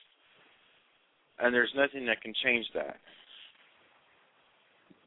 And 1.38 1.54
there's 1.54 1.72
nothing 1.74 2.06
that 2.06 2.20
can 2.20 2.34
change 2.44 2.66
that. 2.74 2.96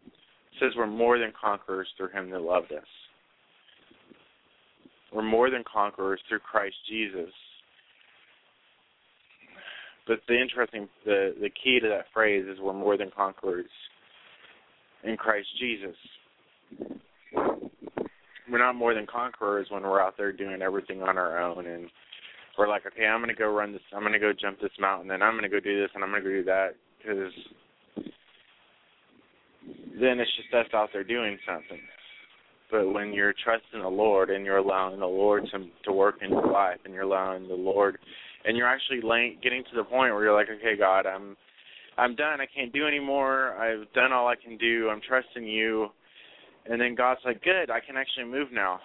It 0.07 0.59
says 0.59 0.71
we're 0.75 0.88
more 0.88 1.19
than 1.19 1.31
conquerors 1.39 1.88
through 1.97 2.09
Him 2.09 2.29
that 2.31 2.41
loved 2.41 2.71
us. 2.71 2.84
We're 5.13 5.21
more 5.21 5.49
than 5.51 5.63
conquerors 5.71 6.19
through 6.27 6.39
Christ 6.39 6.75
Jesus. 6.89 7.31
But 10.07 10.19
the 10.27 10.39
interesting, 10.39 10.89
the 11.05 11.36
the 11.39 11.49
key 11.49 11.79
to 11.79 11.88
that 11.89 12.05
phrase 12.13 12.45
is 12.47 12.59
we're 12.59 12.73
more 12.73 12.97
than 12.97 13.11
conquerors 13.15 13.69
in 15.03 15.15
Christ 15.15 15.47
Jesus. 15.59 15.95
We're 18.53 18.59
not 18.59 18.75
more 18.75 18.93
than 18.93 19.07
conquerors 19.07 19.65
when 19.71 19.81
we're 19.81 19.99
out 19.99 20.13
there 20.15 20.31
doing 20.31 20.61
everything 20.61 21.01
on 21.01 21.17
our 21.17 21.41
own 21.41 21.65
and 21.65 21.89
we're 22.55 22.67
like, 22.67 22.85
okay, 22.85 23.07
I'm 23.07 23.19
gonna 23.19 23.33
go 23.33 23.51
run 23.51 23.71
this, 23.71 23.81
I'm 23.91 24.03
gonna 24.03 24.19
go 24.19 24.31
jump 24.31 24.61
this 24.61 24.69
mountain, 24.79 25.09
and 25.09 25.23
I'm 25.23 25.35
gonna 25.35 25.49
go 25.49 25.59
do 25.59 25.81
this, 25.81 25.89
and 25.95 26.03
I'm 26.03 26.11
gonna 26.11 26.21
go 26.21 26.29
do 26.29 26.43
that, 26.43 26.75
because 26.99 27.33
then 29.99 30.19
it's 30.19 30.29
just 30.37 30.53
us 30.53 30.67
out 30.71 30.89
there 30.93 31.03
doing 31.03 31.39
something. 31.47 31.79
But 32.69 32.93
when 32.93 33.11
you're 33.11 33.33
trusting 33.43 33.81
the 33.81 33.87
Lord 33.87 34.29
and 34.29 34.45
you're 34.45 34.57
allowing 34.57 34.99
the 34.99 35.07
Lord 35.07 35.47
to 35.51 35.65
to 35.85 35.91
work 35.91 36.17
in 36.21 36.29
your 36.29 36.51
life, 36.51 36.77
and 36.85 36.93
you're 36.93 37.03
allowing 37.03 37.47
the 37.47 37.55
Lord, 37.55 37.97
and 38.45 38.55
you're 38.55 38.67
actually 38.67 39.01
laying, 39.03 39.39
getting 39.41 39.63
to 39.63 39.75
the 39.75 39.83
point 39.83 40.13
where 40.13 40.23
you're 40.23 40.37
like, 40.37 40.49
okay, 40.59 40.77
God, 40.77 41.07
I'm 41.07 41.35
I'm 41.97 42.15
done. 42.15 42.39
I 42.39 42.45
can't 42.55 42.71
do 42.71 42.85
anymore. 42.85 43.57
I've 43.57 43.91
done 43.93 44.11
all 44.13 44.27
I 44.27 44.35
can 44.35 44.59
do. 44.59 44.89
I'm 44.91 45.01
trusting 45.01 45.43
you. 45.43 45.87
And 46.70 46.80
then 46.80 46.95
God's 46.95 47.20
like, 47.26 47.43
good. 47.43 47.70
I 47.70 47.80
can 47.80 47.97
actually 47.97 48.26
move 48.26 48.47
now. 48.51 48.80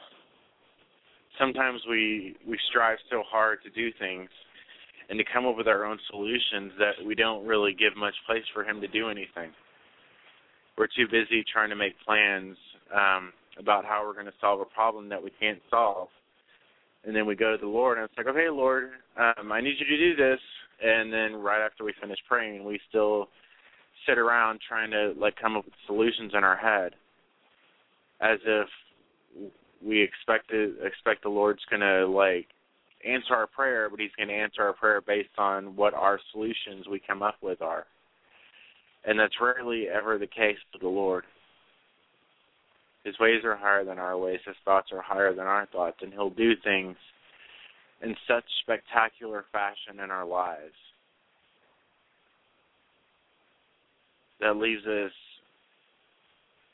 Sometimes 1.39 1.81
we 1.89 2.37
we 2.47 2.59
strive 2.69 2.99
so 3.11 3.23
hard 3.31 3.59
to 3.63 3.71
do 3.71 3.91
things 3.99 4.29
and 5.09 5.19
to 5.19 5.25
come 5.33 5.47
up 5.47 5.57
with 5.57 5.69
our 5.69 5.85
own 5.85 5.99
solutions 6.11 6.73
that 6.79 7.05
we 7.07 7.15
don't 7.15 7.47
really 7.47 7.73
give 7.73 7.97
much 7.97 8.15
place 8.27 8.43
for 8.53 8.65
Him 8.65 8.81
to 8.81 8.89
do 8.89 9.09
anything. 9.09 9.51
We're 10.77 10.89
too 10.89 11.07
busy 11.11 11.45
trying 11.51 11.71
to 11.71 11.77
make 11.77 11.95
plans 12.05 12.57
um, 12.95 13.33
about 13.59 13.85
how 13.85 14.05
we're 14.05 14.15
going 14.15 14.27
to 14.27 14.39
solve 14.41 14.61
a 14.61 14.65
problem 14.65 15.09
that 15.09 15.23
we 15.23 15.31
can't 15.41 15.61
solve. 15.71 16.09
And 17.05 17.15
then 17.15 17.27
we 17.27 17.37
go 17.37 17.53
to 17.53 17.59
the 17.59 17.67
Lord, 17.67 17.99
and 17.99 18.05
it's 18.05 18.15
like, 18.17 18.27
okay, 18.27 18.51
Lord, 18.51 18.91
um, 19.17 19.51
I 19.51 19.61
need 19.61 19.75
you 19.79 19.87
to 19.87 19.97
do 19.97 20.17
this. 20.17 20.41
And 20.83 21.13
then 21.13 21.35
right 21.35 21.65
after 21.65 21.85
we 21.85 21.93
finish 22.01 22.19
praying, 22.29 22.65
we 22.65 22.79
still 22.89 23.29
sit 24.07 24.19
around 24.19 24.61
trying 24.67 24.91
to 24.91 25.15
like 25.19 25.35
come 25.41 25.57
up 25.57 25.65
with 25.65 25.75
solutions 25.87 26.33
in 26.37 26.45
our 26.45 26.57
head, 26.57 26.93
as 28.21 28.39
if 28.45 28.69
we 29.85 30.03
expect 30.03 30.51
expect 30.85 31.23
the 31.23 31.29
Lord's 31.29 31.65
going 31.71 31.81
to 31.81 32.07
like 32.07 32.47
answer 33.07 33.35
our 33.35 33.47
prayer, 33.47 33.89
but 33.89 34.01
He's 34.01 34.11
going 34.17 34.29
to 34.29 34.35
answer 34.35 34.63
our 34.63 34.73
prayer 34.73 35.01
based 35.01 35.39
on 35.39 35.77
what 35.77 35.95
our 35.95 36.19
solutions 36.33 36.87
we 36.91 37.01
come 37.05 37.23
up 37.23 37.37
with 37.41 37.63
are. 37.63 37.87
And 39.05 39.19
that's 39.19 39.35
rarely 39.41 39.87
ever 39.89 40.19
the 40.19 40.27
case 40.27 40.59
with 40.73 40.83
the 40.83 40.89
Lord. 40.89 41.25
His 43.05 43.19
ways 43.21 43.45
are 43.45 43.57
higher 43.57 43.85
than 43.85 43.99
our 43.99 44.19
ways. 44.19 44.41
His 44.45 44.57
thoughts 44.65 44.89
are 44.93 45.01
higher 45.01 45.33
than 45.33 45.47
our 45.47 45.67
thoughts, 45.67 45.99
and 46.03 46.13
He'll 46.13 46.31
do 46.31 46.53
things 46.65 46.97
in 48.03 48.15
such 48.27 48.45
spectacular 48.63 49.45
fashion 49.53 50.01
in 50.03 50.11
our 50.11 50.27
lives 50.27 50.75
that 54.41 54.57
leaves 54.57 54.87
us 54.87 55.11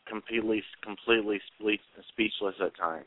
completely 0.09 0.63
completely 0.83 1.41
speechless 2.09 2.55
at 2.61 2.77
times. 2.77 3.07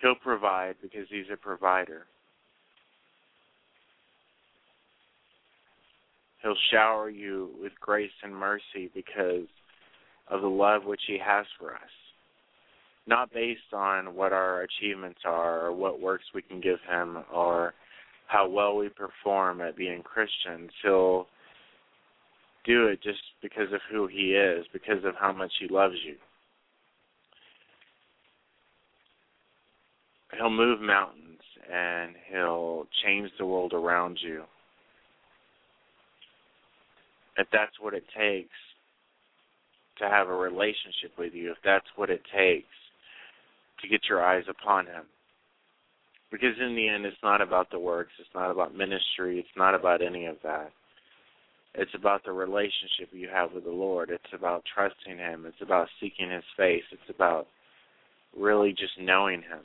He'll 0.00 0.14
provide 0.14 0.76
because 0.80 1.06
he's 1.10 1.26
a 1.32 1.36
provider. 1.36 2.06
He'll 6.42 6.54
shower 6.70 7.10
you 7.10 7.50
with 7.60 7.72
grace 7.80 8.12
and 8.22 8.34
mercy 8.34 8.90
because 8.94 9.46
of 10.28 10.42
the 10.42 10.48
love 10.48 10.84
which 10.84 11.00
He 11.06 11.18
has 11.24 11.46
for 11.58 11.74
us. 11.74 11.80
Not 13.06 13.32
based 13.32 13.72
on 13.72 14.14
what 14.14 14.32
our 14.32 14.62
achievements 14.62 15.20
are 15.24 15.66
or 15.66 15.72
what 15.72 16.00
works 16.00 16.24
we 16.34 16.42
can 16.42 16.60
give 16.60 16.78
Him 16.88 17.18
or 17.32 17.74
how 18.28 18.48
well 18.48 18.76
we 18.76 18.88
perform 18.90 19.60
at 19.62 19.76
being 19.76 20.02
Christians. 20.02 20.70
He'll 20.82 21.26
do 22.68 22.86
it 22.86 23.02
just 23.02 23.18
because 23.42 23.72
of 23.72 23.80
who 23.90 24.06
He 24.06 24.34
is, 24.34 24.66
because 24.72 25.04
of 25.04 25.14
how 25.18 25.32
much 25.32 25.52
He 25.58 25.66
loves 25.68 25.96
you. 26.06 26.14
He'll 30.36 30.50
move 30.50 30.80
mountains 30.80 31.40
and 31.72 32.14
He'll 32.30 32.86
change 33.04 33.30
the 33.38 33.46
world 33.46 33.72
around 33.72 34.18
you. 34.22 34.42
If 37.38 37.46
that's 37.52 37.80
what 37.80 37.94
it 37.94 38.04
takes 38.16 38.50
to 39.98 40.08
have 40.08 40.28
a 40.28 40.34
relationship 40.34 41.12
with 41.18 41.32
you, 41.32 41.52
if 41.52 41.58
that's 41.64 41.86
what 41.96 42.10
it 42.10 42.20
takes 42.36 42.66
to 43.80 43.88
get 43.88 44.00
your 44.08 44.22
eyes 44.22 44.44
upon 44.48 44.86
Him. 44.86 45.04
Because 46.30 46.54
in 46.60 46.76
the 46.76 46.86
end, 46.86 47.06
it's 47.06 47.16
not 47.22 47.40
about 47.40 47.70
the 47.70 47.78
works, 47.78 48.12
it's 48.18 48.28
not 48.34 48.50
about 48.50 48.76
ministry, 48.76 49.38
it's 49.38 49.56
not 49.56 49.74
about 49.74 50.02
any 50.02 50.26
of 50.26 50.36
that. 50.42 50.70
It's 51.74 51.94
about 51.94 52.24
the 52.24 52.32
relationship 52.32 53.10
you 53.12 53.28
have 53.32 53.52
with 53.52 53.64
the 53.64 53.70
Lord. 53.70 54.10
It's 54.10 54.32
about 54.32 54.64
trusting 54.74 55.18
Him. 55.18 55.44
It's 55.46 55.62
about 55.62 55.88
seeking 56.00 56.30
His 56.30 56.44
face. 56.56 56.82
It's 56.90 57.14
about 57.14 57.46
really 58.36 58.70
just 58.70 58.98
knowing 59.00 59.42
Him. 59.42 59.60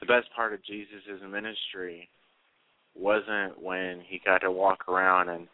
The 0.00 0.06
best 0.06 0.28
part 0.34 0.54
of 0.54 0.64
Jesus' 0.64 1.20
ministry 1.30 2.08
wasn't 2.96 3.62
when 3.62 4.00
he 4.08 4.20
got 4.24 4.38
to 4.38 4.50
walk 4.50 4.88
around 4.88 5.28
and 5.28 5.46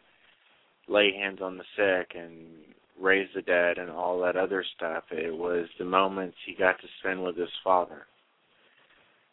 lay 0.87 1.11
hands 1.13 1.39
on 1.41 1.57
the 1.57 1.63
sick 1.75 2.15
and 2.15 2.47
raise 2.99 3.27
the 3.35 3.41
dead 3.41 3.77
and 3.77 3.89
all 3.89 4.19
that 4.21 4.37
other 4.37 4.63
stuff. 4.75 5.03
It 5.11 5.35
was 5.35 5.67
the 5.77 5.85
moments 5.85 6.37
he 6.45 6.55
got 6.55 6.79
to 6.79 6.87
spend 6.99 7.23
with 7.23 7.37
his 7.37 7.49
father. 7.63 8.05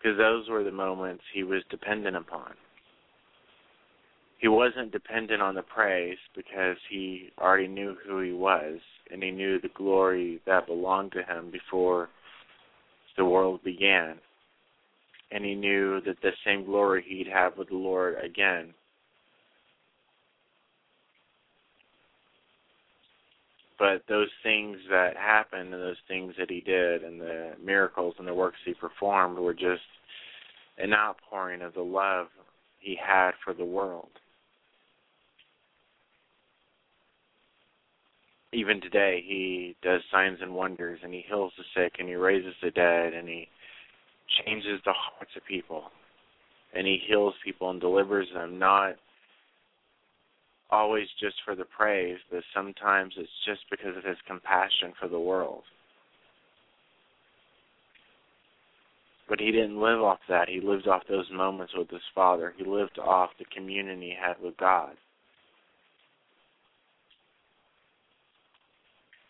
Because 0.05 0.18
those 0.18 0.50
were 0.50 0.62
the 0.62 0.70
moments 0.70 1.24
he 1.32 1.44
was 1.44 1.62
dependent 1.70 2.14
upon. 2.14 2.52
He 4.38 4.48
wasn't 4.48 4.92
dependent 4.92 5.40
on 5.40 5.55
the 5.55 5.62
praise 5.62 6.18
because 6.36 6.76
he 6.90 7.30
already 7.40 7.68
knew 7.68 7.96
who 8.07 8.20
he 8.20 8.32
was 8.32 8.80
and 9.11 9.22
he 9.22 9.30
knew 9.30 9.59
the 9.59 9.70
glory 9.74 10.42
that 10.46 10.66
belonged 10.66 11.12
to 11.12 11.22
him 11.22 11.50
before 11.50 12.11
the 13.16 13.24
world 13.24 13.64
began. 13.64 14.16
And 15.30 15.42
he 15.42 15.55
knew 15.55 16.02
that 16.02 16.20
the 16.20 16.32
same 16.44 16.66
glory 16.66 17.02
he'd 17.09 17.28
have 17.32 17.57
with 17.57 17.68
the 17.68 17.76
Lord 17.76 18.16
again. 18.22 18.74
But 23.79 24.03
those 24.09 24.29
things 24.43 24.79
that 24.89 25.16
happened 25.16 25.75
and 25.75 25.83
those 25.83 25.97
things 26.07 26.35
that 26.39 26.51
he 26.51 26.61
did 26.61 27.03
and 27.03 27.20
the 27.20 27.53
miracles 27.62 28.14
and 28.18 28.29
the 28.29 28.35
works 28.35 28.59
he 28.64 28.75
performed 28.75 29.39
were 29.39 29.55
just 29.55 29.83
an 30.79 30.93
outpouring 30.93 31.62
of 31.62 31.75
the 31.75 31.83
love 31.83 32.29
he 32.79 32.97
had 32.97 33.33
for 33.45 33.53
the 33.53 33.64
world. 33.64 34.11
even 38.55 38.81
today 38.81 39.22
he 39.27 39.77
does 39.83 40.01
signs 40.11 40.39
and 40.41 40.55
wonders 40.55 41.01
and 41.03 41.12
he 41.12 41.25
heals 41.27 41.53
the 41.59 41.64
sick 41.75 41.95
and 41.99 42.09
he 42.09 42.14
raises 42.14 42.55
the 42.62 42.70
dead 42.70 43.12
and 43.12 43.29
he 43.29 43.49
changes 44.45 44.81
the 44.85 44.93
hearts 44.93 45.33
of 45.37 45.45
people 45.47 45.85
and 46.75 46.87
he 46.87 46.99
heals 47.07 47.35
people 47.45 47.70
and 47.70 47.81
delivers 47.81 48.29
them 48.33 48.59
not 48.59 48.95
always 50.70 51.06
just 51.20 51.36
for 51.44 51.54
the 51.54 51.64
praise 51.64 52.18
but 52.30 52.42
sometimes 52.54 53.14
it's 53.16 53.28
just 53.46 53.60
because 53.70 53.96
of 53.96 54.04
his 54.04 54.16
compassion 54.26 54.92
for 55.00 55.08
the 55.08 55.18
world. 55.18 55.62
But 59.28 59.40
he 59.40 59.50
didn't 59.50 59.80
live 59.80 60.02
off 60.02 60.18
that. 60.28 60.48
He 60.48 60.60
lived 60.60 60.86
off 60.86 61.02
those 61.08 61.30
moments 61.32 61.72
with 61.74 61.88
his 61.88 62.02
father. 62.14 62.52
He 62.56 62.64
lived 62.64 62.98
off 62.98 63.30
the 63.38 63.46
communion 63.54 64.02
he 64.02 64.14
had 64.18 64.34
with 64.42 64.56
god. 64.58 64.96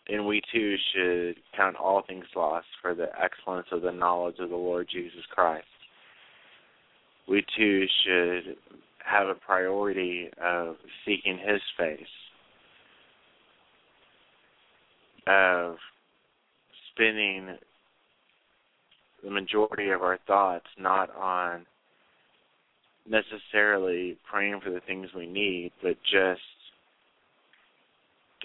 And 0.07 0.27
we 0.27 0.41
too 0.53 0.75
should 0.93 1.37
count 1.55 1.77
all 1.77 2.03
things 2.05 2.25
lost 2.35 2.67
for 2.81 2.93
the 2.93 3.07
excellence 3.19 3.67
of 3.71 3.81
the 3.81 3.91
knowledge 3.91 4.35
of 4.39 4.49
the 4.49 4.55
Lord 4.55 4.87
Jesus 4.91 5.25
Christ. 5.31 5.65
We 7.27 7.43
too 7.57 7.85
should 8.03 8.57
have 9.05 9.27
a 9.27 9.35
priority 9.35 10.29
of 10.41 10.75
seeking 11.05 11.37
His 11.37 11.61
face, 11.77 12.01
of 15.27 15.75
spending 16.91 17.57
the 19.23 19.31
majority 19.31 19.89
of 19.89 20.01
our 20.01 20.19
thoughts 20.27 20.67
not 20.79 21.15
on 21.15 21.65
necessarily 23.07 24.17
praying 24.29 24.61
for 24.63 24.71
the 24.71 24.81
things 24.81 25.09
we 25.15 25.27
need, 25.27 25.71
but 25.81 25.95
just 26.03 26.41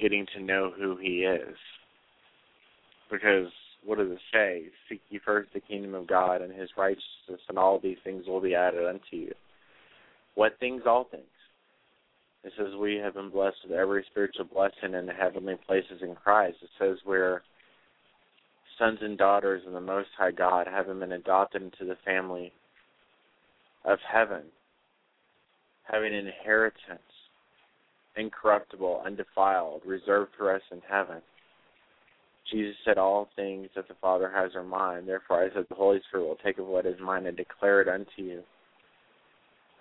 getting 0.01 0.27
to 0.35 0.43
know 0.43 0.73
who 0.77 0.97
he 0.97 1.21
is. 1.21 1.57
Because 3.11 3.49
what 3.85 3.99
does 3.99 4.11
it 4.11 4.19
say? 4.33 4.65
Seek 4.89 5.01
ye 5.11 5.21
first 5.25 5.53
the 5.53 5.61
kingdom 5.61 5.95
of 5.95 6.07
God 6.07 6.43
and 6.43 6.53
his 6.53 6.71
righteousness, 6.77 7.41
and 7.49 7.59
all 7.59 7.79
these 7.79 7.99
things 8.05 8.27
will 8.27 8.41
be 8.41 8.55
added 8.55 8.87
unto 8.87 9.17
you. 9.17 9.33
What 10.41 10.59
things? 10.59 10.85
All 10.87 11.05
things. 11.05 11.23
It 12.45 12.55
says 12.57 12.69
we 12.81 12.95
have 12.95 13.13
been 13.13 13.29
blessed 13.29 13.59
with 13.63 13.79
every 13.79 14.03
spiritual 14.11 14.47
blessing 14.47 14.95
in 14.95 15.05
the 15.05 15.13
heavenly 15.13 15.57
places 15.67 16.01
in 16.01 16.15
Christ. 16.15 16.57
It 16.63 16.71
says 16.79 16.97
we're 17.05 17.43
sons 18.79 19.01
and 19.03 19.19
daughters 19.19 19.61
of 19.67 19.75
the 19.75 19.83
Most 19.83 20.09
High 20.17 20.31
God, 20.31 20.67
having 20.67 21.01
been 21.01 21.13
adopted 21.13 21.61
into 21.61 21.85
the 21.85 21.99
family 22.07 22.55
of 23.85 23.99
heaven, 24.11 24.45
having 25.83 26.15
an 26.15 26.27
inheritance 26.27 27.03
incorruptible, 28.17 29.03
undefiled, 29.05 29.83
reserved 29.85 30.31
for 30.39 30.57
us 30.57 30.63
in 30.73 30.81
heaven. 30.91 31.21
Jesus 32.51 32.77
said, 32.87 32.97
All 32.97 33.29
things 33.37 33.69
that 33.77 33.89
the 33.89 33.95
Father 34.01 34.33
has 34.35 34.55
are 34.55 34.65
mine. 34.65 35.05
Therefore, 35.05 35.45
I 35.45 35.55
said, 35.55 35.67
The 35.69 35.75
Holy 35.75 36.01
Spirit 36.09 36.25
will 36.25 36.39
take 36.43 36.57
of 36.57 36.67
what 36.67 36.87
is 36.87 36.99
mine 36.99 37.27
and 37.27 37.37
declare 37.37 37.83
it 37.83 37.89
unto 37.89 38.23
you. 38.23 38.43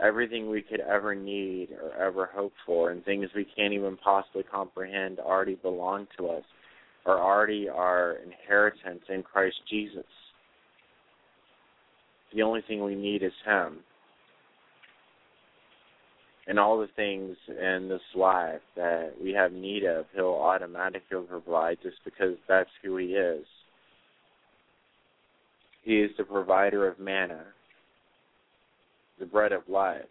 Everything 0.02 0.50
we 0.50 0.62
could 0.62 0.80
ever 0.80 1.14
need 1.14 1.70
or 1.72 1.94
ever 2.02 2.30
hope 2.34 2.54
for, 2.66 2.92
and 2.92 3.04
things 3.04 3.30
we 3.36 3.46
can't 3.56 3.74
even 3.74 3.98
possibly 3.98 4.44
comprehend, 4.44 5.20
already 5.20 5.56
belong 5.56 6.08
to 6.18 6.28
us, 6.30 6.44
or 7.06 7.20
already 7.20 7.68
our 7.68 8.18
inheritance 8.26 9.02
in 9.10 9.24
Christ 9.24 9.58
Jesus. 9.70 10.06
The 12.34 12.44
only 12.44 12.62
thing 12.68 12.84
we 12.84 12.96
need 12.96 13.24
is 13.24 13.34
Him 13.46 13.80
and 16.50 16.58
all 16.58 16.80
the 16.80 16.90
things 16.96 17.38
in 17.48 17.88
this 17.88 18.02
life 18.16 18.62
that 18.76 19.14
we 19.22 19.32
have 19.32 19.52
need 19.52 19.84
of, 19.84 20.06
He'll 20.16 20.30
automatically 20.30 21.22
provide 21.30 21.78
just 21.84 21.98
because 22.04 22.36
that's 22.48 22.72
who 22.84 22.98
He 22.98 23.10
is. 23.10 23.46
He 25.84 26.00
is 26.00 26.10
the 26.18 26.24
provider 26.24 26.88
of 26.88 27.00
manna, 27.00 27.46
the 29.20 29.26
bread 29.26 29.52
of 29.52 29.62
life. 29.68 30.02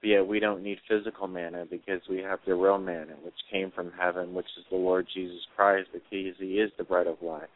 But 0.00 0.08
yet 0.08 0.26
we 0.26 0.40
don't 0.40 0.62
need 0.62 0.78
physical 0.88 1.26
manna 1.26 1.64
because 1.70 2.00
we 2.08 2.18
have 2.18 2.38
the 2.46 2.54
real 2.54 2.78
manna, 2.78 3.14
which 3.22 3.34
came 3.50 3.70
from 3.70 3.90
heaven, 3.98 4.34
which 4.34 4.46
is 4.58 4.64
the 4.70 4.76
Lord 4.76 5.06
Jesus 5.14 5.40
Christ, 5.56 5.88
because 5.92 6.36
He 6.38 6.58
is 6.58 6.70
the 6.76 6.84
bread 6.84 7.06
of 7.06 7.16
life. 7.22 7.48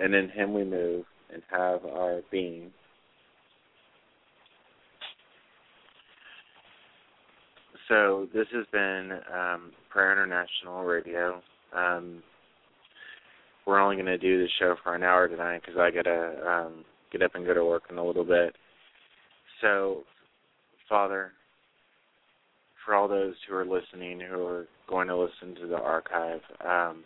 And 0.00 0.14
in 0.14 0.28
Him 0.28 0.54
we 0.54 0.64
move 0.64 1.04
and 1.32 1.42
have 1.50 1.84
our 1.84 2.22
being. 2.30 2.70
So 7.88 8.28
this 8.34 8.46
has 8.52 8.66
been 8.70 9.12
um, 9.34 9.72
Prayer 9.90 10.12
International 10.12 10.84
Radio. 10.84 11.42
Um, 11.74 12.22
we're 13.68 13.80
only 13.80 13.96
going 13.96 14.06
to 14.06 14.16
do 14.16 14.38
the 14.38 14.48
show 14.58 14.76
for 14.82 14.94
an 14.94 15.02
hour 15.02 15.28
tonight 15.28 15.60
because 15.60 15.78
I 15.78 15.90
got 15.90 16.06
to 16.06 16.50
um, 16.50 16.84
get 17.12 17.20
up 17.20 17.34
and 17.34 17.44
go 17.44 17.52
to 17.52 17.66
work 17.66 17.82
in 17.90 17.98
a 17.98 18.04
little 18.04 18.24
bit. 18.24 18.56
So, 19.60 20.04
Father, 20.88 21.32
for 22.82 22.94
all 22.94 23.08
those 23.08 23.34
who 23.46 23.54
are 23.54 23.66
listening, 23.66 24.20
who 24.20 24.42
are 24.46 24.66
going 24.88 25.08
to 25.08 25.16
listen 25.18 25.54
to 25.60 25.68
the 25.68 25.76
archive, 25.76 26.40
um, 26.66 27.04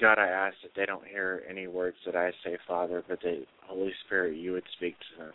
God, 0.00 0.18
I 0.18 0.26
ask 0.26 0.56
that 0.64 0.72
they 0.74 0.84
don't 0.84 1.06
hear 1.06 1.44
any 1.48 1.68
words 1.68 1.96
that 2.04 2.16
I 2.16 2.32
say, 2.44 2.58
Father, 2.66 3.04
but 3.06 3.20
that 3.22 3.44
Holy 3.68 3.92
Spirit, 4.04 4.36
you 4.36 4.50
would 4.50 4.64
speak 4.76 4.96
to 4.98 5.22
them. 5.22 5.32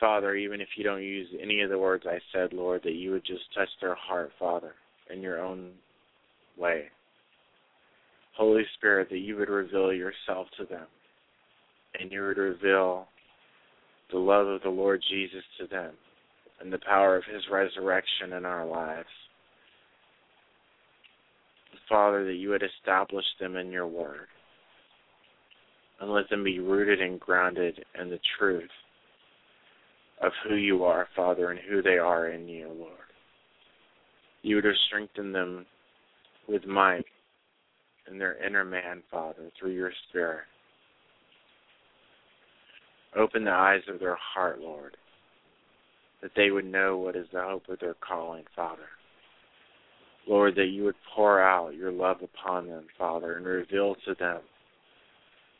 Father, 0.00 0.34
even 0.34 0.62
if 0.62 0.68
you 0.78 0.84
don't 0.84 1.02
use 1.02 1.28
any 1.42 1.60
of 1.60 1.68
the 1.68 1.78
words 1.78 2.04
I 2.08 2.20
said, 2.32 2.54
Lord, 2.54 2.80
that 2.84 2.94
you 2.94 3.10
would 3.10 3.26
just 3.26 3.42
touch 3.54 3.68
their 3.82 3.94
heart, 3.96 4.30
Father, 4.38 4.72
in 5.12 5.20
your 5.20 5.44
own 5.44 5.72
way. 6.58 6.84
Holy 8.36 8.64
Spirit, 8.76 9.08
that 9.10 9.18
you 9.18 9.36
would 9.36 9.48
reveal 9.48 9.92
yourself 9.92 10.46
to 10.58 10.66
them 10.66 10.86
and 12.00 12.12
you 12.12 12.22
would 12.22 12.36
reveal 12.36 13.06
the 14.12 14.18
love 14.18 14.46
of 14.46 14.62
the 14.62 14.68
Lord 14.68 15.02
Jesus 15.10 15.42
to 15.60 15.66
them 15.66 15.92
and 16.60 16.72
the 16.72 16.78
power 16.86 17.16
of 17.16 17.24
his 17.24 17.42
resurrection 17.50 18.34
in 18.36 18.44
our 18.44 18.66
lives. 18.66 19.08
Father, 21.88 22.24
that 22.24 22.34
you 22.34 22.50
would 22.50 22.62
establish 22.62 23.24
them 23.40 23.56
in 23.56 23.70
your 23.70 23.86
word. 23.86 24.26
And 26.00 26.12
let 26.12 26.28
them 26.28 26.44
be 26.44 26.58
rooted 26.58 27.00
and 27.00 27.18
grounded 27.18 27.82
in 28.00 28.10
the 28.10 28.18
truth 28.38 28.68
of 30.22 30.32
who 30.46 30.56
you 30.56 30.84
are, 30.84 31.08
Father, 31.14 31.50
and 31.50 31.60
who 31.68 31.82
they 31.82 31.98
are 31.98 32.28
in 32.28 32.48
you, 32.48 32.68
Lord. 32.68 32.92
You 34.42 34.56
would 34.56 34.64
strengthen 34.88 35.32
them 35.32 35.64
with 36.48 36.66
might 36.66 37.04
and 38.06 38.20
their 38.20 38.42
inner 38.44 38.64
man, 38.64 39.02
Father, 39.10 39.50
through 39.58 39.72
your 39.72 39.92
Spirit. 40.08 40.44
Open 43.16 43.44
the 43.44 43.50
eyes 43.50 43.82
of 43.88 43.98
their 43.98 44.16
heart, 44.16 44.60
Lord, 44.60 44.96
that 46.22 46.32
they 46.36 46.50
would 46.50 46.66
know 46.66 46.98
what 46.98 47.16
is 47.16 47.26
the 47.32 47.42
hope 47.42 47.68
of 47.68 47.80
their 47.80 47.94
calling, 47.94 48.44
Father. 48.54 48.88
Lord, 50.28 50.54
that 50.56 50.66
you 50.66 50.84
would 50.84 50.96
pour 51.14 51.40
out 51.40 51.74
your 51.74 51.92
love 51.92 52.18
upon 52.22 52.66
them, 52.66 52.86
Father, 52.98 53.36
and 53.36 53.46
reveal 53.46 53.94
to 54.06 54.14
them 54.18 54.40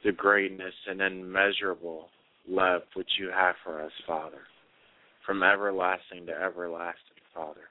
the 0.05 0.12
greatness 0.12 0.74
and 0.89 1.01
immeasurable 1.01 2.09
love 2.49 2.82
which 2.95 3.11
you 3.18 3.30
have 3.34 3.55
for 3.64 3.80
us, 3.80 3.93
Father, 4.07 4.41
from 5.24 5.43
everlasting 5.43 6.26
to 6.26 6.32
everlasting, 6.32 7.01
Father. 7.34 7.68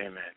Amen. 0.00 0.34